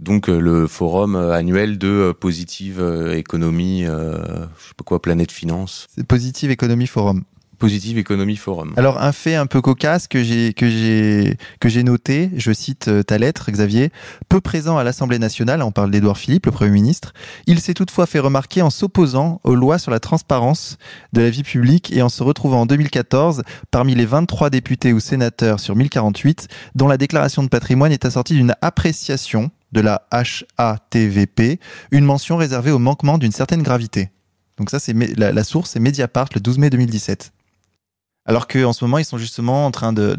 donc 0.02 0.26
le 0.28 0.66
forum 0.66 1.16
annuel 1.16 1.78
de 1.78 2.12
Positive 2.18 2.82
Économie, 3.14 3.84
euh, 3.86 4.18
je 4.58 4.68
sais 4.68 4.74
pas 4.76 4.84
quoi, 4.84 5.00
Planète 5.00 5.32
Finance. 5.32 5.86
C'est 5.94 6.06
Positive 6.06 6.50
Économie 6.50 6.86
Forum. 6.86 7.22
Positive 7.58 7.96
Économie 7.96 8.34
Forum. 8.34 8.74
Alors 8.76 9.00
un 9.00 9.12
fait 9.12 9.36
un 9.36 9.46
peu 9.46 9.60
cocasse 9.60 10.08
que 10.08 10.24
j'ai 10.24 10.52
que 10.52 10.68
j'ai 10.68 11.36
que 11.60 11.68
j'ai 11.68 11.84
noté, 11.84 12.30
je 12.36 12.52
cite 12.52 12.90
ta 13.06 13.18
lettre 13.18 13.52
Xavier, 13.52 13.92
peu 14.28 14.40
présent 14.40 14.78
à 14.78 14.82
l'Assemblée 14.82 15.20
nationale, 15.20 15.62
on 15.62 15.70
parle 15.70 15.92
d'Édouard 15.92 16.18
Philippe, 16.18 16.46
le 16.46 16.50
Premier 16.50 16.72
ministre, 16.72 17.12
il 17.46 17.60
s'est 17.60 17.74
toutefois 17.74 18.06
fait 18.06 18.18
remarquer 18.18 18.62
en 18.62 18.70
s'opposant 18.70 19.40
aux 19.44 19.54
lois 19.54 19.78
sur 19.78 19.92
la 19.92 20.00
transparence 20.00 20.76
de 21.12 21.20
la 21.20 21.30
vie 21.30 21.44
publique 21.44 21.92
et 21.92 22.02
en 22.02 22.08
se 22.08 22.24
retrouvant 22.24 22.62
en 22.62 22.66
2014 22.66 23.44
parmi 23.70 23.94
les 23.94 24.06
23 24.06 24.50
députés 24.50 24.92
ou 24.92 24.98
sénateurs 24.98 25.60
sur 25.60 25.76
1048 25.76 26.48
dont 26.74 26.88
la 26.88 26.96
déclaration 26.96 27.44
de 27.44 27.48
patrimoine 27.48 27.92
est 27.92 28.04
assortie 28.04 28.34
d'une 28.34 28.56
appréciation 28.60 29.52
de 29.72 29.80
la 29.80 30.06
HATVP, 30.56 31.58
une 31.90 32.04
mention 32.04 32.36
réservée 32.36 32.70
au 32.70 32.78
manquement 32.78 33.18
d'une 33.18 33.32
certaine 33.32 33.62
gravité. 33.62 34.10
Donc 34.58 34.70
ça, 34.70 34.78
c'est 34.78 34.92
la, 34.92 35.32
la, 35.32 35.44
source, 35.44 35.70
c'est 35.70 35.80
Mediapart, 35.80 36.28
le 36.34 36.40
12 36.40 36.58
mai 36.58 36.70
2017. 36.70 37.32
Alors 38.24 38.46
qu'en 38.46 38.72
ce 38.72 38.84
moment, 38.84 38.98
ils 38.98 39.04
sont 39.04 39.18
justement 39.18 39.66
en 39.66 39.70
train 39.70 39.92
de, 39.92 40.14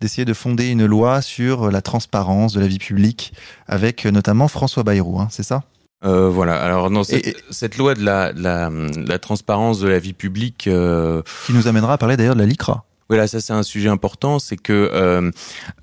d'essayer 0.00 0.24
de, 0.24 0.30
de, 0.30 0.34
fonder 0.34 0.68
une 0.68 0.84
loi 0.84 1.22
sur 1.22 1.70
la 1.70 1.80
transparence 1.80 2.52
de 2.52 2.60
la 2.60 2.66
vie 2.66 2.78
publique, 2.78 3.32
avec 3.66 4.04
notamment 4.04 4.48
François 4.48 4.82
Bayrou, 4.82 5.18
hein, 5.20 5.28
c'est 5.30 5.42
ça? 5.42 5.62
Euh, 6.04 6.28
voilà. 6.28 6.60
Alors 6.60 6.90
non, 6.90 7.04
cette, 7.04 7.26
et, 7.26 7.36
cette 7.50 7.78
loi 7.78 7.94
de 7.94 8.04
la, 8.04 8.32
de 8.32 8.42
la, 8.42 8.68
de 8.68 9.08
la, 9.08 9.18
transparence 9.18 9.80
de 9.80 9.88
la 9.88 9.98
vie 9.98 10.12
publique, 10.12 10.66
euh... 10.66 11.22
qui 11.46 11.52
nous 11.52 11.68
amènera 11.68 11.94
à 11.94 11.98
parler 11.98 12.16
d'ailleurs 12.16 12.34
de 12.34 12.40
la 12.40 12.46
LICRA. 12.46 12.84
Voilà, 13.12 13.26
ça 13.26 13.42
c'est 13.42 13.52
un 13.52 13.62
sujet 13.62 13.90
important, 13.90 14.38
c'est 14.38 14.56
que 14.56 14.72
euh, 14.72 15.30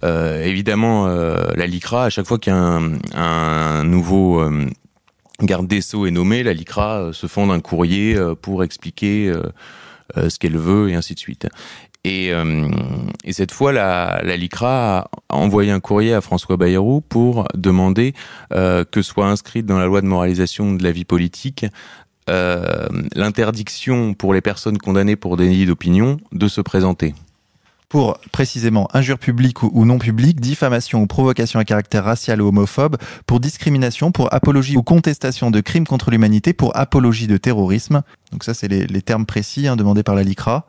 euh, 0.03 0.43
évidemment 0.43 1.05
euh, 1.05 1.51
la 1.53 1.67
LICRA, 1.67 2.05
à 2.05 2.09
chaque 2.09 2.25
fois 2.25 2.39
qu'il 2.39 2.51
y 2.51 2.55
a 2.55 2.59
un, 2.59 2.93
un 3.13 3.83
nouveau 3.83 4.43
garde 5.39 5.67
des 5.67 5.81
sceaux 5.81 6.07
est 6.07 6.11
nommé, 6.11 6.41
la 6.41 6.53
LICRA 6.53 7.11
se 7.13 7.27
fonde 7.27 7.51
un 7.51 7.59
courrier 7.59 8.17
pour 8.41 8.63
expliquer 8.63 9.31
ce 10.15 10.39
qu'elle 10.39 10.57
veut 10.57 10.89
et 10.89 10.95
ainsi 10.95 11.13
de 11.13 11.19
suite. 11.19 11.47
Et, 12.03 12.31
et 13.23 13.33
cette 13.33 13.51
fois, 13.51 13.73
la, 13.73 14.21
la, 14.23 14.35
LICRA 14.35 14.97
a 15.29 15.35
envoyé 15.35 15.69
un 15.69 15.79
courrier 15.79 16.15
à 16.15 16.21
François 16.21 16.57
Bayrou 16.57 17.01
pour 17.01 17.47
demander 17.53 18.15
que 18.49 19.01
soit 19.03 19.27
inscrite 19.27 19.67
dans 19.67 19.77
la 19.77 19.85
loi 19.85 20.01
de 20.01 20.07
moralisation 20.07 20.73
de 20.73 20.83
la 20.83 20.91
vie 20.91 21.05
politique 21.05 21.67
euh, 22.29 22.87
l'interdiction 23.15 24.13
pour 24.13 24.33
les 24.33 24.41
personnes 24.41 24.77
condamnées 24.77 25.15
pour 25.15 25.35
délit 25.35 25.65
d'opinion 25.65 26.17
de 26.31 26.47
se 26.47 26.61
présenter 26.61 27.13
pour 27.89 28.19
précisément 28.31 28.87
injure 28.93 29.17
publique 29.17 29.63
ou, 29.63 29.83
non 29.83 29.97
publique, 29.97 30.39
diffamation 30.39 31.01
ou 31.01 31.07
provocation 31.07 31.59
à 31.59 31.65
caractère 31.65 32.03
racial 32.03 32.39
ou 32.39 32.47
homophobe, 32.47 32.97
pour 33.25 33.39
discrimination, 33.39 34.11
pour 34.11 34.31
apologie 34.31 34.77
ou 34.77 34.83
contestation 34.83 35.49
de 35.49 35.59
crimes 35.59 35.87
contre 35.87 36.11
l'humanité, 36.11 36.53
pour 36.53 36.77
apologie 36.77 37.25
de 37.25 37.37
terrorisme. 37.37 38.03
Donc 38.31 38.43
ça, 38.43 38.53
c'est 38.53 38.67
les, 38.67 38.85
les, 38.85 39.01
termes 39.01 39.25
précis 39.25 39.67
hein, 39.67 39.75
demandés 39.75 40.03
par 40.03 40.13
la 40.13 40.21
LICRA. 40.21 40.67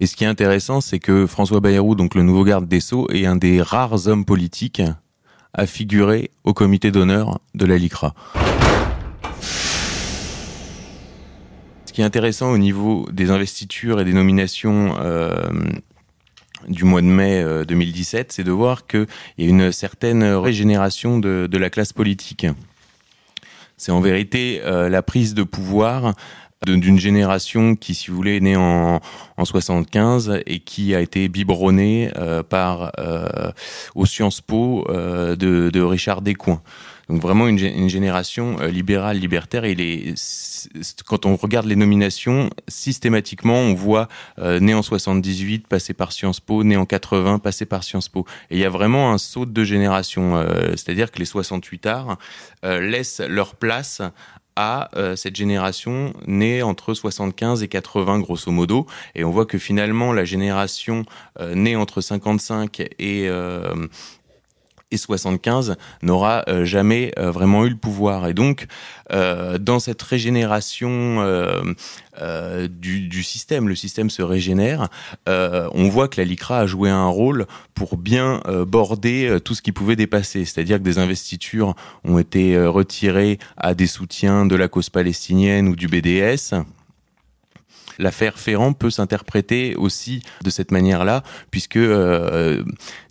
Et 0.00 0.06
ce 0.06 0.16
qui 0.16 0.24
est 0.24 0.28
intéressant, 0.28 0.80
c'est 0.80 0.98
que 0.98 1.26
François 1.26 1.60
Bayrou, 1.60 1.94
donc 1.94 2.14
le 2.14 2.22
nouveau 2.22 2.42
garde 2.42 2.66
des 2.66 2.80
Sceaux, 2.80 3.06
est 3.10 3.26
un 3.26 3.36
des 3.36 3.60
rares 3.60 4.08
hommes 4.08 4.24
politiques 4.24 4.82
à 5.54 5.66
figurer 5.66 6.30
au 6.44 6.54
comité 6.54 6.90
d'honneur 6.90 7.38
de 7.54 7.66
la 7.66 7.76
LICRA. 7.76 8.14
Ce 11.92 11.94
qui 11.94 12.00
est 12.00 12.04
intéressant 12.04 12.50
au 12.50 12.56
niveau 12.56 13.06
des 13.12 13.30
investitures 13.30 14.00
et 14.00 14.06
des 14.06 14.14
nominations 14.14 14.96
euh, 14.98 15.52
du 16.66 16.84
mois 16.84 17.02
de 17.02 17.06
mai 17.06 17.44
2017, 17.68 18.32
c'est 18.32 18.44
de 18.44 18.50
voir 18.50 18.86
qu'il 18.86 19.06
y 19.36 19.44
a 19.44 19.48
une 19.50 19.72
certaine 19.72 20.24
régénération 20.24 21.18
de, 21.18 21.46
la 21.52 21.68
classe 21.68 21.92
politique. 21.92 22.46
C'est 23.76 23.92
en 23.92 24.00
vérité 24.00 24.62
euh, 24.64 24.88
la 24.88 25.02
prise 25.02 25.34
de 25.34 25.42
pouvoir 25.42 26.14
d'une 26.64 26.98
génération 26.98 27.76
qui, 27.76 27.94
si 27.94 28.08
vous 28.08 28.16
voulez, 28.16 28.38
est 28.38 28.40
née 28.40 28.56
en, 28.56 29.02
en 29.36 29.44
75 29.44 30.40
et 30.46 30.60
qui 30.60 30.94
a 30.94 31.00
été 31.02 31.28
biberonnée 31.28 32.10
par 32.48 32.90
au 33.94 34.06
Sciences 34.06 34.40
Po 34.40 34.86
de, 34.88 35.34
de 35.36 35.80
Richard 35.82 36.22
Descoings. 36.22 36.62
Donc 37.12 37.20
vraiment 37.20 37.46
une, 37.46 37.90
génération 37.90 38.56
euh, 38.60 38.68
libérale, 38.68 39.18
libertaire. 39.18 39.66
Et 39.66 39.74
les, 39.74 40.14
quand 41.04 41.26
on 41.26 41.36
regarde 41.36 41.66
les 41.66 41.76
nominations, 41.76 42.48
systématiquement, 42.68 43.56
on 43.58 43.74
voit 43.74 44.08
euh, 44.38 44.60
né 44.60 44.72
en 44.72 44.80
78, 44.80 45.68
passé 45.68 45.92
par 45.92 46.10
Sciences 46.12 46.40
Po, 46.40 46.64
né 46.64 46.74
en 46.74 46.86
80, 46.86 47.38
passé 47.40 47.66
par 47.66 47.84
Sciences 47.84 48.08
Po. 48.08 48.24
Et 48.48 48.56
il 48.56 48.60
y 48.60 48.64
a 48.64 48.70
vraiment 48.70 49.12
un 49.12 49.18
saut 49.18 49.44
de 49.44 49.62
génération. 49.62 50.38
Euh, 50.38 50.70
c'est-à-dire 50.70 51.10
que 51.10 51.18
les 51.18 51.26
68 51.26 51.86
arts 51.86 52.16
laissent 52.62 53.20
leur 53.20 53.56
place 53.56 54.00
à 54.54 54.90
cette 55.16 55.34
génération 55.34 56.12
née 56.26 56.62
entre 56.62 56.92
75 56.92 57.62
et 57.62 57.68
80 57.68 58.20
grosso 58.20 58.50
modo 58.50 58.86
et 59.14 59.24
on 59.24 59.30
voit 59.30 59.46
que 59.46 59.56
finalement 59.56 60.12
la 60.12 60.26
génération 60.26 61.06
née 61.54 61.74
entre 61.74 62.02
55 62.02 62.80
et 62.98 63.30
et 64.92 64.96
75 64.96 65.76
n'aura 66.02 66.44
euh, 66.48 66.64
jamais 66.64 67.12
euh, 67.18 67.30
vraiment 67.30 67.64
eu 67.64 67.70
le 67.70 67.76
pouvoir. 67.76 68.28
Et 68.28 68.34
donc, 68.34 68.66
euh, 69.12 69.58
dans 69.58 69.80
cette 69.80 70.02
régénération 70.02 71.62
du, 72.68 73.22
système, 73.22 73.68
le 73.68 73.74
système 73.74 74.10
se 74.10 74.22
régénère, 74.22 74.88
on 75.26 75.88
voit 75.88 76.08
que 76.08 76.20
la 76.20 76.24
LICRA 76.24 76.60
a 76.60 76.66
joué 76.66 76.90
un 76.90 77.06
rôle 77.06 77.46
pour 77.74 77.96
bien 77.96 78.42
border 78.66 79.38
tout 79.44 79.54
ce 79.54 79.62
qui 79.62 79.72
pouvait 79.72 79.96
dépasser. 79.96 80.44
C'est-à-dire 80.44 80.78
que 80.78 80.82
des 80.82 80.98
investitures 80.98 81.74
ont 82.04 82.18
été 82.18 82.58
retirées 82.66 83.38
à 83.56 83.74
des 83.74 83.86
soutiens 83.86 84.46
de 84.46 84.56
la 84.56 84.68
cause 84.68 84.90
palestinienne 84.90 85.68
ou 85.68 85.76
du 85.76 85.88
BDS 85.88 86.54
l'affaire 87.98 88.38
Ferrand 88.38 88.72
peut 88.72 88.90
s'interpréter 88.90 89.76
aussi 89.76 90.22
de 90.42 90.50
cette 90.50 90.70
manière-là, 90.70 91.22
puisque 91.50 91.76
euh, 91.76 92.62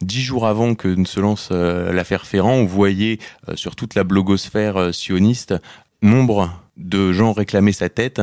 dix 0.02 0.22
jours 0.22 0.48
avant 0.48 0.76
que 0.76 0.88
ne 0.88 1.06
se 1.06 1.20
lance 1.20 1.50
euh, 1.52 1.92
l'affaire 1.94 2.26
Ferrand, 2.26 2.54
on 2.54 2.66
voyait 2.66 3.20
euh, 3.50 3.56
sur 3.56 3.76
toute 3.76 3.96
la 3.96 4.04
blogosphère 4.04 4.94
sioniste 4.94 5.56
nombre 6.02 6.52
de 6.78 7.12
gens 7.12 7.32
réclamer 7.32 7.74
sa 7.74 7.90
tête 7.90 8.22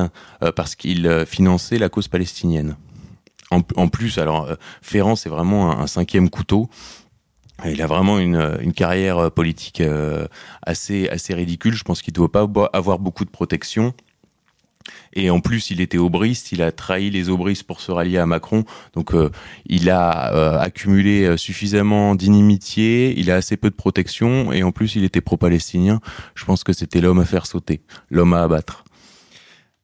parce 0.57 0.75
qu'il 0.75 1.25
finançait 1.27 1.79
la 1.79 1.89
cause 1.89 2.09
palestinienne. 2.09 2.77
En, 3.51 3.89
plus, 3.89 4.19
alors 4.19 4.49
Ferrand, 4.83 5.15
c'est 5.15 5.29
vraiment 5.29 5.79
un, 5.79 5.87
cinquième 5.87 6.29
couteau. 6.29 6.69
Il 7.65 7.81
a 7.81 7.87
vraiment 7.87 8.19
une, 8.19 8.73
carrière 8.75 9.31
politique 9.31 9.81
assez 10.63 11.09
ridicule. 11.31 11.75
Je 11.75 11.85
pense 11.85 12.03
qu'il 12.03 12.13
ne 12.13 12.17
doit 12.17 12.33
pas 12.33 12.49
avoir 12.73 12.99
beaucoup 12.99 13.25
de 13.25 13.31
protection. 13.31 13.95
Et 15.19 15.31
en 15.31 15.41
plus, 15.41 15.73
il 15.73 15.81
était 15.81 15.99
aubriste, 15.99 16.53
il 16.53 16.63
a 16.63 16.71
trahi 16.71 17.11
les 17.11 17.29
aubristes 17.29 17.65
pour 17.65 17.81
se 17.81 17.91
rallier 17.91 18.19
à 18.19 18.27
Macron. 18.27 18.63
Donc, 18.95 19.15
euh, 19.15 19.31
il 19.67 19.91
a 19.91 20.33
euh, 20.33 20.61
accumulé 20.61 21.25
euh, 21.25 21.37
suffisamment 21.37 22.15
d'inimitié, 22.15 23.19
il 23.19 23.29
a 23.33 23.35
assez 23.35 23.57
peu 23.57 23.69
de 23.69 23.75
protection, 23.75 24.53
et 24.53 24.63
en 24.63 24.71
plus, 24.71 24.95
il 24.95 25.03
était 25.03 25.21
pro-palestinien. 25.21 25.99
Je 26.37 26.45
pense 26.45 26.63
que 26.63 26.73
c'était 26.73 27.01
l'homme 27.01 27.19
à 27.19 27.25
faire 27.25 27.47
sauter, 27.47 27.81
l'homme 28.11 28.33
à 28.33 28.45
abattre. 28.45 28.85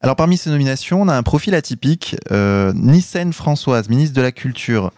Alors 0.01 0.15
parmi 0.15 0.37
ces 0.37 0.51
nominations, 0.51 1.03
on 1.03 1.09
a 1.09 1.17
un 1.17 1.23
profil 1.25 1.55
atypique. 1.55 2.15
Nissen 2.31 3.33
Françoise, 3.33 3.89
ministre 3.89 4.15
de 4.15 4.21
la 4.23 4.33
Culture. 4.33 4.93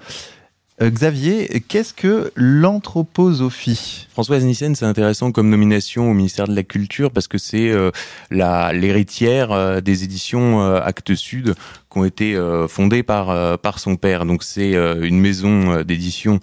Euh, 0.83 0.91
Xavier, 0.91 1.63
qu'est-ce 1.69 1.95
que 1.95 2.31
l'anthroposophie? 2.37 4.07
Françoise 4.11 4.45
Nissen, 4.45 4.75
c'est 4.75 4.85
intéressant 4.85 5.33
comme 5.33 5.49
nomination 5.49 6.11
au 6.11 6.13
ministère 6.13 6.47
de 6.49 6.55
la 6.55 6.65
Culture 6.65 7.11
parce 7.11 7.29
que 7.29 7.39
c'est 7.39 7.71
euh, 7.71 7.91
l'héritière 8.31 9.53
euh, 9.53 9.81
des 9.81 10.05
éditions 10.05 10.61
Actes 10.75 11.15
Sud 11.15 11.55
ont 11.97 12.05
été 12.05 12.37
euh, 12.37 12.69
fondées 12.69 13.03
par 13.03 13.31
euh, 13.31 13.57
par 13.57 13.79
son 13.79 13.97
père. 13.97 14.27
Donc 14.27 14.43
c'est 14.43 14.75
euh, 14.75 15.03
une 15.03 15.21
maison 15.21 15.83
d'édition 15.83 16.39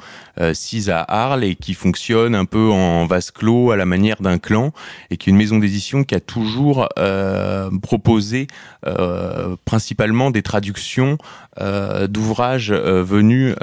sise 0.53 0.89
à 0.89 1.01
Arles 1.01 1.43
et 1.43 1.53
qui 1.53 1.75
fonctionne 1.75 2.33
un 2.33 2.45
peu 2.45 2.71
en 2.71 3.05
vase 3.05 3.29
clos 3.29 3.69
à 3.69 3.77
la 3.77 3.85
manière 3.85 4.19
d'un 4.19 4.39
clan 4.39 4.71
et 5.11 5.17
qui 5.17 5.29
est 5.29 5.31
une 5.31 5.37
maison 5.37 5.59
d'édition 5.59 6.03
qui 6.03 6.15
a 6.15 6.19
toujours 6.19 6.89
proposé 7.83 8.47
principalement 9.63 10.31
des 10.31 10.41
traductions 10.41 11.19
d'ouvrages 12.09 12.71
venus 12.71 13.55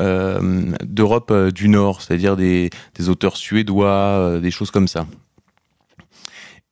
d'Europe 0.84 1.32
du 1.52 1.68
Nord, 1.68 2.02
c'est-à-dire 2.02 2.36
des, 2.36 2.70
des 2.94 3.08
auteurs 3.08 3.36
suédois, 3.36 4.38
des 4.40 4.52
choses 4.52 4.70
comme 4.70 4.86
ça. 4.86 5.06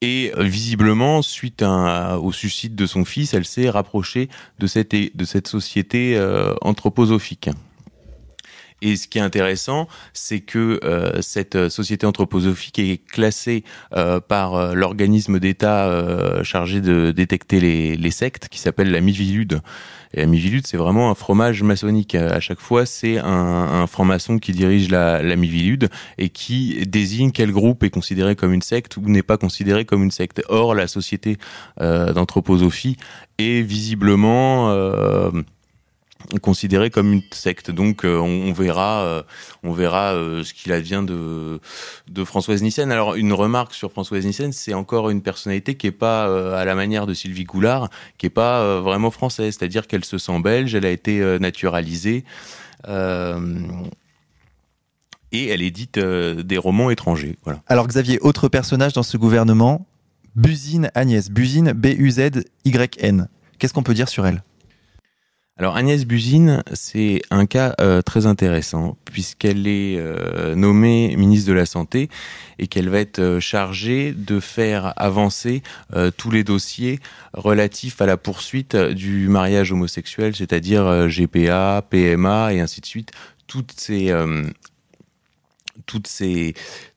Et 0.00 0.32
euh, 0.36 0.44
visiblement, 0.44 1.22
suite 1.22 1.62
au 1.62 2.32
suicide 2.32 2.74
de 2.76 2.86
son 2.86 3.04
fils, 3.04 3.34
elle 3.34 3.44
s'est 3.44 3.68
rapprochée 3.68 4.28
de 4.58 4.66
cette, 4.66 5.48
société 5.48 6.16
euh, 6.16 6.54
anthroposophique. 6.62 7.50
Et 8.80 8.94
ce 8.94 9.08
qui 9.08 9.18
est 9.18 9.22
intéressant, 9.22 9.88
c'est 10.12 10.38
que 10.38 10.78
euh, 10.84 11.20
cette 11.20 11.68
société 11.68 12.06
anthroposophique 12.06 12.78
est 12.78 13.04
classée 13.04 13.64
par 14.28 14.74
l'organisme 14.76 15.40
d'État 15.40 16.44
chargé 16.44 16.80
de 16.80 17.10
détecter 17.10 17.58
les, 17.58 17.96
les 17.96 18.10
sectes, 18.12 18.48
qui 18.48 18.60
s'appelle 18.60 18.92
la 18.92 19.00
Mivilude. 19.00 19.62
Et 20.14 20.20
la 20.20 20.26
Mivilude, 20.26 20.66
c'est 20.66 20.76
vraiment 20.76 21.10
un 21.10 21.14
fromage 21.14 21.62
maçonnique. 21.62 22.14
À 22.14 22.40
chaque 22.40 22.60
fois, 22.60 22.86
c'est 22.86 23.18
un, 23.18 23.86
franc-maçon 23.86 24.38
qui 24.38 24.52
dirige 24.52 24.90
la, 24.90 25.22
la 25.22 25.36
Mivilude 25.36 25.88
et 26.18 26.28
qui 26.28 26.86
désigne 26.86 27.30
quel 27.30 27.52
groupe 27.52 27.82
est 27.84 27.90
considéré 27.90 28.36
comme 28.36 28.52
une 28.52 28.62
secte 28.62 28.96
ou 28.96 29.02
n'est 29.02 29.22
pas 29.22 29.36
considéré 29.36 29.84
comme 29.84 30.02
une 30.02 30.10
secte. 30.10 30.42
Or, 30.48 30.74
la 30.74 30.86
société 30.86 31.36
euh, 31.80 32.12
d'anthroposophie 32.12 32.96
est 33.38 33.62
visiblement... 33.62 34.70
Euh, 34.70 35.30
considéré 36.42 36.90
comme 36.90 37.12
une 37.12 37.22
secte. 37.32 37.70
Donc 37.70 38.04
euh, 38.04 38.18
on, 38.18 38.52
verra, 38.52 39.04
euh, 39.04 39.22
on 39.62 39.72
verra 39.72 40.14
euh, 40.14 40.44
ce 40.44 40.52
qu'il 40.52 40.72
advient 40.72 41.04
de 41.06 41.60
de 42.08 42.24
Françoise 42.24 42.62
Nissen. 42.62 42.92
Alors 42.92 43.14
une 43.14 43.32
remarque 43.32 43.74
sur 43.74 43.90
Françoise 43.90 44.26
Nissen, 44.26 44.52
c'est 44.52 44.74
encore 44.74 45.10
une 45.10 45.22
personnalité 45.22 45.76
qui 45.76 45.86
est 45.86 45.92
pas 45.92 46.58
à 46.58 46.64
la 46.64 46.74
manière 46.74 47.06
de 47.06 47.14
Sylvie 47.14 47.44
Goulard, 47.44 47.88
qui 48.18 48.26
est 48.26 48.30
pas 48.30 48.80
vraiment 48.80 49.10
française. 49.10 49.56
C'est-à-dire 49.58 49.86
qu'elle 49.86 50.04
se 50.04 50.18
sent 50.18 50.40
belge, 50.40 50.74
elle 50.74 50.86
a 50.86 50.90
été 50.90 51.38
naturalisée. 51.38 52.24
et 52.86 52.90
elle 55.32 55.62
édite 55.62 55.98
des 55.98 56.58
romans 56.58 56.90
étrangers. 56.90 57.36
Voilà. 57.44 57.60
Alors 57.66 57.86
Xavier, 57.86 58.18
autre 58.20 58.48
personnage 58.48 58.92
dans 58.92 59.02
ce 59.02 59.16
gouvernement, 59.16 59.86
Buzine 60.36 60.90
Agnès, 60.94 61.30
Buzine 61.30 61.72
B-U-Z-Y-N. 61.72 63.28
Qu'est-ce 63.58 63.74
qu'on 63.74 63.82
peut 63.82 63.94
dire 63.94 64.08
sur 64.08 64.26
elle? 64.26 64.42
Alors 65.60 65.76
Agnès 65.76 66.06
Buzine, 66.06 66.62
c'est 66.72 67.20
un 67.32 67.44
cas 67.44 67.74
euh, 67.80 68.00
très 68.00 68.26
intéressant 68.26 68.96
puisqu'elle 69.04 69.66
est 69.66 69.96
euh, 69.98 70.54
nommée 70.54 71.16
ministre 71.16 71.48
de 71.48 71.52
la 71.52 71.66
Santé 71.66 72.08
et 72.60 72.68
qu'elle 72.68 72.88
va 72.88 73.00
être 73.00 73.18
euh, 73.18 73.40
chargée 73.40 74.12
de 74.12 74.38
faire 74.38 74.94
avancer 74.96 75.64
tous 76.16 76.30
les 76.30 76.44
dossiers 76.44 77.00
relatifs 77.32 78.00
à 78.00 78.06
la 78.06 78.16
poursuite 78.16 78.76
du 78.76 79.28
mariage 79.28 79.72
homosexuel, 79.72 80.36
c'est-à-dire 80.36 81.08
GPA, 81.08 81.82
PMA 81.90 82.54
et 82.54 82.60
ainsi 82.60 82.80
de 82.80 82.86
suite, 82.86 83.10
toutes 83.48 83.72
ces 83.76 84.12
toutes 85.88 86.06
ces, 86.06 86.54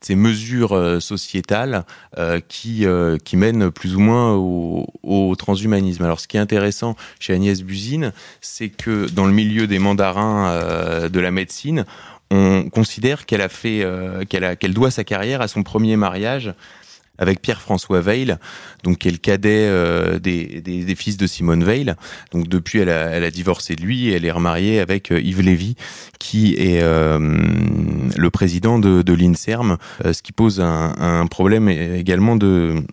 mesures 0.10 0.74
euh, 0.74 1.00
sociétales 1.00 1.86
euh, 2.20 2.40
qui, 2.48 2.86
euh, 2.86 3.18
qui 3.18 3.38
mènent 3.38 3.72
plus 3.72 3.96
ou 3.96 4.00
moins 4.00 4.36
au, 4.36 5.36
transhumanisme. 5.36 6.04
Alors 6.04 6.20
ce 6.20 6.28
qui 6.28 6.38
est 6.38 6.42
intéressant 6.42 6.96
chez 7.20 7.34
Agnès 7.34 7.64
Buzine, 7.64 8.12
c'est 8.42 8.70
que 8.70 9.10
dans 9.10 9.26
le 9.26 9.32
milieu 9.32 9.66
des 9.66 9.80
mandarins 9.80 11.08
de 11.10 11.20
la 11.20 11.32
médecine, 11.32 11.86
on 12.30 12.70
considère 12.70 13.26
qu'elle 13.26 14.74
doit 14.74 14.92
sa 14.92 15.04
carrière 15.04 15.42
à 15.42 15.48
son 15.48 15.64
premier 15.64 15.96
mariage 15.96 16.54
avec 17.22 17.40
Pierre-François 17.40 18.02
Veil, 18.02 18.36
donc 18.84 18.98
qui 18.98 19.08
est 19.08 19.12
le 19.12 19.18
cadet 19.18 19.68
euh, 19.68 20.20
des, 20.20 20.60
des, 20.60 20.96
fils 20.96 21.18
de 21.18 21.28
Simone 21.28 21.64
Veil. 21.64 21.94
Donc 22.32 22.48
depuis, 22.48 22.80
elle 22.80 22.90
a, 22.90 23.12
elle 23.12 23.24
a 23.24 23.30
divorcé 23.30 23.76
de 23.76 23.82
lui 23.84 24.10
et 24.10 24.16
elle 24.16 24.26
est 24.26 24.32
remariée 24.32 24.80
avec 24.80 25.12
euh, 25.12 25.22
Yves 25.22 25.42
Lévy, 25.42 25.76
qui 26.20 26.56
est 26.56 26.82
euh, 26.82 27.20
le 28.18 28.30
président 28.32 28.80
de, 28.80 29.14
l'INSERM, 29.14 29.78
ce 30.04 30.22
qui 30.24 30.32
pose 30.32 30.60
un, 30.62 31.28
problème 31.28 31.70
également 31.70 32.36
de 32.36 32.84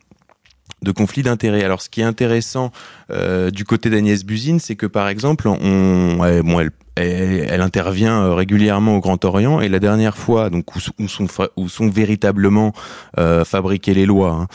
de 0.82 0.92
conflit 0.92 1.22
d'intérêts. 1.22 1.64
Alors, 1.64 1.80
ce 1.80 1.88
qui 1.88 2.02
est 2.02 2.04
intéressant 2.04 2.70
du 3.10 3.64
côté 3.64 3.88
d'Agnès 3.88 4.24
Buzine, 4.24 4.60
c'est 4.60 4.76
que 4.76 4.86
par 4.86 5.08
exemple, 5.08 5.48
on, 5.48 6.16
bon, 6.44 6.60
elle, 6.60 6.70
elle, 6.98 7.60
intervient 7.60 8.22
euh, 8.22 8.34
régulièrement 8.34 8.96
au 8.96 9.00
Grand 9.00 9.24
Orient 9.24 9.60
et 9.60 9.68
la 9.68 9.78
dernière 9.78 10.16
fois, 10.16 10.50
donc 10.50 10.74
où, 10.76 11.68
sont, 11.68 11.88
véritablement 11.88 12.72
euh, 13.18 13.44
fabriquées 13.44 13.94
les 13.94 14.06
lois. 14.06 14.32
Hein. 14.32 14.46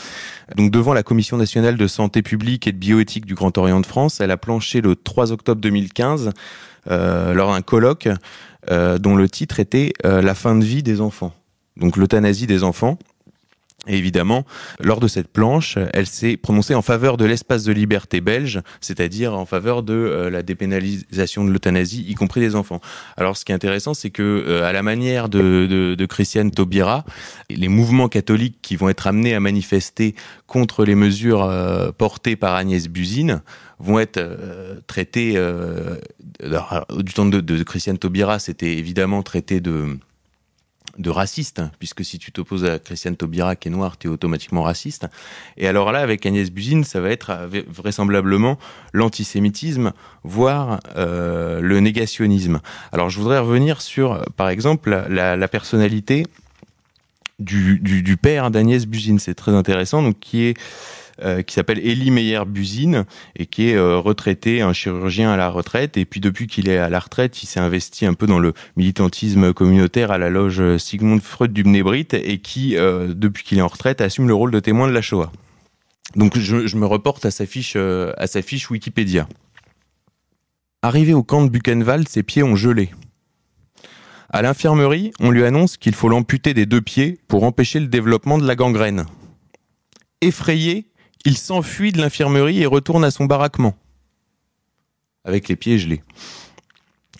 Donc 0.56 0.70
devant 0.70 0.92
la 0.92 1.02
Commission 1.02 1.36
nationale 1.36 1.76
de 1.76 1.86
santé 1.86 2.22
publique 2.22 2.66
et 2.66 2.72
de 2.72 2.78
bioéthique 2.78 3.26
du 3.26 3.34
Grand 3.34 3.56
Orient 3.58 3.80
de 3.80 3.86
France, 3.86 4.20
elle 4.20 4.30
a 4.30 4.36
planché 4.36 4.80
le 4.80 4.96
3 4.96 5.32
octobre 5.32 5.60
2015 5.60 6.30
euh, 6.90 7.32
lors 7.32 7.52
d'un 7.52 7.62
colloque 7.62 8.08
euh, 8.70 8.98
dont 8.98 9.16
le 9.16 9.28
titre 9.28 9.60
était 9.60 9.92
La 10.02 10.34
fin 10.34 10.54
de 10.54 10.64
vie 10.64 10.82
des 10.82 11.00
enfants. 11.00 11.32
Donc 11.76 11.96
l'euthanasie 11.96 12.46
des 12.46 12.62
enfants. 12.62 12.98
Et 13.86 13.98
évidemment, 13.98 14.44
lors 14.80 15.00
de 15.00 15.08
cette 15.08 15.28
planche, 15.28 15.78
elle 15.92 16.06
s'est 16.06 16.36
prononcée 16.36 16.74
en 16.74 16.82
faveur 16.82 17.16
de 17.16 17.24
l'espace 17.24 17.64
de 17.64 17.72
liberté 17.72 18.20
belge, 18.20 18.60
c'est-à-dire 18.80 19.34
en 19.34 19.46
faveur 19.46 19.82
de 19.82 19.94
euh, 19.94 20.30
la 20.30 20.42
dépénalisation 20.42 21.44
de 21.44 21.50
l'euthanasie, 21.50 22.04
y 22.08 22.14
compris 22.14 22.40
des 22.40 22.56
enfants. 22.56 22.80
Alors, 23.16 23.36
ce 23.36 23.44
qui 23.44 23.52
est 23.52 23.54
intéressant, 23.54 23.94
c'est 23.94 24.10
que, 24.10 24.22
euh, 24.22 24.64
à 24.64 24.72
la 24.72 24.82
manière 24.82 25.28
de, 25.28 26.06
Christiane 26.08 26.50
Taubira, 26.50 27.04
les 27.50 27.68
mouvements 27.68 28.08
catholiques 28.08 28.58
qui 28.62 28.76
vont 28.76 28.88
être 28.88 29.06
amenés 29.06 29.34
à 29.34 29.40
manifester 29.40 30.14
contre 30.46 30.84
les 30.84 30.94
mesures 30.94 31.42
euh, 31.42 31.90
portées 31.90 32.36
par 32.36 32.54
Agnès 32.54 32.88
Buzine 32.88 33.42
vont 33.80 33.98
être 33.98 34.20
traités. 34.86 35.32
Du 36.42 37.12
temps 37.12 37.26
de, 37.26 37.40
de 37.40 37.62
Christiane 37.64 37.98
Taubira, 37.98 38.38
c'était 38.38 38.76
évidemment 38.76 39.22
traité 39.22 39.60
de 39.60 39.98
de 40.98 41.10
raciste, 41.10 41.58
hein, 41.58 41.70
puisque 41.78 42.04
si 42.04 42.18
tu 42.18 42.32
t'opposes 42.32 42.64
à 42.64 42.78
Christiane 42.78 43.16
Taubira 43.16 43.56
qui 43.56 43.68
est 43.68 43.70
noire, 43.70 43.98
tu 43.98 44.06
es 44.06 44.10
automatiquement 44.10 44.62
raciste. 44.62 45.06
Et 45.56 45.66
alors 45.66 45.92
là, 45.92 46.00
avec 46.00 46.24
Agnès 46.26 46.50
Buzine, 46.50 46.84
ça 46.84 47.00
va 47.00 47.10
être 47.10 47.48
vraisemblablement 47.68 48.58
l'antisémitisme, 48.92 49.92
voire 50.22 50.80
euh, 50.96 51.60
le 51.60 51.80
négationnisme. 51.80 52.60
Alors 52.92 53.10
je 53.10 53.18
voudrais 53.18 53.38
revenir 53.38 53.82
sur, 53.82 54.24
par 54.36 54.48
exemple, 54.48 55.04
la, 55.08 55.36
la 55.36 55.48
personnalité 55.48 56.26
du, 57.38 57.78
du, 57.80 58.02
du 58.02 58.16
père 58.16 58.50
d'Agnès 58.50 58.86
Buzine. 58.86 59.18
C'est 59.18 59.34
très 59.34 59.52
intéressant, 59.52 60.02
donc 60.02 60.18
qui 60.20 60.44
est 60.44 60.54
euh, 61.22 61.42
qui 61.42 61.54
s'appelle 61.54 61.78
Elie 61.78 62.10
Meyer-Buzine 62.10 63.04
et 63.36 63.46
qui 63.46 63.68
est 63.68 63.76
euh, 63.76 63.98
retraité, 63.98 64.62
un 64.62 64.72
chirurgien 64.72 65.30
à 65.30 65.36
la 65.36 65.48
retraite. 65.48 65.96
Et 65.96 66.04
puis 66.04 66.20
depuis 66.20 66.46
qu'il 66.46 66.68
est 66.68 66.78
à 66.78 66.88
la 66.88 66.98
retraite, 66.98 67.42
il 67.42 67.46
s'est 67.46 67.60
investi 67.60 68.04
un 68.04 68.14
peu 68.14 68.26
dans 68.26 68.40
le 68.40 68.52
militantisme 68.76 69.52
communautaire 69.52 70.10
à 70.10 70.18
la 70.18 70.28
loge 70.28 70.76
Sigmund 70.78 71.22
Freud 71.22 71.52
du 71.52 71.62
Bnebrit 71.62 72.08
et 72.12 72.38
qui, 72.38 72.76
euh, 72.76 73.14
depuis 73.14 73.44
qu'il 73.44 73.58
est 73.58 73.62
en 73.62 73.68
retraite, 73.68 74.00
assume 74.00 74.26
le 74.26 74.34
rôle 74.34 74.50
de 74.50 74.60
témoin 74.60 74.88
de 74.88 74.92
la 74.92 75.02
Shoah. 75.02 75.30
Donc 76.16 76.36
je, 76.38 76.76
me 76.76 76.86
reporte 76.86 77.24
à 77.24 77.30
sa 77.30 77.46
fiche, 77.46 77.76
à 77.76 78.26
sa 78.26 78.42
fiche 78.42 78.70
Wikipédia. 78.70 79.28
Arrivé 80.82 81.14
au 81.14 81.22
camp 81.22 81.44
de 81.44 81.48
Buchenwald, 81.48 82.08
ses 82.08 82.22
pieds 82.22 82.42
ont 82.42 82.56
gelé. 82.56 82.90
À 84.30 84.42
l'infirmerie, 84.42 85.12
on 85.20 85.30
lui 85.30 85.44
annonce 85.44 85.76
qu'il 85.76 85.94
faut 85.94 86.08
l'amputer 86.08 86.54
des 86.54 86.66
deux 86.66 86.80
pieds 86.80 87.20
pour 87.28 87.44
empêcher 87.44 87.78
le 87.78 87.86
développement 87.86 88.36
de 88.36 88.44
la 88.44 88.56
gangrène. 88.56 89.06
Effrayé, 90.20 90.88
il 91.24 91.36
s'enfuit 91.36 91.92
de 91.92 92.00
l'infirmerie 92.00 92.62
et 92.62 92.66
retourne 92.66 93.04
à 93.04 93.10
son 93.10 93.24
baraquement, 93.24 93.74
avec 95.24 95.48
les 95.48 95.56
pieds 95.56 95.78
gelés. 95.78 96.02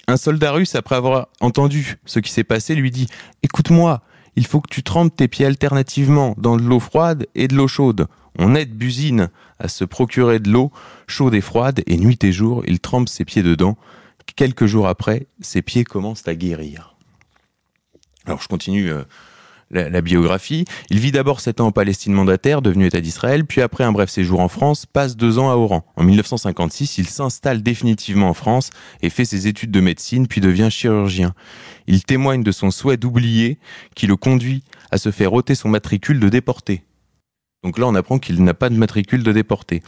Un 0.06 0.16
soldat 0.16 0.52
russe, 0.52 0.74
après 0.74 0.96
avoir 0.96 1.28
entendu 1.40 1.96
ce 2.04 2.18
qui 2.18 2.30
s'est 2.30 2.44
passé, 2.44 2.74
lui 2.74 2.90
dit 2.90 3.08
Écoute-moi, 3.42 4.02
il 4.36 4.46
faut 4.46 4.60
que 4.60 4.68
tu 4.68 4.82
trempes 4.82 5.16
tes 5.16 5.28
pieds 5.28 5.46
alternativement 5.46 6.34
dans 6.36 6.56
de 6.56 6.62
l'eau 6.62 6.80
froide 6.80 7.26
et 7.34 7.48
de 7.48 7.54
l'eau 7.54 7.68
chaude. 7.68 8.06
On 8.38 8.54
aide 8.54 8.76
Busine 8.76 9.30
à 9.58 9.68
se 9.68 9.84
procurer 9.84 10.40
de 10.40 10.50
l'eau 10.50 10.72
chaude 11.06 11.34
et 11.34 11.40
froide, 11.40 11.82
et 11.86 11.96
nuit 11.96 12.22
et 12.22 12.32
jour, 12.32 12.62
il 12.66 12.80
trempe 12.80 13.08
ses 13.08 13.24
pieds 13.24 13.42
dedans. 13.42 13.78
Quelques 14.36 14.66
jours 14.66 14.88
après, 14.88 15.26
ses 15.40 15.62
pieds 15.62 15.84
commencent 15.84 16.26
à 16.26 16.34
guérir. 16.34 16.96
Alors 18.26 18.42
je 18.42 18.48
continue 18.48 18.90
euh, 18.90 19.04
la, 19.74 20.00
biographie. 20.00 20.64
Il 20.90 20.98
vit 20.98 21.12
d'abord 21.12 21.40
sept 21.40 21.60
ans 21.60 21.66
en 21.66 21.72
Palestine 21.72 22.12
mandataire, 22.12 22.62
devenu 22.62 22.86
État 22.86 23.00
d'Israël, 23.00 23.44
puis 23.44 23.60
après 23.60 23.84
un 23.84 23.92
bref 23.92 24.08
séjour 24.08 24.40
en 24.40 24.48
France, 24.48 24.86
passe 24.86 25.16
deux 25.16 25.38
ans 25.38 25.50
à 25.50 25.56
Oran. 25.56 25.84
En 25.96 26.04
1956, 26.04 26.98
il 26.98 27.08
s'installe 27.08 27.62
définitivement 27.62 28.28
en 28.28 28.34
France 28.34 28.70
et 29.02 29.10
fait 29.10 29.24
ses 29.24 29.46
études 29.46 29.70
de 29.70 29.80
médecine, 29.80 30.26
puis 30.26 30.40
devient 30.40 30.68
chirurgien. 30.70 31.34
Il 31.86 32.04
témoigne 32.04 32.42
de 32.42 32.52
son 32.52 32.70
souhait 32.70 32.96
d'oublier 32.96 33.58
qui 33.94 34.06
le 34.06 34.16
conduit 34.16 34.62
à 34.90 34.98
se 34.98 35.10
faire 35.10 35.32
ôter 35.32 35.54
son 35.54 35.68
matricule 35.68 36.20
de 36.20 36.28
déporté. 36.28 36.84
Donc 37.64 37.78
là, 37.78 37.86
on 37.86 37.94
apprend 37.94 38.18
qu'il 38.18 38.44
n'a 38.44 38.52
pas 38.52 38.68
de 38.68 38.76
matricule 38.76 39.22
de 39.22 39.32
déporté. 39.32 39.82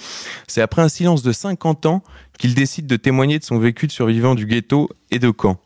C'est 0.49 0.63
après 0.63 0.81
un 0.81 0.89
silence 0.89 1.23
de 1.23 1.31
50 1.31 1.85
ans 1.85 2.03
qu'il 2.39 2.55
décide 2.55 2.87
de 2.87 2.97
témoigner 2.97 3.39
de 3.39 3.45
son 3.45 3.59
vécu 3.59 3.87
de 3.87 3.93
survivant 3.93 4.35
du 4.35 4.47
ghetto 4.47 4.89
et 5.11 5.19
de 5.19 5.29
camp. 5.31 5.61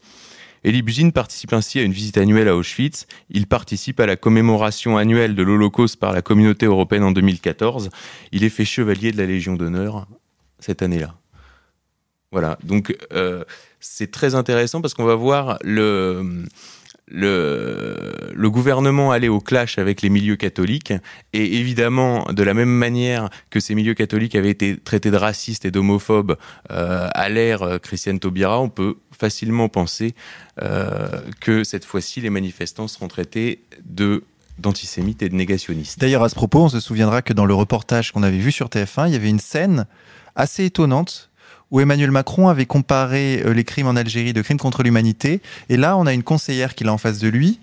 Elie 0.65 0.83
Buzine 0.83 1.13
participe 1.13 1.53
ainsi 1.53 1.79
à 1.79 1.83
une 1.83 1.93
visite 1.93 2.19
annuelle 2.19 2.49
à 2.49 2.57
Auschwitz. 2.57 3.07
Il 3.31 3.47
participe 3.47 3.99
à 4.01 4.07
la 4.07 4.17
commémoration 4.17 4.99
annuelle 4.99 5.35
de 5.35 5.43
l'Holocauste 5.43 5.99
par 5.99 6.13
la 6.13 6.23
communauté 6.23 6.67
européenne 6.67 7.05
en 7.05 7.13
2014. 7.13 7.89
Il 8.33 8.45
est 8.45 8.51
fait 8.51 8.65
chevalier 8.65 9.13
de 9.13 9.17
la 9.17 9.27
Légion 9.27 9.55
d'honneur 9.55 10.07
cette 10.59 10.83
année-là. 10.83 11.15
Voilà, 12.33 12.59
donc 12.63 12.95
euh, 13.13 13.43
c'est 13.81 14.13
très 14.13 14.35
intéressant 14.37 14.81
parce 14.81 14.95
qu'on 14.95 15.05
va 15.05 15.17
voir 15.17 15.59
le, 15.65 16.45
le, 17.09 18.49
gouvernement 18.51 19.11
aller 19.11 19.29
au 19.29 19.41
clash 19.41 19.79
avec 19.79 20.01
les 20.01 20.11
milieux 20.11 20.37
catholiques 20.37 20.93
et 21.33 21.57
évidemment 21.57 22.25
de 22.31 22.43
la 22.45 22.55
même 22.55 22.69
manière 22.69 23.31
que 23.49 23.59
ces 23.59 23.75
milieux 23.75 23.95
catholiques 23.95 24.37
avaient 24.37 24.51
été 24.51 24.77
traités 24.77 25.11
de 25.11 25.17
racistes 25.17 25.65
et 25.65 25.73
d'homophobes 25.73 26.37
euh, 26.71 27.09
à 27.13 27.29
l'ère 27.29 27.81
Christiane 27.83 28.21
Taubira, 28.21 28.61
on 28.61 28.69
peut 28.69 28.97
facilement 29.21 29.69
penser 29.69 30.15
euh, 30.63 31.21
que 31.41 31.63
cette 31.63 31.85
fois-ci 31.85 32.21
les 32.21 32.31
manifestants 32.31 32.89
seront 32.89 33.09
traités 33.09 33.63
de 33.85 34.25
d'antisémites 34.59 35.23
et 35.23 35.31
de 35.31 35.35
négationnistes. 35.35 35.99
D'ailleurs, 35.99 36.23
à 36.23 36.29
ce 36.29 36.35
propos, 36.35 36.65
on 36.65 36.69
se 36.69 36.81
souviendra 36.81 37.23
que 37.23 37.33
dans 37.33 37.47
le 37.47 37.55
reportage 37.55 38.13
qu'on 38.13 38.23
avait 38.23 38.39
vu 38.39 38.53
sur 38.53 38.69
TF1, 38.69 39.07
il 39.07 39.15
y 39.15 39.17
avait 39.17 39.31
une 39.31 39.39
scène 39.39 39.87
assez 40.37 40.67
étonnante 40.67 41.31
où 41.71 41.81
Emmanuel 41.81 42.11
Macron 42.11 42.49
avait 42.49 42.67
comparé 42.67 43.43
les 43.55 43.65
crimes 43.65 43.87
en 43.87 43.97
Algérie 43.97 44.35
de 44.35 44.43
crimes 44.43 44.59
contre 44.59 44.83
l'humanité. 44.83 45.41
Et 45.71 45.79
là, 45.79 45.97
on 45.97 46.05
a 46.05 46.13
une 46.13 46.23
conseillère 46.23 46.75
qui 46.75 46.85
est 46.85 46.89
en 46.91 46.99
face 46.99 47.21
de 47.21 47.29
lui, 47.29 47.59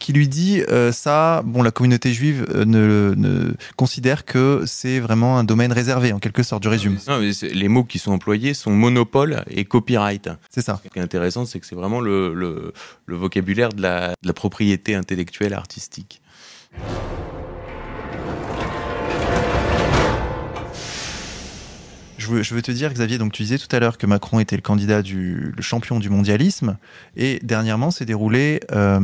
qui 0.00 0.12
lui 0.12 0.26
dit 0.26 0.62
euh, 0.68 0.90
ça, 0.90 1.42
bon, 1.44 1.62
la 1.62 1.70
communauté 1.70 2.12
juive 2.12 2.46
euh, 2.50 2.64
ne, 2.64 3.14
ne 3.16 3.52
considère 3.76 4.24
que 4.24 4.64
c'est 4.66 4.98
vraiment 4.98 5.38
un 5.38 5.44
domaine 5.44 5.72
réservé, 5.72 6.12
en 6.12 6.18
quelque 6.18 6.42
sorte, 6.42 6.62
du 6.62 6.68
résumé. 6.68 6.96
Non, 7.06 7.20
mais 7.20 7.30
les 7.52 7.68
mots 7.68 7.84
qui 7.84 8.00
sont 8.00 8.10
employés 8.10 8.54
sont 8.54 8.72
monopole 8.72 9.44
et 9.48 9.64
copyright. 9.64 10.28
C'est 10.48 10.62
ça. 10.62 10.80
Ce 10.82 10.88
qui 10.88 10.98
est 10.98 11.02
intéressant, 11.02 11.44
c'est 11.44 11.60
que 11.60 11.66
c'est 11.66 11.76
vraiment 11.76 12.00
le, 12.00 12.34
le, 12.34 12.72
le, 13.06 13.16
vocabulaire 13.16 13.68
de 13.68 13.82
la, 13.82 14.08
de 14.08 14.26
la 14.26 14.32
propriété 14.32 14.94
intellectuelle 14.94 15.54
artistique. 15.54 16.22
Je 22.16 22.26
veux, 22.26 22.42
je 22.42 22.54
veux, 22.54 22.62
te 22.62 22.70
dire, 22.70 22.92
Xavier, 22.92 23.18
donc 23.18 23.32
tu 23.32 23.42
disais 23.42 23.58
tout 23.58 23.74
à 23.74 23.80
l'heure 23.80 23.98
que 23.98 24.06
Macron 24.06 24.40
était 24.40 24.56
le 24.56 24.62
candidat 24.62 25.02
du 25.02 25.52
le 25.56 25.62
champion 25.62 25.98
du 25.98 26.10
mondialisme, 26.10 26.76
et 27.16 27.40
dernièrement 27.42 27.90
s'est 27.90 28.04
déroulé 28.04 28.60
euh, 28.72 29.00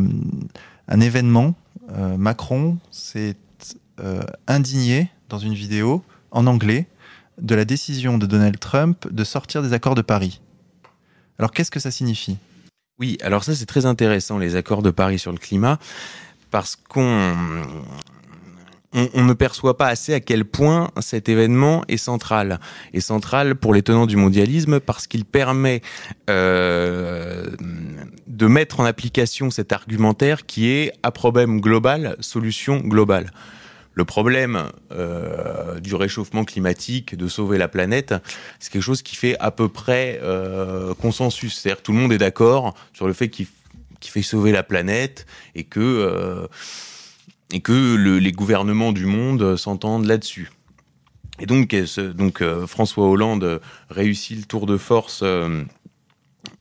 un 0.89 1.01
événement. 1.01 1.55
Euh, 1.91 2.17
Macron 2.17 2.79
s'est 2.91 3.37
euh, 4.01 4.23
indigné 4.47 5.11
dans 5.29 5.39
une 5.39 5.55
vidéo 5.55 6.05
en 6.31 6.47
anglais 6.47 6.87
de 7.41 7.55
la 7.55 7.65
décision 7.65 8.19
de 8.19 8.27
Donald 8.27 8.59
Trump 8.59 9.07
de 9.11 9.25
sortir 9.25 9.63
des 9.63 9.73
accords 9.73 9.95
de 9.95 10.03
Paris. 10.03 10.41
Alors 11.39 11.51
qu'est-ce 11.53 11.71
que 11.71 11.81
ça 11.81 11.91
signifie? 11.91 12.39
Oui, 12.99 13.19
alors 13.23 13.45
ça 13.45 13.55
c'est 13.55 13.67
très 13.67 13.85
intéressant, 13.85 14.39
les 14.39 14.57
accords 14.57 14.83
de 14.83 14.91
Paris 14.91 15.19
sur 15.19 15.33
le 15.33 15.39
climat, 15.39 15.79
parce 16.51 16.77
qu'on 16.77 17.35
on, 18.97 19.25
ne 19.25 19.35
perçoit 19.35 19.77
pas 19.77 19.89
assez 19.89 20.15
à 20.15 20.21
quel 20.21 20.45
point 20.45 20.91
cet 21.01 21.29
événement 21.29 21.85
est 21.87 21.99
central. 21.99 22.59
Est 22.95 23.01
central 23.01 23.55
pour 23.55 23.75
les 23.75 23.83
tenants 23.83 24.07
du 24.07 24.17
mondialisme 24.17 24.81
parce 24.81 25.07
qu'il 25.07 25.27
permet 25.27 25.83
euh, 26.31 27.47
de 28.27 28.47
mettre 28.47 28.81
en 28.81 28.87
application 28.87 29.51
cet 29.51 29.73
argumentaire 29.73 30.47
qui 30.47 30.71
est 30.71 30.93
à 31.03 31.11
problème 31.11 31.61
global, 31.61 32.17
solution 32.21 32.79
globale. 32.79 33.31
Le 33.93 34.05
problème 34.05 34.65
euh, 34.93 35.79
du 35.81 35.95
réchauffement 35.95 36.45
climatique, 36.45 37.15
de 37.15 37.29
sauver 37.29 37.59
la 37.59 37.69
planète, 37.69 38.15
c'est 38.61 38.73
quelque 38.73 38.83
chose 38.83 39.03
qui 39.03 39.17
fait 39.17 39.37
à 39.41 39.51
peu 39.51 39.69
près 39.69 40.21
euh, 40.23 40.95
consensus. 40.95 41.59
C'est-à-dire 41.59 41.83
tout 41.83 41.93
le 41.93 41.99
monde 41.99 42.13
est 42.13 42.19
d'accord 42.19 42.75
sur 42.95 43.07
le 43.07 43.13
fait 43.13 43.29
qu'il 43.29 43.47
qu 44.01 44.11
fait 44.11 44.23
sauver 44.23 44.53
la 44.53 44.63
planète 44.63 45.27
et 45.55 45.65
que 45.65 46.49
et 47.53 47.61
que 47.61 47.95
le, 47.95 48.19
les 48.19 48.33
gouvernements 48.33 48.93
du 48.93 49.07
monde 49.07 49.57
s'entendent 49.57 50.07
là-dessus. 50.07 50.51
Et 51.39 51.47
donc, 51.47 51.75
euh, 51.75 52.67
François 52.67 53.09
Hollande 53.09 53.61
réussit 53.91 54.39
le 54.39 54.45
tour 54.45 54.67
de 54.67 54.77
force 54.77 55.21
euh, 55.23 55.65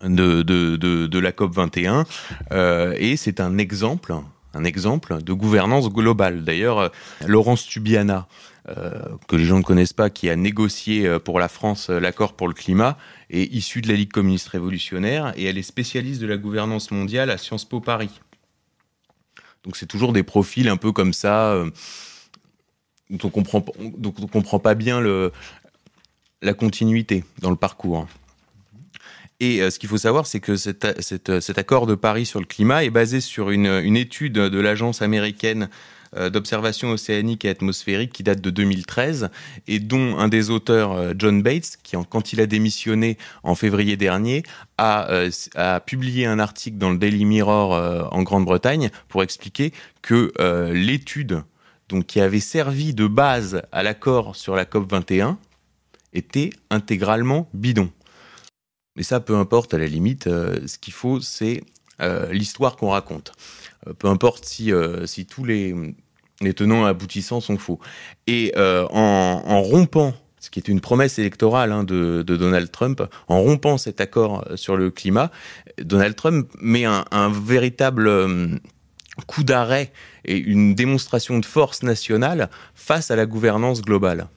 de, 0.04 1.20
la 1.20 1.32
COP 1.32 1.54
21 1.54 2.06
euh, 2.52 2.94
et 2.98 3.16
c'est 3.16 3.40
un 3.40 3.58
exemple, 3.58 4.14
un 4.54 4.64
exemple 4.64 5.24
de 5.24 5.34
gouvernance 5.34 5.90
globale. 5.90 6.44
D'ailleurs, 6.44 6.92
Laurence 7.26 7.66
Tubiana, 7.66 8.28
que 9.28 9.36
les 9.36 9.46
gens 9.46 9.60
ne 9.60 9.64
connaissent 9.64 9.94
pas, 9.94 10.10
qui 10.10 10.30
a 10.30 10.36
négocié 10.36 11.20
pour 11.20 11.40
la 11.40 11.48
France 11.48 11.90
l'accord 11.90 12.34
pour 12.34 12.48
le 12.48 12.54
climat, 12.54 12.98
est 13.30 13.44
issue 13.54 13.82
de 13.82 13.88
la 13.88 13.94
Ligue 13.94 14.12
communiste 14.12 14.48
révolutionnaire 14.50 15.34
et 15.38 15.46
elle 15.46 15.58
est 15.58 15.64
spécialiste 15.64 16.20
de 16.20 16.28
la 16.28 16.38
gouvernance 16.38 16.92
mondiale 16.92 17.30
à 17.30 17.38
Sciences 17.38 17.66
Po 17.66 17.80
Paris. 17.80 18.10
Donc 19.66 19.76
c'est 19.76 19.88
toujours 19.88 20.14
des 20.14 20.24
profils 20.24 20.70
un 20.70 20.78
peu 20.78 20.92
comme 20.92 21.12
ça, 21.12 21.52
euh, 21.52 21.70
dont 23.10 23.28
on 23.28 23.30
comprend, 23.30 23.66
dont 23.98 24.14
on 24.22 24.28
comprend 24.28 24.60
pas 24.60 24.76
bien 24.76 25.02
la 26.42 26.54
continuité 26.54 27.26
dans 27.40 27.50
le 27.50 27.56
parcours. 27.58 28.08
Et 29.42 29.62
euh, 29.62 29.70
ce 29.70 29.80
qu'il 29.80 29.90
faut 29.90 29.98
savoir, 29.98 30.28
c'est 30.28 30.40
que 30.40 30.56
cet, 30.56 31.02
cet, 31.02 31.58
accord 31.58 31.88
de 31.88 31.96
Paris 31.96 32.26
sur 32.26 32.40
le 32.40 32.46
climat 32.46 32.86
est 32.86 32.90
basé 32.90 33.20
sur 33.20 33.50
une 33.50 33.98
étude 33.98 34.34
de 34.34 34.60
l'agence 34.60 35.02
américaine 35.02 35.70
d'observation 36.32 36.92
océanique 36.92 37.46
et 37.46 37.50
atmosphérique 37.50 38.14
qui 38.14 38.24
date 38.24 38.42
de 38.42 38.50
2013 38.50 39.30
et 39.68 39.80
dont 39.80 40.18
un 40.18 40.28
des 40.28 40.50
auteurs, 40.50 41.14
John 41.18 41.42
Bates, 41.42 41.78
qui 41.84 41.96
quand 42.10 42.34
il 42.34 42.42
a 42.42 42.46
démissionné 42.46 43.18
en 43.44 43.56
février 43.56 43.98
dernier, 43.98 44.44
a, 44.78 45.08
a 45.56 45.80
publié 45.80 46.26
un 46.26 46.40
article 46.40 46.78
dans 46.78 46.92
le 46.92 46.98
Daily 46.98 47.26
Mirror 47.26 48.12
en 48.12 48.24
Grande-Bretagne 48.24 48.90
pour 49.08 49.24
expliquer 49.24 49.74
que 50.02 50.32
l'étude 50.74 51.44
qui 52.08 52.20
avait 52.20 52.40
servi 52.40 52.94
de 52.94 53.08
base 53.08 53.62
à 53.72 53.84
l'accord 53.84 54.36
sur 54.36 54.56
la 54.56 54.66
COP 54.66 54.92
21 54.92 55.38
était 56.14 56.50
intégralement 56.70 57.50
bidon. 57.54 57.92
Mais 58.96 59.04
ça, 59.04 59.20
peu 59.20 59.36
importe, 59.36 59.74
à 59.74 59.78
la 59.78 59.88
limite, 59.88 60.28
euh, 60.28 60.66
ce 60.68 60.78
qu'il 60.78 60.94
faut, 60.94 61.20
c'est 61.20 61.64
euh, 62.02 62.32
l'histoire 62.32 62.78
qu'on 62.78 62.90
raconte. 62.90 63.34
Euh, 63.88 63.94
peu 63.94 64.08
importe 64.08 64.46
si, 64.46 64.72
si 65.06 65.26
tous 65.26 65.44
les, 65.44 65.76
les 66.42 66.54
tenants 66.54 66.86
aboutissants 66.86 67.42
sont 67.42 67.58
faux. 67.58 67.80
Et 68.28 68.54
en, 68.56 69.62
rompant, 69.62 70.14
ce 70.40 70.50
qui 70.50 70.60
est 70.60 70.68
une 70.68 70.82
promesse 70.82 71.18
électorale 71.20 71.72
hein, 71.72 71.84
de, 71.84 72.24
Donald 72.24 72.72
Trump, 72.72 73.02
en 73.28 73.42
rompant 73.42 73.78
cet 73.78 74.02
accord 74.02 74.46
sur 74.56 74.76
le 74.78 74.92
climat, 74.92 75.32
Donald 75.82 76.16
Trump 76.16 76.50
met 76.62 76.86
un, 76.86 77.06
un 77.12 77.30
véritable 77.30 78.10
coup 79.28 79.44
d'arrêt 79.44 79.92
et 80.26 80.38
une 80.38 80.76
démonstration 80.76 81.40
de 81.40 81.46
force 81.46 81.84
nationale 81.84 82.50
face 82.74 83.12
à 83.12 83.16
la 83.16 83.26
gouvernance 83.26 83.82
globale. 83.82 84.28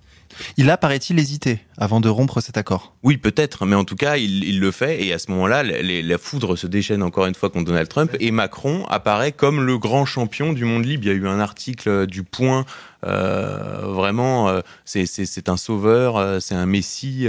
Il 0.57 0.71
a, 0.71 0.77
paraît-il, 0.77 1.19
hésité 1.19 1.61
avant 1.77 2.01
de 2.01 2.09
rompre 2.09 2.41
cet 2.41 2.57
accord. 2.57 2.95
Oui, 3.03 3.17
peut-être, 3.17 3.67
mais 3.67 3.77
en 3.77 3.85
tout 3.85 3.97
cas, 3.97 4.17
il, 4.17 4.61
le 4.61 4.71
fait, 4.71 5.05
et 5.05 5.13
à 5.13 5.19
ce 5.19 5.31
moment-là, 5.31 5.63
la 5.63 6.19
foudre 6.19 6.57
se 6.57 6.67
déchaîne 6.67 7.03
encore 7.03 7.27
une 7.27 7.35
fois 7.35 7.51
contre 7.51 7.67
Donald 7.67 7.89
Trump, 7.89 8.17
et 8.19 8.31
Macron 8.31 8.85
apparaît 8.87 9.33
comme 9.33 9.65
le 9.65 9.79
grand 9.79 10.05
champion 10.05 10.53
du 10.53 10.65
monde 10.65 10.85
libre. 10.85 11.05
Il 11.05 11.09
y 11.09 11.13
a 11.13 11.15
eu 11.15 11.29
un 11.29 11.41
article 11.41 12.07
du 12.07 12.23
Point 12.23 12.65
vraiment, 13.03 14.49
euh, 14.49 14.61
c'est 14.85 15.49
un 15.49 15.57
sauveur, 15.57 16.17
euh, 16.17 16.41
c'est 16.41 16.55
un 16.55 16.67
messie. 16.67 17.27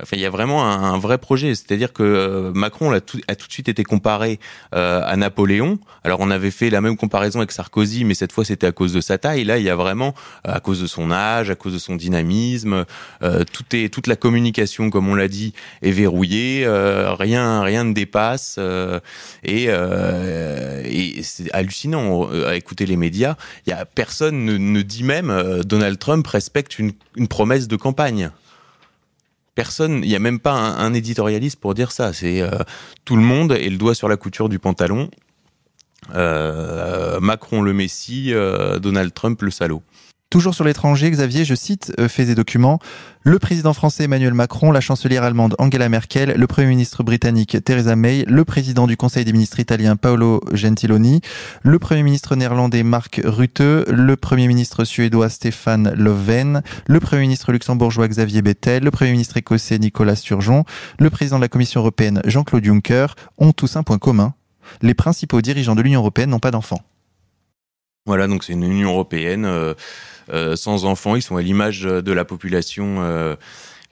enfin, 0.00 0.16
il 0.16 0.20
y 0.20 0.26
a 0.26 0.30
vraiment 0.30 0.64
un, 0.64 0.98
vrai 0.98 1.18
projet. 1.18 1.54
C'est-à-dire 1.54 1.92
que 1.92 2.52
Macron 2.54 2.90
a 2.92 3.00
tout, 3.00 3.20
a 3.28 3.34
tout 3.34 3.46
de 3.46 3.52
suite 3.52 3.68
été 3.68 3.84
comparé 3.84 4.38
à 4.72 5.16
Napoléon. 5.16 5.78
Alors, 6.04 6.20
on 6.20 6.30
avait 6.30 6.50
fait 6.50 6.70
la 6.70 6.80
même 6.80 6.96
comparaison 6.96 7.40
avec 7.40 7.52
Sarkozy, 7.52 8.04
mais 8.04 8.14
cette 8.14 8.32
fois, 8.32 8.44
c'était 8.44 8.66
à 8.66 8.72
cause 8.72 8.92
de 8.92 9.00
sa 9.00 9.18
taille. 9.18 9.44
Là, 9.44 9.58
il 9.58 9.64
y 9.64 9.70
a 9.70 9.76
vraiment, 9.76 10.14
à 10.44 10.60
cause 10.60 10.80
de 10.80 10.86
son 10.86 11.10
âge, 11.10 11.50
à 11.50 11.54
cause 11.54 11.72
de 11.72 11.78
son 11.78 11.96
dynamisme, 11.96 12.84
tout 13.20 13.64
est, 13.72 13.92
toute 13.92 14.06
la 14.06 14.16
communication, 14.16 14.90
comme 14.90 15.08
on 15.08 15.14
l'a 15.14 15.28
dit, 15.28 15.54
est 15.82 15.90
verrouillée. 15.90 16.66
rien, 17.18 17.62
rien 17.62 17.84
ne 17.84 17.94
dépasse. 17.94 18.58
et, 19.42 19.64
et 19.64 21.22
c'est 21.22 21.50
hallucinant 21.52 22.28
à 22.46 22.56
écouter 22.56 22.86
les 22.86 22.96
médias. 22.96 23.36
Il 23.66 23.70
y 23.70 23.72
a 23.72 23.84
personne 23.84 24.44
ne, 24.44 24.56
ne 24.56 24.82
dit 24.90 25.04
même 25.04 25.30
euh, 25.30 25.62
Donald 25.62 25.98
Trump 25.98 26.26
respecte 26.26 26.78
une, 26.78 26.92
promesse 27.28 27.68
de 27.68 27.76
campagne. 27.76 28.30
Personne, 29.54 30.02
il 30.02 30.08
n'y 30.08 30.16
a 30.16 30.20
même 30.20 30.40
pas 30.40 30.52
un, 30.52 30.92
éditorialiste 30.92 31.58
pour 31.60 31.74
dire 31.74 31.92
ça. 31.92 32.12
C'est 32.12 32.42
euh, 32.42 32.50
tout 33.04 33.16
le 33.16 33.22
monde 33.22 33.52
et 33.52 33.70
le 33.70 33.76
doigt 33.76 33.94
sur 33.94 34.08
la 34.08 34.16
couture 34.16 34.48
du 34.48 34.58
pantalon. 34.58 35.10
Euh, 36.14 37.20
Macron 37.20 37.62
le 37.62 37.72
Messie, 37.72 38.32
Donald 38.80 39.14
Trump 39.14 39.40
le 39.42 39.50
salaud. 39.50 39.82
Toujours 40.30 40.54
sur 40.54 40.62
l'étranger, 40.62 41.10
Xavier, 41.10 41.44
je 41.44 41.56
cite, 41.56 41.92
euh, 41.98 42.06
fait 42.06 42.24
des 42.24 42.36
documents, 42.36 42.78
le 43.24 43.40
président 43.40 43.72
français 43.72 44.04
Emmanuel 44.04 44.32
Macron, 44.32 44.70
la 44.70 44.80
chancelière 44.80 45.24
allemande 45.24 45.56
Angela 45.58 45.88
Merkel, 45.88 46.34
le 46.36 46.46
premier 46.46 46.68
ministre 46.68 47.02
britannique 47.02 47.56
Theresa 47.64 47.96
May, 47.96 48.24
le 48.28 48.44
président 48.44 48.86
du 48.86 48.96
conseil 48.96 49.24
des 49.24 49.32
ministres 49.32 49.58
italien 49.58 49.96
Paolo 49.96 50.40
Gentiloni, 50.52 51.20
le 51.62 51.80
premier 51.80 52.04
ministre 52.04 52.36
néerlandais 52.36 52.84
Mark 52.84 53.20
Rutte, 53.24 53.58
le 53.58 54.14
premier 54.14 54.46
ministre 54.46 54.84
suédois 54.84 55.30
Stéphane 55.30 55.92
Löfven, 55.96 56.62
le 56.86 57.00
premier 57.00 57.22
ministre 57.22 57.50
luxembourgeois 57.50 58.06
Xavier 58.06 58.40
Bettel, 58.40 58.84
le 58.84 58.92
premier 58.92 59.10
ministre 59.10 59.36
écossais 59.36 59.80
Nicolas 59.80 60.14
Sturgeon, 60.14 60.64
le 61.00 61.10
président 61.10 61.38
de 61.38 61.42
la 61.42 61.48
Commission 61.48 61.80
européenne 61.80 62.22
Jean-Claude 62.24 62.64
Juncker 62.64 63.16
ont 63.38 63.50
tous 63.50 63.74
un 63.74 63.82
point 63.82 63.98
commun. 63.98 64.34
Les 64.80 64.94
principaux 64.94 65.40
dirigeants 65.40 65.74
de 65.74 65.82
l'Union 65.82 65.98
européenne 65.98 66.30
n'ont 66.30 66.38
pas 66.38 66.52
d'enfants. 66.52 66.84
Voilà, 68.06 68.26
donc 68.26 68.44
c'est 68.44 68.54
une 68.54 68.64
Union 68.64 68.90
européenne 68.90 69.44
euh, 69.44 69.74
euh, 70.32 70.56
sans 70.56 70.86
enfants. 70.86 71.16
Ils 71.16 71.22
sont 71.22 71.36
à 71.36 71.42
l'image 71.42 71.82
de 71.82 72.12
la 72.12 72.24
population 72.24 72.96
euh, 73.00 73.36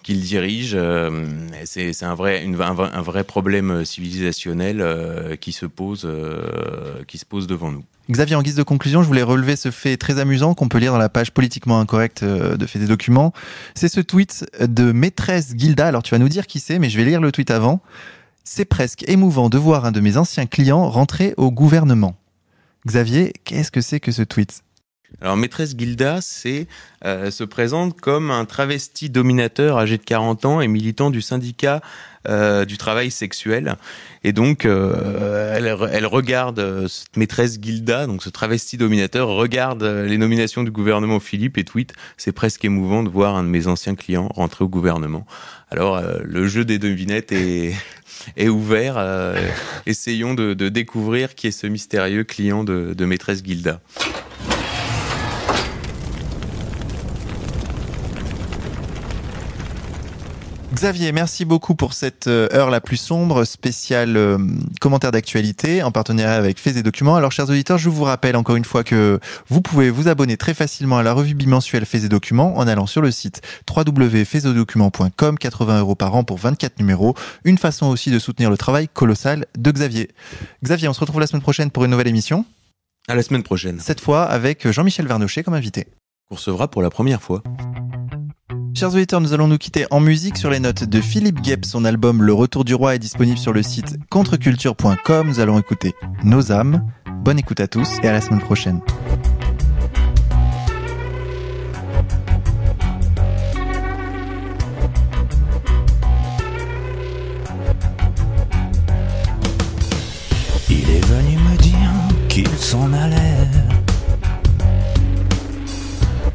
qu'ils 0.03 0.23
dirigent. 0.23 0.79
c'est 1.65 2.03
un 2.03 2.15
vrai, 2.15 3.25
problème 3.25 3.85
civilisationnel 3.85 5.37
qui 5.41 5.53
se 5.53 5.67
pose, 5.67 6.09
qui 7.07 7.19
se 7.19 7.27
pose 7.27 7.47
devant 7.47 7.71
nous. 7.71 7.85
Xavier, 8.11 8.37
en 8.37 8.43
guise 8.43 8.55
de 8.55 8.63
conclusion, 8.63 9.03
je 9.03 9.07
voulais 9.07 9.23
relever 9.23 9.57
ce 9.57 9.71
fait 9.71 9.99
très 9.99 10.19
amusant 10.19 10.55
qu'on 10.55 10.69
peut 10.69 10.79
lire 10.79 10.93
dans 10.93 10.99
la 10.99 11.11
page 11.11 11.33
politiquement 11.33 11.79
incorrecte 11.79 12.25
de 12.25 12.67
Fait 12.67 12.79
des 12.79 12.87
documents. 12.87 13.35
C'est 13.75 13.89
ce 13.89 14.01
tweet 14.01 14.47
de 14.59 14.93
maîtresse 14.93 15.53
Gilda. 15.55 15.87
Alors 15.87 16.03
tu 16.03 16.13
vas 16.13 16.19
nous 16.19 16.31
dire 16.31 16.47
qui 16.47 16.61
c'est, 16.61 16.79
mais 16.79 16.89
je 16.89 16.97
vais 16.97 17.05
lire 17.05 17.21
le 17.21 17.31
tweet 17.31 17.51
avant. 17.51 17.83
C'est 18.45 18.65
presque 18.65 19.07
émouvant 19.07 19.51
de 19.51 19.59
voir 19.59 19.85
un 19.85 19.93
de 19.93 20.01
mes 20.01 20.17
anciens 20.17 20.47
clients 20.47 20.89
rentrer 20.89 21.35
au 21.37 21.51
gouvernement. 21.51 22.17
Xavier, 22.87 23.33
qu'est-ce 23.45 23.71
que 23.71 23.81
c'est 23.81 24.01
que 24.01 24.13
ce 24.13 24.23
tweet? 24.23 24.63
Alors, 25.21 25.37
maîtresse 25.37 25.75
Gilda, 25.77 26.21
euh, 27.05 27.31
se 27.31 27.45
présente 27.45 28.01
comme 28.01 28.31
un 28.31 28.45
travesti 28.45 29.11
dominateur 29.11 29.79
âgé 29.79 29.99
de 29.99 30.03
40 30.03 30.45
ans 30.45 30.61
et 30.61 30.69
militant 30.69 31.11
du 31.11 31.23
syndicat 31.23 31.81
euh, 32.29 32.65
du 32.65 32.77
travail 32.77 33.11
sexuel. 33.11 33.77
Et 34.23 34.33
donc, 34.33 34.65
euh, 34.65 35.55
elle, 35.91 36.07
regarde 36.07 36.87
cette 36.89 37.17
maîtresse 37.17 37.59
Gilda, 37.61 38.07
donc 38.07 38.23
ce 38.23 38.29
travesti 38.29 38.77
dominateur, 38.77 39.29
regarde 39.29 39.83
les 39.83 40.19
nominations 40.19 40.63
du 40.63 40.71
gouvernement 40.71 41.21
Philippe 41.21 41.59
et 41.59 41.65
tweet 41.65 41.95
c'est 42.17 42.33
presque 42.33 42.65
émouvant 42.65 43.03
de 43.03 43.09
voir 43.09 43.37
un 43.37 43.45
de 43.45 43.49
mes 43.49 43.67
anciens 43.67 43.95
clients 43.95 44.29
rentrer 44.35 44.65
au 44.65 44.69
gouvernement. 44.69 45.27
Alors, 45.71 46.01
le 46.23 46.47
jeu 46.47 46.65
des 46.65 46.79
devinettes 46.79 47.33
est 47.33 47.75
est 48.37 48.49
ouvert. 48.49 48.95
Euh, 48.97 49.49
essayons 49.87 50.35
de, 50.35 50.55
découvrir 50.69 51.35
qui 51.35 51.47
est 51.47 51.53
ce 51.53 51.67
mystérieux 51.67 52.25
client 52.25 52.65
de, 52.65 52.95
de 52.95 53.05
maîtresse 53.05 53.43
Gilda. 53.45 53.81
Xavier, 60.79 61.11
merci 61.11 61.45
beaucoup 61.45 61.75
pour 61.75 61.93
cette 61.93 62.29
euh, 62.29 62.47
heure 62.53 62.71
la 62.71 62.81
plus 62.81 62.99
sombre, 62.99 63.43
spéciale 63.43 64.17
euh, 64.17 64.39
commentaire 64.81 65.11
d'actualité 65.11 65.83
en 65.83 65.91
partenariat 65.91 66.37
avec 66.37 66.61
Fais 66.61 66.79
et 66.79 66.85
Documents. 66.85 67.17
Alors, 67.17 67.33
chers 67.33 67.51
auditeurs, 67.51 67.79
je 67.79 67.89
vous 67.89 68.05
rappelle 68.05 68.37
encore 68.37 68.55
une 68.55 68.65
fois 68.65 68.85
que 68.85 69.19
vous 69.49 69.61
pouvez 69.61 69.91
vous 69.91 70.07
abonner 70.07 70.37
très 70.37 70.55
facilement 70.55 70.97
à 70.97 71.03
la 71.03 71.13
revue 71.13 71.35
bimensuelle 71.35 71.85
Fais 71.85 72.05
et 72.05 72.09
Documents 72.09 72.57
en 72.57 72.69
allant 72.69 72.87
sur 72.87 73.03
le 73.03 73.11
site 73.11 73.43
www.faisetdocuments.com, 73.69 75.39
80 75.39 75.81
euros 75.81 75.97
par 75.97 76.15
an 76.15 76.23
pour 76.23 76.39
24 76.39 76.79
numéros. 76.79 77.17
Une 77.43 77.59
façon 77.59 77.87
aussi 77.87 78.13
de 78.13 78.21
soutenir 78.21 78.49
le 78.49 78.57
travail 78.57 78.87
colossal 78.87 79.47
de 79.59 79.73
Xavier. 79.73 80.11
Xavier, 80.63 80.87
on 80.87 80.93
se 80.93 81.01
retrouve 81.01 81.19
la 81.19 81.27
semaine 81.27 81.43
prochaine 81.43 81.73
pour 81.73 81.87
une 81.87 81.91
nouvelle 81.91 82.07
émission. 82.07 82.45
À 83.09 83.17
la 83.17 83.25
semaine 83.25 83.43
prochaine. 83.43 83.81
Cette 83.81 84.01
fois 84.01 84.23
avec 84.23 84.71
Jean-Michel 84.71 85.09
Vernochet 85.09 85.43
comme 85.43 85.55
invité. 85.55 85.89
On 86.31 86.37
recevra 86.37 86.69
pour 86.71 86.83
la 86.83 86.91
première 86.91 87.21
fois. 87.21 87.43
Chers 88.79 88.95
auditeurs, 88.95 89.21
nous 89.21 89.33
allons 89.33 89.49
nous 89.49 89.59
quitter 89.59 89.87
en 89.91 89.99
musique 89.99 90.37
sur 90.37 90.51
les 90.51 90.61
notes 90.61 90.85
de 90.85 91.01
Philippe 91.01 91.41
Guep. 91.41 91.65
Son 91.65 91.85
album 91.85 92.23
Le 92.23 92.33
Retour 92.33 92.65
du 92.65 92.77
Roi 92.77 92.95
est 92.95 93.01
disponible 93.01 93.37
sur 93.37 93.53
le 93.53 93.61
site 93.65 93.99
contreculture.com. 94.09 95.27
Nous 95.27 95.41
allons 95.41 95.59
écouter 95.59 95.97
Nos 96.23 96.53
âmes. 96.53 96.87
Bonne 97.25 97.41
écoute 97.41 97.59
à 97.59 97.67
tous 97.67 97.99
et 98.05 98.07
à 98.07 98.13
la 98.13 98.21
semaine 98.21 98.39
prochaine. 98.39 98.81
Il 110.71 110.89
est 110.89 111.05
venu 111.05 111.37
me 111.37 111.57
dire 111.57 112.29
qu'il 112.29 112.49
s'en 112.51 112.93
allait. 112.93 113.49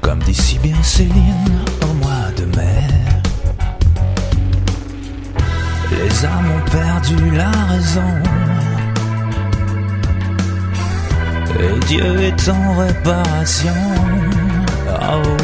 Comme 0.01 0.19
dit 0.19 0.59
bien 0.61 0.83
Céline 0.83 1.63
Les 5.91 6.25
âmes 6.25 6.51
ont 6.57 6.69
perdu 6.69 7.15
la 7.31 7.51
raison. 7.71 8.13
Et 11.59 11.79
Dieu 11.87 12.21
est 12.21 12.49
en 12.49 12.77
réparation. 12.77 13.73
Oh. 14.89 15.37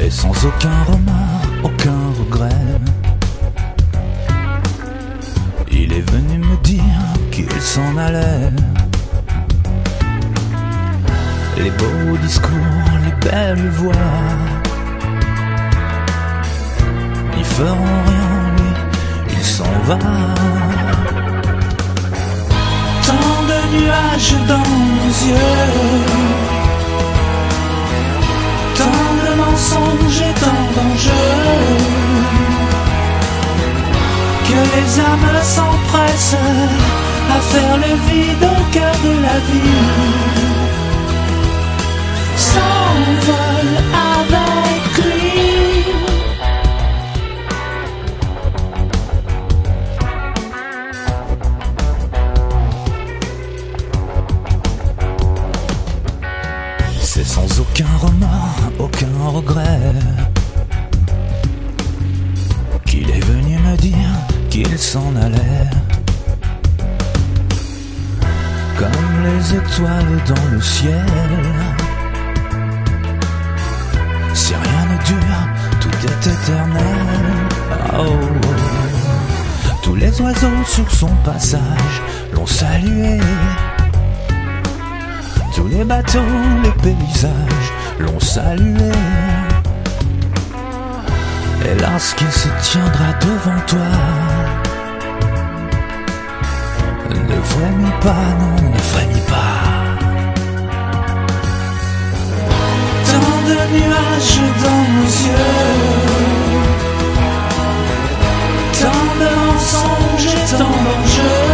Et 0.00 0.10
sans 0.10 0.44
aucun 0.44 0.84
remords, 0.84 1.46
aucun 1.64 2.00
regret. 2.18 2.64
Il 5.70 5.92
est 5.92 6.10
venu 6.10 6.38
me 6.38 6.56
dire 6.62 6.82
qu'il 7.32 7.50
s'en 7.60 7.96
allait. 7.96 8.52
Les 11.56 11.70
beaux 11.70 12.16
discours, 12.22 12.50
les 13.04 13.28
belles 13.28 13.68
voix, 13.70 13.92
ils 17.38 17.44
feront 17.44 18.00
rien, 18.08 18.30
lui, 18.56 19.36
il 19.38 19.44
s'en 19.44 19.74
va. 19.84 19.98
Tant 23.06 23.38
de 23.50 23.58
nuages 23.76 24.36
dans 24.48 24.68
nos 24.96 25.14
yeux. 25.28 25.64
Tant 28.78 29.10
de 29.24 29.30
mensonges 29.42 30.20
et 30.28 30.34
tant 30.44 30.64
d'enjeux. 30.74 31.42
Que 34.48 34.60
les 34.74 35.00
âmes 35.00 35.42
s'empressent 35.42 36.44
à 37.36 37.40
faire 37.52 37.76
le 37.76 37.92
vide 38.08 38.44
au 38.44 38.72
cœur 38.72 38.94
de 39.04 39.22
la 39.22 39.38
vie. 39.48 40.35
Sur 80.66 80.90
son 80.90 81.14
passage 81.24 82.02
l'ont 82.32 82.46
salué. 82.46 83.18
Tous 85.54 85.68
les 85.68 85.84
bateaux, 85.84 86.18
les 86.62 86.72
paysages 86.82 87.72
l'ont 87.98 88.20
salué. 88.20 88.92
Et 91.64 91.80
lorsqu'il 91.80 92.30
se 92.30 92.48
tiendra 92.62 93.12
devant 93.20 93.60
toi, 93.66 93.92
ne 97.10 97.40
frémis 97.42 97.96
pas, 98.02 98.26
non, 98.38 98.70
ne 98.70 98.78
frémis 98.78 99.26
pas. 99.28 99.66
Tant 103.10 103.38
de 103.48 103.56
nuages 103.74 104.40
dans 104.62 104.82
nos 104.92 105.10
yeux, 105.26 106.05
tant 108.80 109.06
de 109.20 109.30
mensonges 109.46 110.36
tant 110.50 110.76
d'enjeux, 110.84 111.52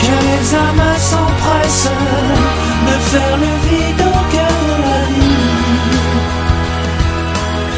que 0.00 0.14
les 0.26 0.44
âmes 0.66 0.96
s'empressent 0.98 1.96
de 2.88 2.96
faire 3.10 3.36
le 3.44 3.52
vide 3.68 4.00
au 4.00 4.20
cœur 4.34 4.58
de 4.70 4.76
la 4.86 5.00
vie. 5.14 5.52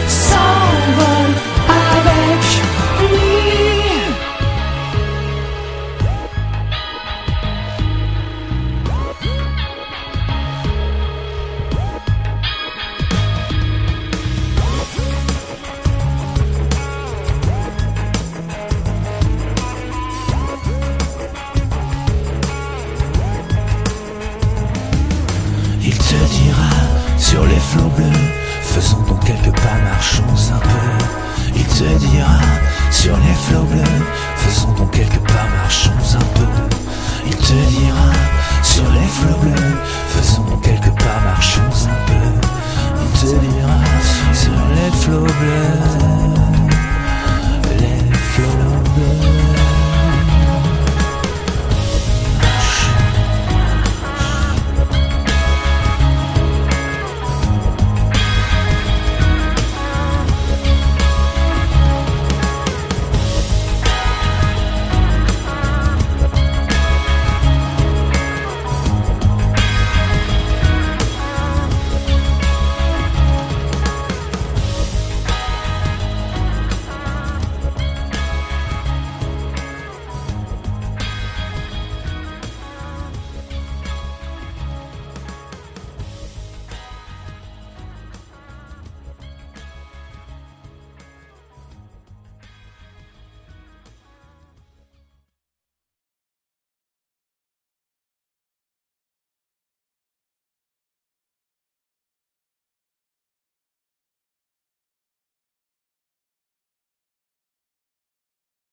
S'envole 0.08 1.23